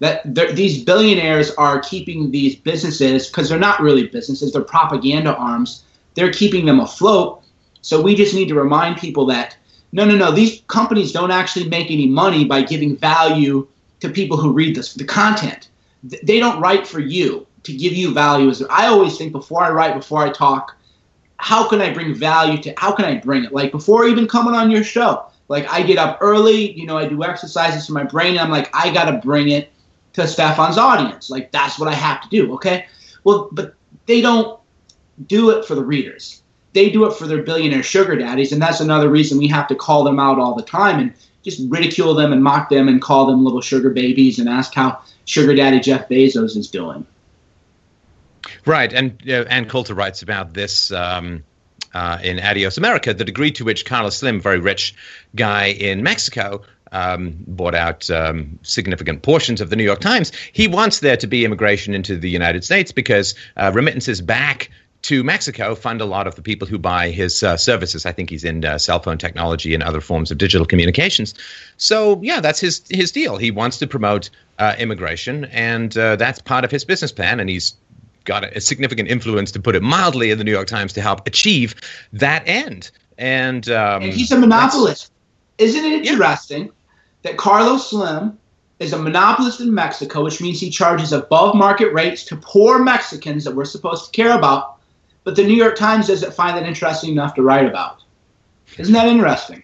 That 0.00 0.34
these 0.34 0.82
billionaires 0.84 1.52
are 1.52 1.80
keeping 1.80 2.30
these 2.30 2.56
businesses 2.56 3.28
because 3.28 3.48
they're 3.48 3.58
not 3.58 3.80
really 3.80 4.08
businesses; 4.08 4.52
they're 4.52 4.62
propaganda 4.62 5.36
arms. 5.36 5.84
They're 6.14 6.32
keeping 6.32 6.66
them 6.66 6.80
afloat. 6.80 7.42
So 7.80 8.00
we 8.00 8.14
just 8.14 8.34
need 8.34 8.48
to 8.48 8.54
remind 8.54 8.96
people 8.96 9.26
that 9.26 9.56
no, 9.92 10.04
no, 10.04 10.16
no. 10.16 10.32
These 10.32 10.62
companies 10.66 11.12
don't 11.12 11.30
actually 11.30 11.68
make 11.68 11.90
any 11.90 12.08
money 12.08 12.44
by 12.44 12.62
giving 12.62 12.96
value 12.96 13.68
to 14.00 14.08
people 14.08 14.36
who 14.36 14.52
read 14.52 14.74
this 14.74 14.94
the 14.94 15.04
content. 15.04 15.68
They 16.02 16.40
don't 16.40 16.60
write 16.60 16.86
for 16.86 16.98
you 16.98 17.46
to 17.62 17.72
give 17.72 17.92
you 17.92 18.12
value. 18.12 18.52
I 18.70 18.86
always 18.86 19.16
think 19.16 19.30
before 19.30 19.62
I 19.62 19.70
write, 19.70 19.94
before 19.94 20.22
I 20.22 20.30
talk, 20.30 20.76
how 21.36 21.68
can 21.68 21.80
I 21.80 21.92
bring 21.92 22.12
value 22.12 22.60
to? 22.62 22.74
How 22.76 22.90
can 22.92 23.04
I 23.04 23.18
bring 23.18 23.44
it? 23.44 23.52
Like 23.52 23.70
before 23.70 24.06
even 24.06 24.26
coming 24.26 24.54
on 24.54 24.70
your 24.70 24.82
show, 24.82 25.26
like 25.48 25.66
I 25.68 25.82
get 25.82 25.98
up 25.98 26.18
early, 26.20 26.72
you 26.72 26.86
know, 26.86 26.98
I 26.98 27.06
do 27.06 27.22
exercises 27.22 27.86
for 27.86 27.92
my 27.92 28.04
brain. 28.04 28.36
I'm 28.36 28.50
like, 28.50 28.70
I 28.74 28.92
got 28.92 29.10
to 29.10 29.18
bring 29.18 29.50
it 29.50 29.70
to 30.14 30.26
Stefan's 30.26 30.78
audience. 30.78 31.30
Like 31.30 31.52
that's 31.52 31.78
what 31.78 31.88
I 31.88 31.94
have 31.94 32.22
to 32.22 32.28
do. 32.28 32.54
Okay. 32.54 32.86
Well, 33.24 33.48
but 33.52 33.74
they 34.06 34.20
don't 34.20 34.58
do 35.26 35.50
it 35.50 35.64
for 35.64 35.74
the 35.74 35.84
readers. 35.84 36.42
They 36.72 36.90
do 36.90 37.04
it 37.04 37.14
for 37.14 37.26
their 37.26 37.42
billionaire 37.42 37.84
sugar 37.84 38.16
daddies, 38.16 38.52
and 38.52 38.60
that's 38.60 38.80
another 38.80 39.08
reason 39.08 39.38
we 39.38 39.46
have 39.48 39.68
to 39.68 39.76
call 39.76 40.02
them 40.02 40.18
out 40.18 40.38
all 40.38 40.54
the 40.54 40.62
time 40.62 40.98
and 40.98 41.14
just 41.44 41.60
ridicule 41.68 42.14
them 42.14 42.32
and 42.32 42.42
mock 42.42 42.68
them 42.68 42.88
and 42.88 43.00
call 43.00 43.26
them 43.26 43.44
little 43.44 43.60
sugar 43.60 43.90
babies 43.90 44.38
and 44.38 44.48
ask 44.48 44.74
how 44.74 45.00
sugar 45.24 45.54
daddy 45.54 45.78
Jeff 45.78 46.08
Bezos 46.08 46.56
is 46.56 46.68
doing. 46.68 47.06
Right, 48.66 48.92
and 48.92 49.22
uh, 49.28 49.44
Ann 49.48 49.68
Coulter 49.68 49.94
writes 49.94 50.22
about 50.22 50.54
this. 50.54 50.90
Um 50.90 51.44
uh, 51.94 52.18
in 52.24 52.40
Adios 52.40 52.76
America, 52.76 53.14
the 53.14 53.24
degree 53.24 53.52
to 53.52 53.64
which 53.64 53.84
Carlos 53.84 54.16
Slim, 54.16 54.40
very 54.40 54.58
rich 54.58 54.96
guy 55.36 55.66
in 55.66 56.02
Mexico, 56.02 56.60
um, 56.94 57.34
bought 57.48 57.74
out 57.74 58.08
um, 58.10 58.58
significant 58.62 59.22
portions 59.22 59.60
of 59.60 59.68
the 59.68 59.76
New 59.76 59.84
York 59.84 60.00
Times. 60.00 60.32
He 60.52 60.68
wants 60.68 61.00
there 61.00 61.16
to 61.16 61.26
be 61.26 61.44
immigration 61.44 61.92
into 61.92 62.16
the 62.16 62.30
United 62.30 62.64
States 62.64 62.92
because 62.92 63.34
uh, 63.56 63.70
remittances 63.74 64.22
back 64.22 64.70
to 65.02 65.22
Mexico 65.22 65.74
fund 65.74 66.00
a 66.00 66.06
lot 66.06 66.26
of 66.26 66.34
the 66.34 66.40
people 66.40 66.66
who 66.66 66.78
buy 66.78 67.10
his 67.10 67.42
uh, 67.42 67.58
services. 67.58 68.06
I 68.06 68.12
think 68.12 68.30
he's 68.30 68.44
in 68.44 68.64
uh, 68.64 68.78
cell 68.78 69.00
phone 69.00 69.18
technology 69.18 69.74
and 69.74 69.82
other 69.82 70.00
forms 70.00 70.30
of 70.30 70.38
digital 70.38 70.66
communications. 70.66 71.34
So 71.76 72.18
yeah, 72.22 72.40
that's 72.40 72.58
his 72.58 72.82
his 72.88 73.12
deal. 73.12 73.36
He 73.36 73.50
wants 73.50 73.76
to 73.78 73.86
promote 73.86 74.30
uh, 74.58 74.76
immigration, 74.78 75.44
and 75.46 75.98
uh, 75.98 76.16
that's 76.16 76.40
part 76.40 76.64
of 76.64 76.70
his 76.70 76.86
business 76.86 77.12
plan. 77.12 77.38
And 77.38 77.50
he's 77.50 77.74
got 78.24 78.44
a, 78.44 78.56
a, 78.56 78.60
significant 78.60 79.10
influence, 79.10 79.52
to 79.52 79.60
put 79.60 79.74
it 79.76 79.82
mildly, 79.82 80.30
in 80.30 80.38
the 80.38 80.44
New 80.44 80.52
York 80.52 80.68
Times 80.68 80.94
to 80.94 81.02
help 81.02 81.26
achieve 81.26 81.74
that 82.14 82.42
end. 82.46 82.90
And, 83.18 83.68
um, 83.68 84.04
and 84.04 84.12
he's 84.12 84.32
a 84.32 84.38
monopolist. 84.38 85.12
Isn't 85.58 85.84
it 85.84 86.06
interesting 86.06 86.64
yeah. 86.64 86.70
That 87.24 87.36
Carlos 87.36 87.90
Slim 87.90 88.38
is 88.78 88.92
a 88.92 88.98
monopolist 88.98 89.60
in 89.60 89.74
Mexico, 89.74 90.22
which 90.22 90.40
means 90.40 90.60
he 90.60 90.70
charges 90.70 91.12
above 91.12 91.56
market 91.56 91.92
rates 91.92 92.22
to 92.24 92.36
poor 92.36 92.78
Mexicans 92.78 93.44
that 93.44 93.54
we're 93.54 93.64
supposed 93.64 94.04
to 94.04 94.10
care 94.12 94.36
about, 94.36 94.76
but 95.24 95.34
the 95.34 95.42
New 95.42 95.54
York 95.54 95.76
Times 95.76 96.06
doesn't 96.06 96.34
find 96.34 96.56
that 96.56 96.66
interesting 96.66 97.10
enough 97.10 97.34
to 97.34 97.42
write 97.42 97.66
about. 97.66 98.02
Isn't 98.78 98.92
that 98.94 99.08
interesting? 99.08 99.63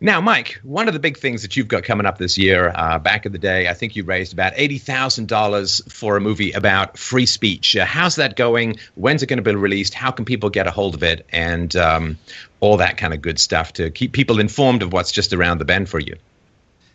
Now, 0.00 0.20
Mike, 0.20 0.60
one 0.62 0.86
of 0.86 0.94
the 0.94 1.00
big 1.00 1.18
things 1.18 1.42
that 1.42 1.56
you've 1.56 1.66
got 1.66 1.82
coming 1.82 2.06
up 2.06 2.18
this 2.18 2.38
year, 2.38 2.70
uh, 2.76 3.00
back 3.00 3.26
in 3.26 3.32
the 3.32 3.38
day, 3.38 3.68
I 3.68 3.74
think 3.74 3.96
you 3.96 4.04
raised 4.04 4.32
about 4.32 4.52
$80,000 4.54 5.92
for 5.92 6.16
a 6.16 6.20
movie 6.20 6.52
about 6.52 6.96
free 6.96 7.26
speech. 7.26 7.76
Uh, 7.76 7.84
how's 7.84 8.14
that 8.14 8.36
going? 8.36 8.78
When's 8.94 9.24
it 9.24 9.26
going 9.26 9.38
to 9.38 9.42
be 9.42 9.56
released? 9.56 9.94
How 9.94 10.12
can 10.12 10.24
people 10.24 10.50
get 10.50 10.68
a 10.68 10.70
hold 10.70 10.94
of 10.94 11.02
it? 11.02 11.26
And 11.32 11.74
um, 11.74 12.16
all 12.60 12.76
that 12.76 12.96
kind 12.96 13.12
of 13.12 13.20
good 13.20 13.40
stuff 13.40 13.72
to 13.72 13.90
keep 13.90 14.12
people 14.12 14.38
informed 14.38 14.84
of 14.84 14.92
what's 14.92 15.10
just 15.10 15.32
around 15.32 15.58
the 15.58 15.64
bend 15.64 15.88
for 15.88 15.98
you. 15.98 16.14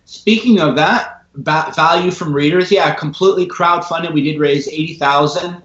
Speaking 0.06 0.62
of 0.62 0.78
that, 0.78 1.26
value 1.36 2.12
from 2.12 2.34
readers, 2.34 2.72
yeah, 2.72 2.94
completely 2.94 3.48
crowdfunded. 3.48 4.14
We 4.14 4.22
did 4.24 4.40
raise 4.40 4.70
80000 4.70 5.62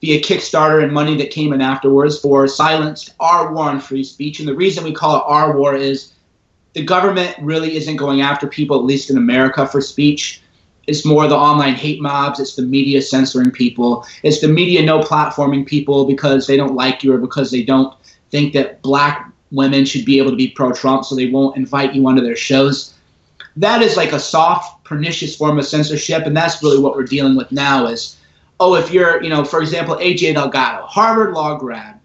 via 0.00 0.20
Kickstarter 0.20 0.82
and 0.82 0.92
money 0.92 1.16
that 1.18 1.30
came 1.30 1.52
in 1.52 1.60
afterwards 1.60 2.18
for 2.18 2.48
Silenced 2.48 3.14
Our 3.20 3.54
War 3.54 3.66
on 3.66 3.78
Free 3.78 4.02
Speech. 4.02 4.40
And 4.40 4.48
the 4.48 4.56
reason 4.56 4.82
we 4.82 4.92
call 4.92 5.18
it 5.18 5.22
Our 5.26 5.56
War 5.56 5.76
is 5.76 6.11
the 6.74 6.82
government 6.82 7.36
really 7.40 7.76
isn't 7.76 7.96
going 7.96 8.22
after 8.22 8.46
people, 8.46 8.76
at 8.76 8.84
least 8.84 9.10
in 9.10 9.16
America, 9.16 9.66
for 9.66 9.80
speech. 9.80 10.42
It's 10.86 11.04
more 11.04 11.28
the 11.28 11.36
online 11.36 11.74
hate 11.74 12.00
mobs. 12.00 12.40
It's 12.40 12.56
the 12.56 12.62
media 12.62 13.02
censoring 13.02 13.50
people. 13.50 14.06
It's 14.22 14.40
the 14.40 14.48
media 14.48 14.82
no 14.82 15.00
platforming 15.00 15.66
people 15.66 16.06
because 16.06 16.46
they 16.46 16.56
don't 16.56 16.74
like 16.74 17.02
you 17.02 17.12
or 17.12 17.18
because 17.18 17.50
they 17.50 17.62
don't 17.62 17.94
think 18.30 18.52
that 18.54 18.82
black 18.82 19.30
women 19.50 19.84
should 19.84 20.04
be 20.04 20.18
able 20.18 20.30
to 20.30 20.36
be 20.36 20.48
pro 20.48 20.72
Trump, 20.72 21.04
so 21.04 21.14
they 21.14 21.28
won't 21.28 21.56
invite 21.56 21.94
you 21.94 22.06
onto 22.06 22.22
their 22.22 22.36
shows. 22.36 22.94
That 23.56 23.82
is 23.82 23.96
like 23.96 24.12
a 24.12 24.18
soft, 24.18 24.82
pernicious 24.84 25.36
form 25.36 25.58
of 25.58 25.66
censorship, 25.66 26.26
and 26.26 26.34
that's 26.34 26.62
really 26.62 26.78
what 26.78 26.96
we're 26.96 27.04
dealing 27.04 27.36
with 27.36 27.52
now. 27.52 27.86
Is 27.86 28.16
oh, 28.58 28.74
if 28.74 28.90
you're, 28.90 29.22
you 29.22 29.28
know, 29.28 29.44
for 29.44 29.60
example, 29.60 29.96
AJ 29.96 30.34
Delgado, 30.34 30.86
Harvard 30.86 31.34
law 31.34 31.58
grad, 31.58 32.00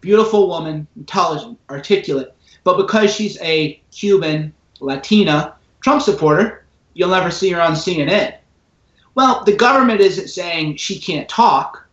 beautiful 0.00 0.48
woman, 0.48 0.86
intelligent, 0.96 1.58
articulate 1.70 2.34
but 2.64 2.76
because 2.76 3.14
she's 3.14 3.40
a 3.40 3.80
Cuban 3.90 4.52
Latina 4.80 5.54
Trump 5.82 6.02
supporter, 6.02 6.64
you'll 6.94 7.10
never 7.10 7.30
see 7.30 7.50
her 7.50 7.60
on 7.60 7.72
CNN. 7.72 8.36
Well, 9.14 9.44
the 9.44 9.56
government 9.56 10.00
isn't 10.00 10.28
saying 10.28 10.76
she 10.76 10.98
can't 10.98 11.28
talk, 11.28 11.86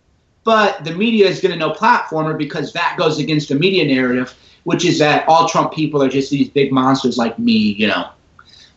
but 0.43 0.84
the 0.84 0.93
media 0.93 1.28
is 1.28 1.41
going 1.41 1.51
to 1.51 1.57
no 1.57 1.72
platform 1.72 2.28
her 2.28 2.34
because 2.34 2.74
that 2.74 2.95
goes 2.97 3.20
against 3.20 3.49
the 3.49 3.55
media 3.55 3.86
narrative, 3.86 4.36
which 4.63 4.86
is 4.86 4.99
that 4.99 5.28
all 5.28 5.47
Trump 5.49 5.74
people 5.74 6.01
are 6.03 6.09
just 6.09 6.32
these 6.32 6.49
big 6.49 6.72
monsters 6.72 7.18
like 7.18 7.38
me, 7.39 7.53
you 7.53 7.88
know. 7.88 8.09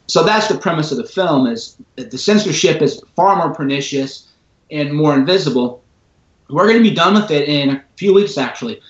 So 0.06 0.24
that's 0.24 0.48
the 0.48 0.58
premise 0.58 0.90
of 0.90 0.98
the 0.98 1.04
film: 1.04 1.46
is 1.46 1.76
that 1.96 2.10
the 2.10 2.18
censorship 2.18 2.82
is 2.82 3.02
far 3.14 3.36
more 3.36 3.54
pernicious 3.54 4.28
and 4.70 4.92
more 4.92 5.14
invisible. 5.14 5.82
We're 6.48 6.66
going 6.66 6.82
to 6.82 6.88
be 6.88 6.94
done 6.94 7.14
with 7.14 7.30
it 7.30 7.48
in 7.48 7.70
a 7.70 7.84
few 7.96 8.12
weeks, 8.12 8.36
actually. 8.36 8.80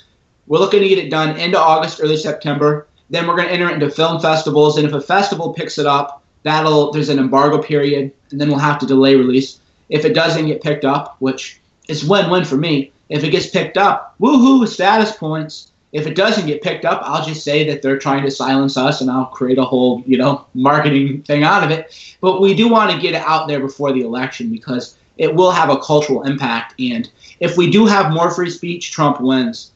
We're 0.46 0.58
looking 0.58 0.80
to 0.80 0.88
get 0.88 0.98
it 0.98 1.10
done 1.10 1.38
into 1.38 1.58
August, 1.58 2.00
early 2.02 2.16
September. 2.16 2.86
Then 3.10 3.26
we're 3.26 3.36
going 3.36 3.48
to 3.48 3.52
enter 3.54 3.68
it 3.68 3.74
into 3.74 3.90
film 3.90 4.20
festivals, 4.20 4.78
and 4.78 4.86
if 4.86 4.92
a 4.92 5.00
festival 5.00 5.52
picks 5.52 5.78
it 5.78 5.86
up, 5.86 6.22
that'll 6.42 6.92
there's 6.92 7.08
an 7.08 7.18
embargo 7.18 7.60
period, 7.60 8.12
and 8.30 8.40
then 8.40 8.48
we'll 8.48 8.58
have 8.58 8.78
to 8.78 8.86
delay 8.86 9.16
release. 9.16 9.60
If 9.88 10.04
it 10.04 10.14
doesn't 10.14 10.46
get 10.46 10.62
picked 10.62 10.84
up, 10.84 11.16
which 11.18 11.60
is 11.88 12.04
win-win 12.04 12.44
for 12.44 12.56
me, 12.56 12.92
if 13.08 13.24
it 13.24 13.30
gets 13.30 13.48
picked 13.48 13.76
up, 13.76 14.14
woohoo, 14.20 14.66
status 14.66 15.12
points. 15.12 15.66
If 15.92 16.06
it 16.06 16.14
doesn't 16.14 16.46
get 16.46 16.62
picked 16.62 16.84
up, 16.84 17.02
I'll 17.04 17.26
just 17.26 17.42
say 17.42 17.66
that 17.66 17.82
they're 17.82 17.98
trying 17.98 18.22
to 18.22 18.30
silence 18.30 18.76
us, 18.76 19.00
and 19.00 19.10
I'll 19.10 19.26
create 19.26 19.58
a 19.58 19.64
whole 19.64 20.04
you 20.06 20.16
know 20.16 20.46
marketing 20.54 21.22
thing 21.22 21.42
out 21.42 21.64
of 21.64 21.72
it. 21.72 22.16
But 22.20 22.40
we 22.40 22.54
do 22.54 22.68
want 22.68 22.92
to 22.92 23.00
get 23.00 23.14
it 23.14 23.22
out 23.22 23.48
there 23.48 23.60
before 23.60 23.92
the 23.92 24.02
election 24.02 24.52
because 24.52 24.96
it 25.18 25.34
will 25.34 25.50
have 25.50 25.68
a 25.68 25.78
cultural 25.78 26.22
impact. 26.22 26.74
And 26.78 27.10
if 27.40 27.56
we 27.56 27.70
do 27.70 27.86
have 27.86 28.12
more 28.12 28.30
free 28.30 28.50
speech, 28.50 28.92
Trump 28.92 29.20
wins. 29.20 29.72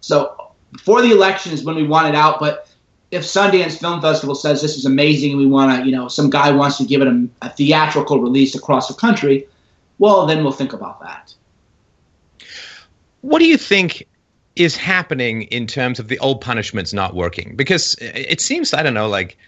So 0.00 0.52
before 0.72 1.02
the 1.02 1.10
election 1.10 1.52
is 1.52 1.64
when 1.64 1.74
we 1.74 1.82
want 1.82 2.08
it 2.08 2.14
out, 2.14 2.38
but 2.38 2.67
if 3.10 3.22
Sundance 3.22 3.78
Film 3.78 4.00
Festival 4.00 4.34
says 4.34 4.60
this 4.60 4.76
is 4.76 4.84
amazing, 4.84 5.32
and 5.32 5.40
we 5.40 5.46
want 5.46 5.80
to, 5.80 5.86
you 5.88 5.94
know, 5.94 6.08
some 6.08 6.28
guy 6.28 6.50
wants 6.50 6.76
to 6.78 6.84
give 6.84 7.00
it 7.00 7.08
a, 7.08 7.28
a, 7.42 7.50
theatrical 7.50 8.20
release 8.20 8.54
across 8.54 8.88
the 8.88 8.94
country, 8.94 9.46
well, 9.98 10.26
then 10.26 10.42
we'll 10.42 10.52
think 10.52 10.72
about 10.72 11.00
that. 11.00 11.34
What 13.22 13.38
do 13.38 13.46
you 13.46 13.56
think 13.56 14.06
is 14.56 14.76
happening 14.76 15.42
in 15.42 15.66
terms 15.66 15.98
of 15.98 16.08
the 16.08 16.18
old 16.18 16.40
punishments 16.40 16.92
not 16.92 17.14
working? 17.14 17.56
Because 17.56 17.96
it 18.00 18.40
seems, 18.40 18.74
I 18.74 18.82
don't 18.82 18.94
know, 18.94 19.08
like 19.08 19.38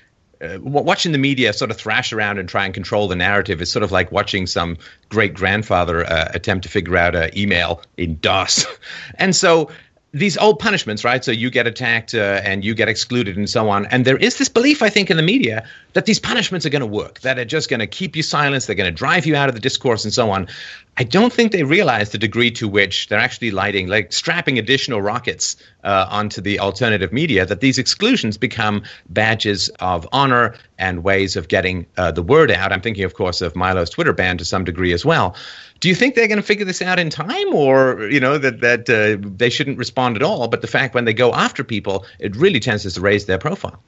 uh, 0.41 0.59
watching 0.61 1.13
the 1.13 1.19
media 1.19 1.53
sort 1.53 1.71
of 1.71 1.77
thrash 1.77 2.13
around 2.13 2.39
and 2.39 2.49
try 2.49 2.65
and 2.65 2.73
control 2.73 3.09
the 3.09 3.17
narrative 3.17 3.61
is 3.61 3.71
sort 3.71 3.83
of 3.83 3.93
like 3.93 4.11
watching 4.11 4.47
some 4.47 4.77
great 5.11 5.35
grandfather 5.35 6.05
uh, 6.07 6.31
attempt 6.33 6.63
to 6.63 6.71
figure 6.71 6.97
out 6.97 7.15
an 7.15 7.31
email 7.37 7.83
in 7.99 8.19
DOS. 8.21 8.67
and 9.17 9.37
so 9.37 9.71
these 10.13 10.37
old 10.39 10.59
punishments, 10.59 11.05
right? 11.05 11.25
So 11.25 11.31
you 11.31 11.51
get 11.51 11.67
attacked 11.67 12.15
uh, 12.15 12.41
and 12.45 12.65
you 12.65 12.75
get 12.75 12.89
excluded 12.89 13.37
and 13.37 13.49
so 13.49 13.69
on. 13.69 13.87
And 13.87 14.05
there 14.05 14.17
is 14.17 14.39
this 14.39 14.49
belief, 14.49 14.83
I 14.83 14.89
think, 14.89 15.11
in 15.11 15.17
the 15.17 15.23
media 15.23 15.67
that 15.93 16.07
these 16.07 16.19
punishments 16.19 16.65
are 16.65 16.71
going 16.71 16.81
to 16.81 16.87
work, 16.87 17.21
that 17.21 17.39
are 17.39 17.45
just 17.45 17.69
going 17.69 17.81
to 17.81 17.87
keep 17.87 18.17
you 18.17 18.23
silent, 18.23 18.65
they're 18.65 18.77
going 18.77 18.91
to 18.91 18.97
drive 18.97 19.27
you 19.27 19.37
out 19.37 19.49
of 19.49 19.55
the 19.55 19.61
discourse 19.61 20.05
and 20.05 20.13
so 20.13 20.31
on. 20.31 20.49
I 20.97 21.05
don't 21.05 21.33
think 21.33 21.53
they 21.53 21.63
realize 21.63 22.11
the 22.11 22.19
degree 22.19 22.51
to 22.53 22.69
which 22.69 23.09
they're 23.09 23.19
actually 23.19 23.53
lighting, 23.53 23.87
like 23.87 24.13
strapping 24.13 24.59
additional 24.59 25.01
rockets 25.01 25.57
uh, 25.83 26.07
onto 26.11 26.41
the 26.41 26.61
alternative 26.61 27.13
media, 27.13 27.47
that 27.47 27.61
these 27.61 27.79
exclusions 27.79 28.37
become 28.37 28.83
badges 29.09 29.69
of 29.81 30.07
honor 30.13 30.55
and 30.79 31.03
ways 31.03 31.37
of 31.37 31.49
getting 31.49 31.87
uh, 31.97 32.11
the 32.11 32.23
word 32.23 32.51
out. 32.51 32.73
I'm 32.73 32.83
thinking, 32.83 33.05
of 33.05 33.15
course, 33.15 33.41
of 33.41 33.57
Milo's 33.57 33.91
Twitter 33.91 34.13
ban 34.13 34.37
to 34.39 34.45
some 34.45 34.65
degree 34.65 34.93
as 34.93 35.05
well. 35.05 35.37
Do 35.81 35.89
you 35.89 35.95
think 35.95 36.15
they're 36.15 36.29
going 36.29 36.37
to 36.37 36.43
figure 36.43 36.67
this 36.67 36.83
out 36.83 36.99
in 36.99 37.09
time, 37.09 37.55
or 37.55 38.07
you 38.11 38.21
know 38.21 38.37
that 38.37 38.61
that 38.61 38.91
uh, 38.91 39.27
they 39.37 39.49
shouldn't 39.49 39.79
respond 39.79 40.17
at 40.17 40.23
all? 40.23 40.49
But 40.49 40.61
the 40.61 40.67
fact 40.67 40.95
when 40.95 41.07
they 41.07 41.15
go 41.15 41.33
after 41.33 41.65
people, 41.65 42.05
it 42.19 42.37
really 42.37 42.61
tends 42.61 42.93
to 42.93 43.01
raise 43.01 43.25
their 43.25 43.39
profile. 43.39 43.83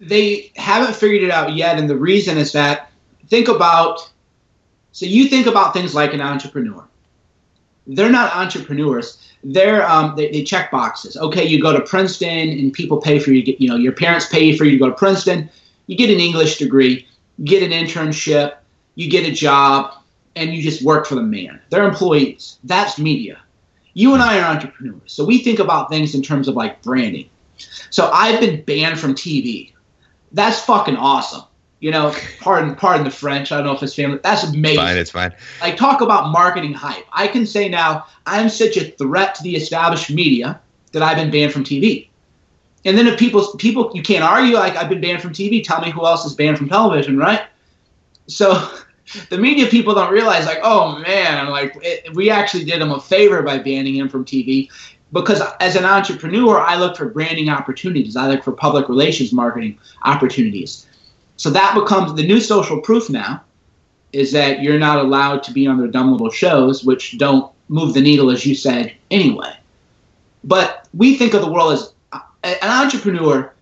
They 0.00 0.52
haven't 0.56 0.94
figured 0.94 1.22
it 1.22 1.30
out 1.30 1.54
yet, 1.54 1.78
and 1.78 1.88
the 1.88 1.96
reason 1.96 2.38
is 2.38 2.52
that 2.52 2.90
think 3.28 3.48
about. 3.48 4.10
So 4.92 5.06
you 5.06 5.28
think 5.28 5.46
about 5.46 5.74
things 5.74 5.94
like 5.94 6.14
an 6.14 6.20
entrepreneur. 6.20 6.86
They're 7.86 8.10
not 8.10 8.34
entrepreneurs. 8.34 9.22
They're 9.44 9.88
um, 9.88 10.16
they, 10.16 10.30
they 10.30 10.42
check 10.42 10.70
boxes. 10.70 11.16
Okay, 11.16 11.44
you 11.44 11.60
go 11.60 11.72
to 11.72 11.80
Princeton, 11.82 12.50
and 12.50 12.72
people 12.72 13.00
pay 13.00 13.18
for 13.18 13.32
you. 13.32 13.56
You 13.58 13.68
know, 13.68 13.76
your 13.76 13.92
parents 13.92 14.26
pay 14.26 14.56
for 14.56 14.64
you 14.64 14.72
to 14.72 14.78
go 14.78 14.88
to 14.88 14.94
Princeton. 14.94 15.48
You 15.86 15.96
get 15.96 16.10
an 16.10 16.18
English 16.18 16.58
degree, 16.58 17.06
you 17.38 17.44
get 17.44 17.62
an 17.62 17.70
internship, 17.70 18.56
you 18.96 19.08
get 19.08 19.24
a 19.24 19.32
job, 19.32 19.94
and 20.34 20.52
you 20.52 20.62
just 20.62 20.82
work 20.82 21.06
for 21.06 21.14
the 21.14 21.22
man. 21.22 21.60
They're 21.70 21.86
employees. 21.86 22.58
That's 22.64 22.98
media. 22.98 23.40
You 23.94 24.12
and 24.12 24.22
I 24.22 24.40
are 24.40 24.54
entrepreneurs. 24.54 25.12
So 25.12 25.24
we 25.24 25.38
think 25.38 25.58
about 25.58 25.88
things 25.88 26.14
in 26.14 26.22
terms 26.22 26.48
of 26.48 26.54
like 26.54 26.82
branding. 26.82 27.30
So 27.90 28.10
I've 28.12 28.40
been 28.40 28.62
banned 28.64 28.98
from 28.98 29.14
TV. 29.14 29.72
That's 30.36 30.60
fucking 30.60 30.96
awesome. 30.96 31.44
You 31.80 31.90
know, 31.90 32.14
pardon 32.40 32.74
pardon 32.74 33.04
the 33.04 33.10
French. 33.10 33.52
I 33.52 33.56
don't 33.56 33.66
know 33.66 33.72
if 33.72 33.82
it's 33.82 33.94
family. 33.94 34.20
That's 34.22 34.44
amazing. 34.44 34.76
Fine, 34.76 34.96
it's 34.98 35.10
fine. 35.10 35.34
Like 35.62 35.78
talk 35.78 36.02
about 36.02 36.30
marketing 36.30 36.74
hype. 36.74 37.06
I 37.10 37.26
can 37.26 37.46
say 37.46 37.70
now 37.70 38.06
I'm 38.26 38.50
such 38.50 38.76
a 38.76 38.90
threat 38.92 39.34
to 39.36 39.42
the 39.42 39.56
established 39.56 40.10
media 40.10 40.60
that 40.92 41.02
I've 41.02 41.16
been 41.16 41.30
banned 41.30 41.52
from 41.52 41.64
TV. 41.64 42.08
And 42.84 42.98
then 42.98 43.06
if 43.06 43.18
people 43.18 43.46
people 43.56 43.90
you 43.94 44.02
can't 44.02 44.22
argue 44.22 44.56
like 44.56 44.76
I've 44.76 44.90
been 44.90 45.00
banned 45.00 45.22
from 45.22 45.32
TV, 45.32 45.64
tell 45.64 45.80
me 45.80 45.90
who 45.90 46.04
else 46.04 46.26
is 46.26 46.34
banned 46.34 46.58
from 46.58 46.68
television, 46.68 47.16
right? 47.16 47.44
So 48.26 48.70
the 49.30 49.38
media 49.38 49.68
people 49.68 49.94
don't 49.94 50.12
realize 50.12 50.44
like, 50.44 50.60
oh 50.62 50.98
man, 50.98 51.48
like 51.48 51.78
it, 51.80 52.14
we 52.14 52.28
actually 52.28 52.64
did 52.64 52.82
him 52.82 52.92
a 52.92 53.00
favor 53.00 53.42
by 53.42 53.56
banning 53.56 53.94
him 53.94 54.10
from 54.10 54.26
TV 54.26 54.68
because 55.16 55.40
as 55.60 55.76
an 55.76 55.84
entrepreneur, 55.84 56.60
I 56.60 56.76
look 56.76 56.96
for 56.96 57.08
branding 57.08 57.48
opportunities. 57.48 58.16
I 58.16 58.28
look 58.28 58.44
for 58.44 58.52
public 58.52 58.88
relations 58.88 59.32
marketing 59.32 59.78
opportunities. 60.04 60.86
So 61.36 61.48
that 61.50 61.74
becomes 61.74 62.14
the 62.14 62.26
new 62.26 62.38
social 62.38 62.80
proof 62.80 63.08
now 63.08 63.42
is 64.12 64.32
that 64.32 64.62
you're 64.62 64.78
not 64.78 64.98
allowed 64.98 65.42
to 65.44 65.52
be 65.52 65.66
on 65.66 65.78
their 65.78 65.88
dumb 65.88 66.12
little 66.12 66.30
shows, 66.30 66.84
which 66.84 67.16
don't 67.18 67.50
move 67.68 67.94
the 67.94 68.00
needle, 68.00 68.30
as 68.30 68.44
you 68.44 68.54
said, 68.54 68.94
anyway. 69.10 69.54
But 70.44 70.86
we 70.94 71.16
think 71.16 71.34
of 71.34 71.40
the 71.40 71.50
world 71.50 71.72
as 71.72 71.92
an 72.44 72.70
entrepreneur 72.70 73.52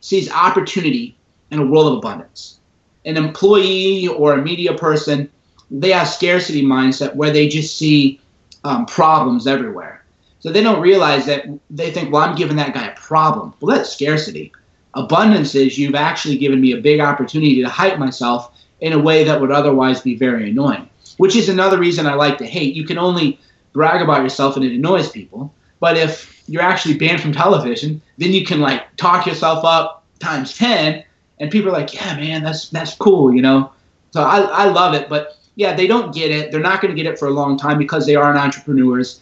sees 0.00 0.30
opportunity 0.30 1.16
in 1.50 1.60
a 1.60 1.66
world 1.66 1.92
of 1.92 1.98
abundance. 1.98 2.60
An 3.04 3.16
employee 3.16 4.06
or 4.08 4.34
a 4.34 4.42
media 4.42 4.74
person, 4.74 5.30
they 5.70 5.92
have 5.92 6.08
scarcity 6.08 6.62
mindset 6.62 7.14
where 7.14 7.30
they 7.30 7.48
just 7.48 7.76
see 7.76 8.20
um, 8.64 8.86
problems 8.86 9.46
everywhere. 9.46 10.04
So 10.40 10.52
they 10.52 10.62
don't 10.62 10.80
realize 10.80 11.26
that 11.26 11.46
they 11.68 11.90
think, 11.90 12.12
well, 12.12 12.22
I'm 12.22 12.36
giving 12.36 12.56
that 12.56 12.74
guy 12.74 12.86
a 12.86 12.94
problem. 12.94 13.54
Well, 13.60 13.76
that's 13.76 13.90
scarcity. 13.90 14.52
Abundance 14.94 15.54
is 15.54 15.78
you've 15.78 15.94
actually 15.94 16.38
given 16.38 16.60
me 16.60 16.72
a 16.72 16.80
big 16.80 17.00
opportunity 17.00 17.62
to 17.62 17.68
hype 17.68 17.98
myself 17.98 18.52
in 18.80 18.92
a 18.92 18.98
way 18.98 19.24
that 19.24 19.40
would 19.40 19.50
otherwise 19.50 20.00
be 20.00 20.14
very 20.14 20.50
annoying, 20.50 20.88
which 21.16 21.34
is 21.34 21.48
another 21.48 21.78
reason 21.78 22.06
I 22.06 22.14
like 22.14 22.38
to 22.38 22.46
hate. 22.46 22.74
You 22.74 22.84
can 22.84 22.98
only 22.98 23.40
brag 23.72 24.00
about 24.00 24.22
yourself 24.22 24.56
and 24.56 24.64
it 24.64 24.72
annoys 24.72 25.10
people. 25.10 25.52
But 25.80 25.96
if 25.96 26.42
you're 26.48 26.62
actually 26.62 26.96
banned 26.96 27.20
from 27.20 27.32
television, 27.32 28.00
then 28.16 28.32
you 28.32 28.44
can 28.44 28.60
like 28.60 28.96
talk 28.96 29.26
yourself 29.26 29.64
up 29.64 30.04
times 30.20 30.56
10 30.56 31.04
and 31.40 31.50
people 31.50 31.70
are 31.70 31.72
like, 31.72 31.94
yeah, 31.94 32.16
man, 32.16 32.42
that's, 32.42 32.68
that's 32.70 32.94
cool, 32.94 33.32
you 33.34 33.42
know? 33.42 33.72
So 34.10 34.22
I, 34.22 34.40
I 34.40 34.64
love 34.66 34.94
it. 34.94 35.08
But 35.08 35.36
yeah, 35.56 35.74
they 35.74 35.86
don't 35.86 36.14
get 36.14 36.30
it. 36.30 36.50
They're 36.50 36.60
not 36.60 36.80
going 36.80 36.94
to 36.94 37.00
get 37.00 37.12
it 37.12 37.18
for 37.18 37.28
a 37.28 37.32
long 37.32 37.58
time 37.58 37.78
because 37.78 38.06
they 38.06 38.16
aren't 38.16 38.38
entrepreneurs 38.38 39.20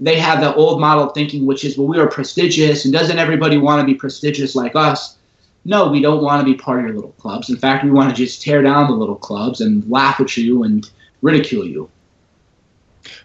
they 0.00 0.18
have 0.18 0.40
the 0.40 0.54
old 0.54 0.80
model 0.80 1.04
of 1.04 1.14
thinking, 1.14 1.46
which 1.46 1.64
is, 1.64 1.76
well, 1.76 1.88
we 1.88 1.98
are 1.98 2.06
prestigious, 2.06 2.84
and 2.84 2.92
doesn't 2.92 3.18
everybody 3.18 3.58
want 3.58 3.80
to 3.80 3.86
be 3.86 3.94
prestigious 3.94 4.54
like 4.54 4.76
us? 4.76 5.16
No, 5.64 5.88
we 5.88 6.00
don't 6.00 6.22
want 6.22 6.40
to 6.40 6.44
be 6.44 6.56
part 6.56 6.78
of 6.78 6.86
your 6.86 6.94
little 6.94 7.12
clubs. 7.12 7.50
In 7.50 7.56
fact, 7.56 7.84
we 7.84 7.90
want 7.90 8.10
to 8.10 8.16
just 8.16 8.40
tear 8.40 8.62
down 8.62 8.88
the 8.88 8.96
little 8.96 9.16
clubs 9.16 9.60
and 9.60 9.88
laugh 9.90 10.20
at 10.20 10.36
you 10.36 10.62
and 10.62 10.88
ridicule 11.20 11.66
you. 11.66 11.90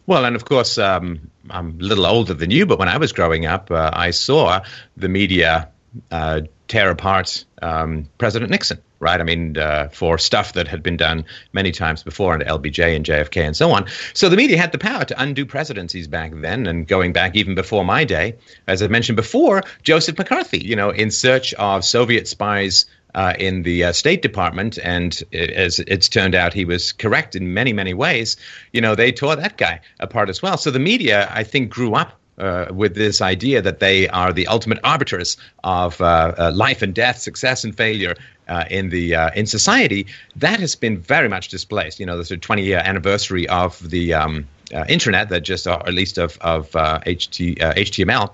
Well, 0.08 0.26
and 0.26 0.36
of 0.36 0.46
course, 0.46 0.78
um, 0.78 1.30
I'm 1.50 1.80
a 1.80 1.84
little 1.84 2.06
older 2.06 2.34
than 2.34 2.52
you, 2.52 2.66
but 2.66 2.80
when 2.80 2.90
I 2.90 2.98
was 2.98 3.12
growing 3.12 3.46
up, 3.46 3.70
uh, 3.72 3.92
I 3.94 4.12
saw 4.12 4.62
the 4.98 5.10
media 5.10 5.70
uh, 6.12 6.42
tear 6.74 6.90
apart 6.90 7.46
um, 7.62 8.10
President 8.18 8.50
Nixon 8.50 8.80
right? 9.04 9.20
I 9.20 9.24
mean, 9.24 9.58
uh, 9.58 9.90
for 9.90 10.18
stuff 10.18 10.54
that 10.54 10.66
had 10.66 10.82
been 10.82 10.96
done 10.96 11.26
many 11.52 11.72
times 11.72 12.04
before 12.04 12.34
under 12.34 12.46
LBJ 12.46 12.96
and 12.96 13.06
JFK 13.06 13.42
and 13.42 13.56
so 13.56 13.70
on. 13.72 13.86
So 14.14 14.30
the 14.30 14.38
media 14.38 14.58
had 14.58 14.72
the 14.72 14.78
power 14.78 15.04
to 15.04 15.22
undo 15.22 15.46
presidencies 15.46 16.08
back 16.08 16.32
then, 16.36 16.66
and 16.66 16.88
going 16.88 17.12
back 17.12 17.36
even 17.36 17.54
before 17.54 17.84
my 17.84 18.06
day, 18.06 18.36
as 18.68 18.82
I 18.82 18.88
mentioned 18.88 19.18
before, 19.18 19.62
Joseph 19.84 20.18
McCarthy, 20.18 20.60
you 20.60 20.76
know, 20.76 20.90
in 20.90 21.12
search 21.12 21.54
of 21.56 21.86
Soviet 21.86 22.28
spies. 22.28 22.86
Uh, 23.16 23.36
in 23.38 23.62
the 23.62 23.84
uh, 23.84 23.92
State 23.92 24.24
Department, 24.24 24.80
and 24.80 25.22
it, 25.32 25.52
as 25.52 25.78
it's 25.82 26.10
turned 26.10 26.34
out, 26.34 26.52
he 26.52 26.66
was 26.66 26.92
correct 26.92 27.36
in 27.36 27.54
many, 27.54 27.72
many 27.72 27.94
ways. 27.94 28.38
You 28.72 28.82
know, 28.82 28.96
they 28.96 29.12
tore 29.12 29.36
that 29.36 29.56
guy 29.56 29.82
apart 30.00 30.30
as 30.30 30.42
well. 30.42 30.58
So 30.58 30.72
the 30.72 30.80
media, 30.80 31.30
I 31.32 31.44
think, 31.44 31.70
grew 31.70 31.94
up 31.94 32.20
uh, 32.38 32.68
with 32.72 32.96
this 32.96 33.22
idea 33.22 33.62
that 33.62 33.80
they 33.80 34.08
are 34.10 34.34
the 34.34 34.48
ultimate 34.48 34.80
arbiters 34.84 35.38
of 35.64 36.00
uh, 36.02 36.34
uh, 36.38 36.52
life 36.54 36.82
and 36.82 36.94
death, 36.94 37.20
success 37.20 37.64
and 37.64 37.76
failure 37.76 38.16
uh, 38.48 38.66
in 38.70 38.90
the 38.90 39.16
uh, 39.16 39.30
in 39.36 39.46
society, 39.46 40.06
that 40.36 40.60
has 40.60 40.76
been 40.76 40.98
very 40.98 41.30
much 41.30 41.50
displaced. 41.50 42.00
You 42.00 42.06
know, 42.06 42.16
there's 42.16 42.32
a 42.32 42.38
20 42.38 42.64
year 42.64 42.82
anniversary 42.84 43.48
of 43.50 43.90
the 43.90 44.14
um, 44.14 44.48
uh, 44.74 44.86
internet 44.90 45.30
that 45.30 45.42
just, 45.42 45.68
or 45.68 45.86
at 45.88 45.94
least 45.94 46.18
of 46.18 46.38
of 46.42 46.72
HT, 46.72 47.58
HTML. 47.58 48.32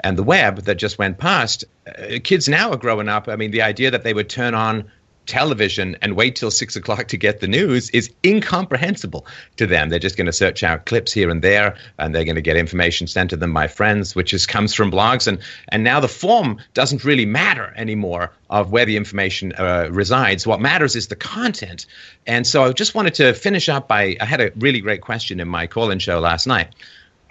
And 0.00 0.18
the 0.18 0.22
web 0.22 0.62
that 0.62 0.74
just 0.74 0.98
went 0.98 1.16
past, 1.16 1.64
kids 2.24 2.46
now 2.46 2.70
are 2.70 2.76
growing 2.76 3.08
up. 3.08 3.26
I 3.28 3.36
mean, 3.36 3.52
the 3.52 3.62
idea 3.62 3.90
that 3.90 4.02
they 4.02 4.12
would 4.12 4.28
turn 4.28 4.54
on 4.54 4.84
television 5.26 5.96
and 6.02 6.16
wait 6.16 6.36
till 6.36 6.50
six 6.50 6.76
o'clock 6.76 7.08
to 7.08 7.16
get 7.16 7.40
the 7.40 7.48
news 7.48 7.90
is 7.90 8.10
incomprehensible 8.24 9.26
to 9.56 9.66
them. 9.66 9.88
They're 9.88 9.98
just 9.98 10.16
going 10.16 10.26
to 10.26 10.32
search 10.32 10.62
out 10.62 10.86
clips 10.86 11.12
here 11.12 11.30
and 11.30 11.42
there, 11.42 11.76
and 11.98 12.14
they're 12.14 12.24
going 12.24 12.36
to 12.36 12.42
get 12.42 12.56
information 12.56 13.06
sent 13.06 13.30
to 13.30 13.36
them 13.36 13.52
by 13.52 13.68
friends, 13.68 14.14
which 14.14 14.32
is 14.32 14.46
comes 14.46 14.74
from 14.74 14.90
blogs. 14.90 15.26
And 15.26 15.38
and 15.68 15.84
now 15.84 16.00
the 16.00 16.08
form 16.08 16.58
doesn't 16.74 17.04
really 17.04 17.26
matter 17.26 17.72
anymore 17.76 18.32
of 18.50 18.70
where 18.70 18.84
the 18.84 18.96
information 18.96 19.52
uh, 19.58 19.88
resides. 19.90 20.46
What 20.46 20.60
matters 20.60 20.96
is 20.96 21.08
the 21.08 21.16
content. 21.16 21.86
And 22.26 22.46
so 22.46 22.64
I 22.64 22.72
just 22.72 22.94
wanted 22.94 23.14
to 23.14 23.34
finish 23.34 23.68
up 23.68 23.88
by 23.88 24.16
I 24.20 24.24
had 24.24 24.40
a 24.40 24.52
really 24.56 24.80
great 24.80 25.00
question 25.00 25.40
in 25.40 25.48
my 25.48 25.66
call-in 25.66 25.98
show 25.98 26.20
last 26.20 26.46
night 26.46 26.74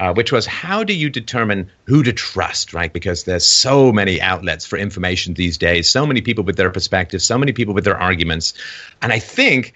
uh, 0.03 0.13
which 0.13 0.33
was 0.33 0.45
how 0.45 0.83
do 0.83 0.93
you 0.93 1.09
determine 1.09 1.71
who 1.85 2.03
to 2.03 2.11
trust, 2.11 2.73
right? 2.73 2.91
Because 2.91 3.23
there's 3.23 3.45
so 3.45 3.93
many 3.93 4.19
outlets 4.19 4.65
for 4.65 4.77
information 4.77 5.33
these 5.35 5.57
days, 5.57 5.89
so 5.89 6.05
many 6.05 6.19
people 6.19 6.43
with 6.43 6.57
their 6.57 6.69
perspectives, 6.69 7.25
so 7.25 7.37
many 7.37 7.53
people 7.53 7.73
with 7.73 7.85
their 7.85 7.97
arguments. 7.97 8.53
And 9.01 9.13
I 9.13 9.19
think 9.19 9.73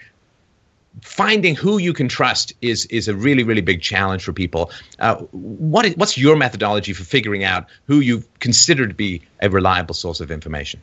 finding 1.01 1.55
who 1.55 1.77
you 1.77 1.93
can 1.93 2.09
trust 2.09 2.51
is 2.61 2.87
is 2.87 3.07
a 3.07 3.15
really 3.15 3.43
really 3.43 3.61
big 3.61 3.81
challenge 3.81 4.21
for 4.25 4.33
people. 4.33 4.69
Uh, 4.99 5.15
what 5.31 5.85
is, 5.85 5.95
what's 5.95 6.17
your 6.17 6.35
methodology 6.35 6.91
for 6.91 7.05
figuring 7.05 7.45
out 7.45 7.65
who 7.85 8.01
you 8.01 8.21
consider 8.39 8.85
to 8.85 8.93
be 8.93 9.21
a 9.41 9.49
reliable 9.49 9.95
source 9.95 10.19
of 10.19 10.29
information? 10.29 10.81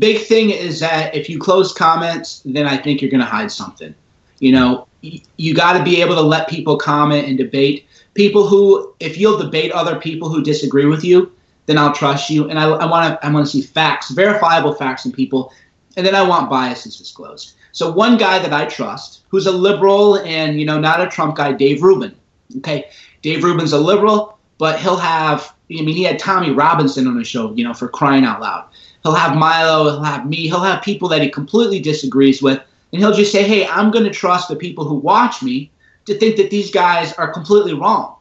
Big 0.00 0.18
thing 0.26 0.50
is 0.50 0.80
that 0.80 1.14
if 1.14 1.30
you 1.30 1.38
close 1.38 1.72
comments, 1.72 2.42
then 2.44 2.66
I 2.66 2.76
think 2.76 3.02
you're 3.02 3.10
going 3.10 3.20
to 3.20 3.34
hide 3.38 3.52
something. 3.52 3.94
You 4.40 4.50
know, 4.50 4.88
you 5.36 5.54
got 5.54 5.78
to 5.78 5.84
be 5.84 6.00
able 6.00 6.16
to 6.16 6.22
let 6.22 6.48
people 6.48 6.76
comment 6.76 7.28
and 7.28 7.38
debate 7.38 7.86
people 8.14 8.46
who, 8.46 8.94
if 9.00 9.18
you'll 9.18 9.38
debate 9.38 9.72
other 9.72 9.98
people 9.98 10.28
who 10.28 10.42
disagree 10.42 10.86
with 10.86 11.04
you, 11.04 11.32
then 11.66 11.78
I'll 11.78 11.94
trust 11.94 12.30
you. 12.30 12.48
And 12.48 12.58
I 12.58 12.86
want 12.86 13.20
to 13.20 13.26
I 13.26 13.32
want 13.32 13.46
to 13.46 13.50
see 13.50 13.62
facts, 13.62 14.10
verifiable 14.10 14.74
facts 14.74 15.04
in 15.04 15.12
people, 15.12 15.52
and 15.96 16.06
then 16.06 16.14
I 16.14 16.26
want 16.26 16.50
biases 16.50 16.96
disclosed. 16.96 17.54
So 17.72 17.90
one 17.90 18.18
guy 18.18 18.38
that 18.38 18.52
I 18.52 18.66
trust, 18.66 19.22
who's 19.28 19.46
a 19.46 19.52
liberal 19.52 20.18
and 20.18 20.58
you 20.58 20.66
know 20.66 20.78
not 20.78 21.00
a 21.00 21.08
Trump 21.08 21.36
guy, 21.36 21.52
Dave 21.52 21.82
Rubin. 21.82 22.14
Okay, 22.58 22.90
Dave 23.22 23.44
Rubin's 23.44 23.72
a 23.72 23.80
liberal, 23.80 24.38
but 24.58 24.78
he'll 24.80 24.96
have. 24.96 25.54
I 25.70 25.80
mean, 25.80 25.96
he 25.96 26.02
had 26.02 26.18
Tommy 26.18 26.50
Robinson 26.50 27.06
on 27.06 27.16
his 27.16 27.26
show, 27.26 27.54
you 27.54 27.64
know, 27.64 27.72
for 27.72 27.88
crying 27.88 28.24
out 28.24 28.42
loud. 28.42 28.68
He'll 29.02 29.14
have 29.14 29.36
Milo, 29.36 29.84
he'll 29.84 30.02
have 30.02 30.28
me, 30.28 30.48
he'll 30.48 30.60
have 30.60 30.82
people 30.82 31.08
that 31.08 31.22
he 31.22 31.30
completely 31.30 31.80
disagrees 31.80 32.42
with, 32.42 32.60
and 32.92 33.00
he'll 33.00 33.14
just 33.14 33.32
say, 33.32 33.42
"Hey, 33.44 33.66
I'm 33.66 33.90
going 33.90 34.04
to 34.04 34.10
trust 34.10 34.48
the 34.48 34.56
people 34.56 34.84
who 34.84 34.96
watch 34.96 35.42
me 35.42 35.70
to 36.06 36.18
think 36.18 36.36
that 36.36 36.50
these 36.50 36.70
guys 36.70 37.12
are 37.14 37.32
completely 37.32 37.74
wrong. 37.74 38.16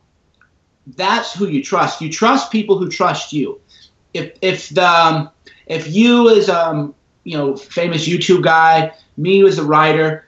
That's 0.95 1.33
who 1.33 1.47
you 1.47 1.63
trust. 1.63 2.01
You 2.01 2.11
trust 2.11 2.51
people 2.51 2.77
who 2.77 2.89
trust 2.89 3.33
you. 3.33 3.59
If 4.13 4.33
if 4.41 4.69
the 4.69 4.87
um, 4.87 5.29
if 5.67 5.87
you 5.87 6.29
as 6.29 6.49
um 6.49 6.93
you 7.23 7.37
know 7.37 7.55
famous 7.55 8.07
YouTube 8.07 8.43
guy, 8.43 8.93
me 9.17 9.45
as 9.45 9.57
a 9.57 9.63
writer, 9.63 10.27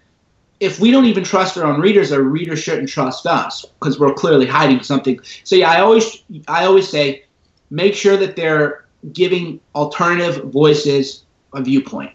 if 0.60 0.80
we 0.80 0.92
don't 0.92 1.06
even 1.06 1.24
trust 1.24 1.58
our 1.58 1.66
own 1.66 1.82
readers, 1.82 2.12
our 2.12 2.22
readers 2.22 2.62
shouldn't 2.62 2.90
trust 2.90 3.26
us 3.26 3.66
because 3.80 4.00
we're 4.00 4.14
clearly 4.14 4.46
hiding 4.46 4.82
something. 4.84 5.20
So 5.44 5.56
yeah, 5.56 5.72
I 5.72 5.82
always 5.82 6.24
I 6.48 6.66
always 6.66 6.88
say 6.88 7.26
make 7.70 7.96
sure 7.96 8.16
that 8.18 8.36
they're 8.36 8.86
giving 9.12 9.60
alternative 9.76 10.46
voices 10.46 11.26
a 11.54 11.62
viewpoint. 11.62 12.12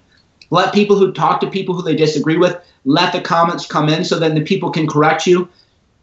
Let 0.51 0.72
people 0.72 0.97
who 0.97 1.12
talk 1.12 1.41
to 1.41 1.51
people 1.51 1.74
who 1.74 1.82
they 1.82 1.95
disagree 1.95 2.39
with 2.39 2.57
let 2.89 3.12
the 3.12 3.20
comments 3.20 3.66
come 3.66 3.89
in 3.89 4.03
so 4.05 4.18
then 4.18 4.34
the 4.34 4.41
people 4.41 4.70
can 4.70 4.86
correct 4.86 5.26
you. 5.26 5.49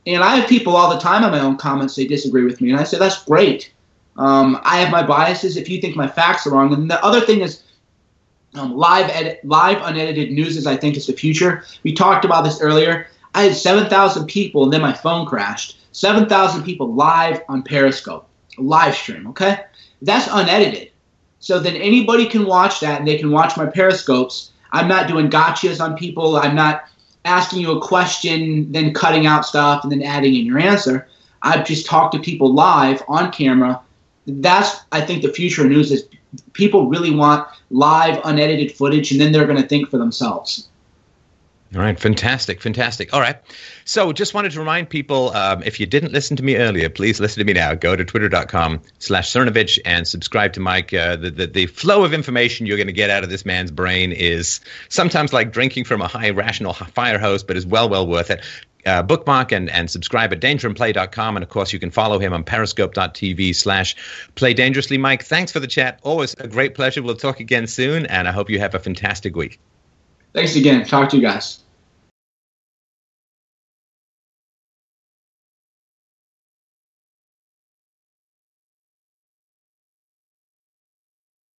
And 0.05 0.23
I 0.23 0.35
have 0.35 0.47
people 0.47 0.75
all 0.75 0.93
the 0.93 0.99
time 0.99 1.23
on 1.23 1.31
my 1.31 1.39
own 1.39 1.57
comments 1.57 1.95
they 1.95 2.05
disagree 2.05 2.45
with 2.45 2.61
me, 2.61 2.69
and 2.69 2.79
I 2.79 2.83
say 2.83 2.99
that's 2.99 3.23
great. 3.23 3.73
Um, 4.17 4.59
I 4.63 4.77
have 4.77 4.91
my 4.91 5.01
biases. 5.01 5.57
If 5.57 5.67
you 5.67 5.81
think 5.81 5.95
my 5.95 6.07
facts 6.07 6.45
are 6.45 6.51
wrong, 6.51 6.71
and 6.71 6.89
the 6.89 7.03
other 7.03 7.21
thing 7.21 7.41
is 7.41 7.63
um, 8.53 8.77
live 8.77 9.09
live 9.43 9.81
unedited 9.81 10.31
news 10.31 10.57
is 10.57 10.67
I 10.67 10.77
think 10.77 10.95
is 10.95 11.07
the 11.07 11.13
future. 11.13 11.63
We 11.83 11.93
talked 11.93 12.23
about 12.23 12.43
this 12.43 12.61
earlier. 12.61 13.07
I 13.33 13.43
had 13.43 13.55
7,000 13.55 14.27
people, 14.27 14.63
and 14.63 14.71
then 14.71 14.81
my 14.81 14.93
phone 14.93 15.25
crashed. 15.25 15.79
7,000 15.91 16.63
people 16.63 16.93
live 16.93 17.41
on 17.49 17.63
Periscope, 17.63 18.29
live 18.57 18.95
stream. 18.95 19.27
Okay, 19.27 19.57
that's 20.03 20.27
unedited. 20.31 20.91
So 21.39 21.59
then 21.59 21.75
anybody 21.75 22.27
can 22.27 22.45
watch 22.45 22.79
that 22.79 22.99
and 22.99 23.07
they 23.07 23.17
can 23.17 23.31
watch 23.31 23.57
my 23.57 23.65
periscopes. 23.65 24.51
I'm 24.75 24.89
not 24.89 25.07
doing 25.07 25.29
gotchas 25.29 25.79
on 25.79 25.95
people. 25.95 26.35
I'm 26.35 26.53
not 26.53 26.83
asking 27.23 27.61
you 27.61 27.71
a 27.71 27.81
question, 27.81 28.69
then 28.73 28.93
cutting 28.93 29.25
out 29.25 29.45
stuff 29.45 29.83
and 29.83 29.91
then 29.91 30.03
adding 30.03 30.35
in 30.35 30.45
your 30.45 30.59
answer. 30.59 31.07
I've 31.41 31.65
just 31.65 31.85
talked 31.85 32.13
to 32.13 32.19
people 32.19 32.53
live 32.53 33.01
on 33.07 33.31
camera. 33.31 33.81
That's 34.27 34.81
I 34.91 34.99
think 34.99 35.21
the 35.21 35.31
future 35.31 35.63
of 35.63 35.69
news 35.69 35.93
is 35.93 36.09
people 36.51 36.89
really 36.89 37.11
want 37.11 37.47
live 37.69 38.19
unedited 38.25 38.73
footage 38.73 39.11
and 39.11 39.21
then 39.21 39.31
they're 39.31 39.47
going 39.47 39.61
to 39.61 39.67
think 39.67 39.89
for 39.89 39.97
themselves. 39.97 40.67
All 41.73 41.81
right, 41.81 41.99
fantastic, 41.99 42.61
fantastic. 42.61 43.13
All 43.13 43.19
right. 43.19 43.37
So 43.85 44.13
just 44.13 44.33
wanted 44.33 44.51
to 44.51 44.59
remind 44.59 44.89
people, 44.89 45.31
um, 45.31 45.63
if 45.63 45.79
you 45.79 45.85
didn't 45.85 46.13
listen 46.13 46.37
to 46.37 46.43
me 46.43 46.55
earlier, 46.57 46.89
please 46.89 47.19
listen 47.19 47.39
to 47.39 47.45
me 47.45 47.53
now. 47.53 47.73
Go 47.73 47.95
to 47.95 48.05
twitter.com 48.05 48.81
slash 48.99 49.31
Cernovich 49.31 49.79
and 49.83 50.07
subscribe 50.07 50.53
to 50.53 50.59
Mike. 50.59 50.93
Uh, 50.93 51.15
the, 51.15 51.31
the, 51.31 51.47
the 51.47 51.65
flow 51.65 52.05
of 52.05 52.13
information 52.13 52.65
you're 52.65 52.77
going 52.77 52.87
to 52.87 52.93
get 52.93 53.09
out 53.09 53.23
of 53.23 53.29
this 53.29 53.45
man's 53.45 53.71
brain 53.71 54.11
is 54.11 54.61
sometimes 54.89 55.33
like 55.33 55.51
drinking 55.51 55.85
from 55.85 56.01
a 56.01 56.07
high 56.07 56.29
rational 56.29 56.73
fire 56.73 57.19
hose, 57.19 57.43
but 57.43 57.57
is 57.57 57.65
well, 57.65 57.89
well 57.89 58.07
worth 58.07 58.29
it. 58.29 58.41
Uh, 58.85 59.01
bookmark 59.01 59.51
and, 59.51 59.69
and 59.71 59.89
subscribe 59.89 60.31
at 60.31 60.39
dangerandplay.com. 60.39 61.35
And 61.35 61.43
of 61.43 61.49
course, 61.49 61.73
you 61.73 61.79
can 61.79 61.89
follow 61.89 62.19
him 62.19 62.31
on 62.31 62.43
periscope.tv 62.43 63.55
slash 63.55 63.95
play 64.35 64.53
dangerously. 64.53 64.99
Mike, 64.99 65.23
thanks 65.23 65.51
for 65.51 65.59
the 65.59 65.67
chat. 65.67 65.99
Always 66.03 66.35
a 66.35 66.47
great 66.47 66.75
pleasure. 66.75 67.01
We'll 67.01 67.15
talk 67.15 67.39
again 67.39 67.65
soon. 67.65 68.05
And 68.05 68.27
I 68.27 68.31
hope 68.31 68.51
you 68.51 68.59
have 68.59 68.75
a 68.75 68.79
fantastic 68.79 69.35
week. 69.35 69.59
Thanks 70.35 70.55
again. 70.57 70.85
Talk 70.85 71.09
to 71.11 71.15
you 71.15 71.21
guys. 71.23 71.64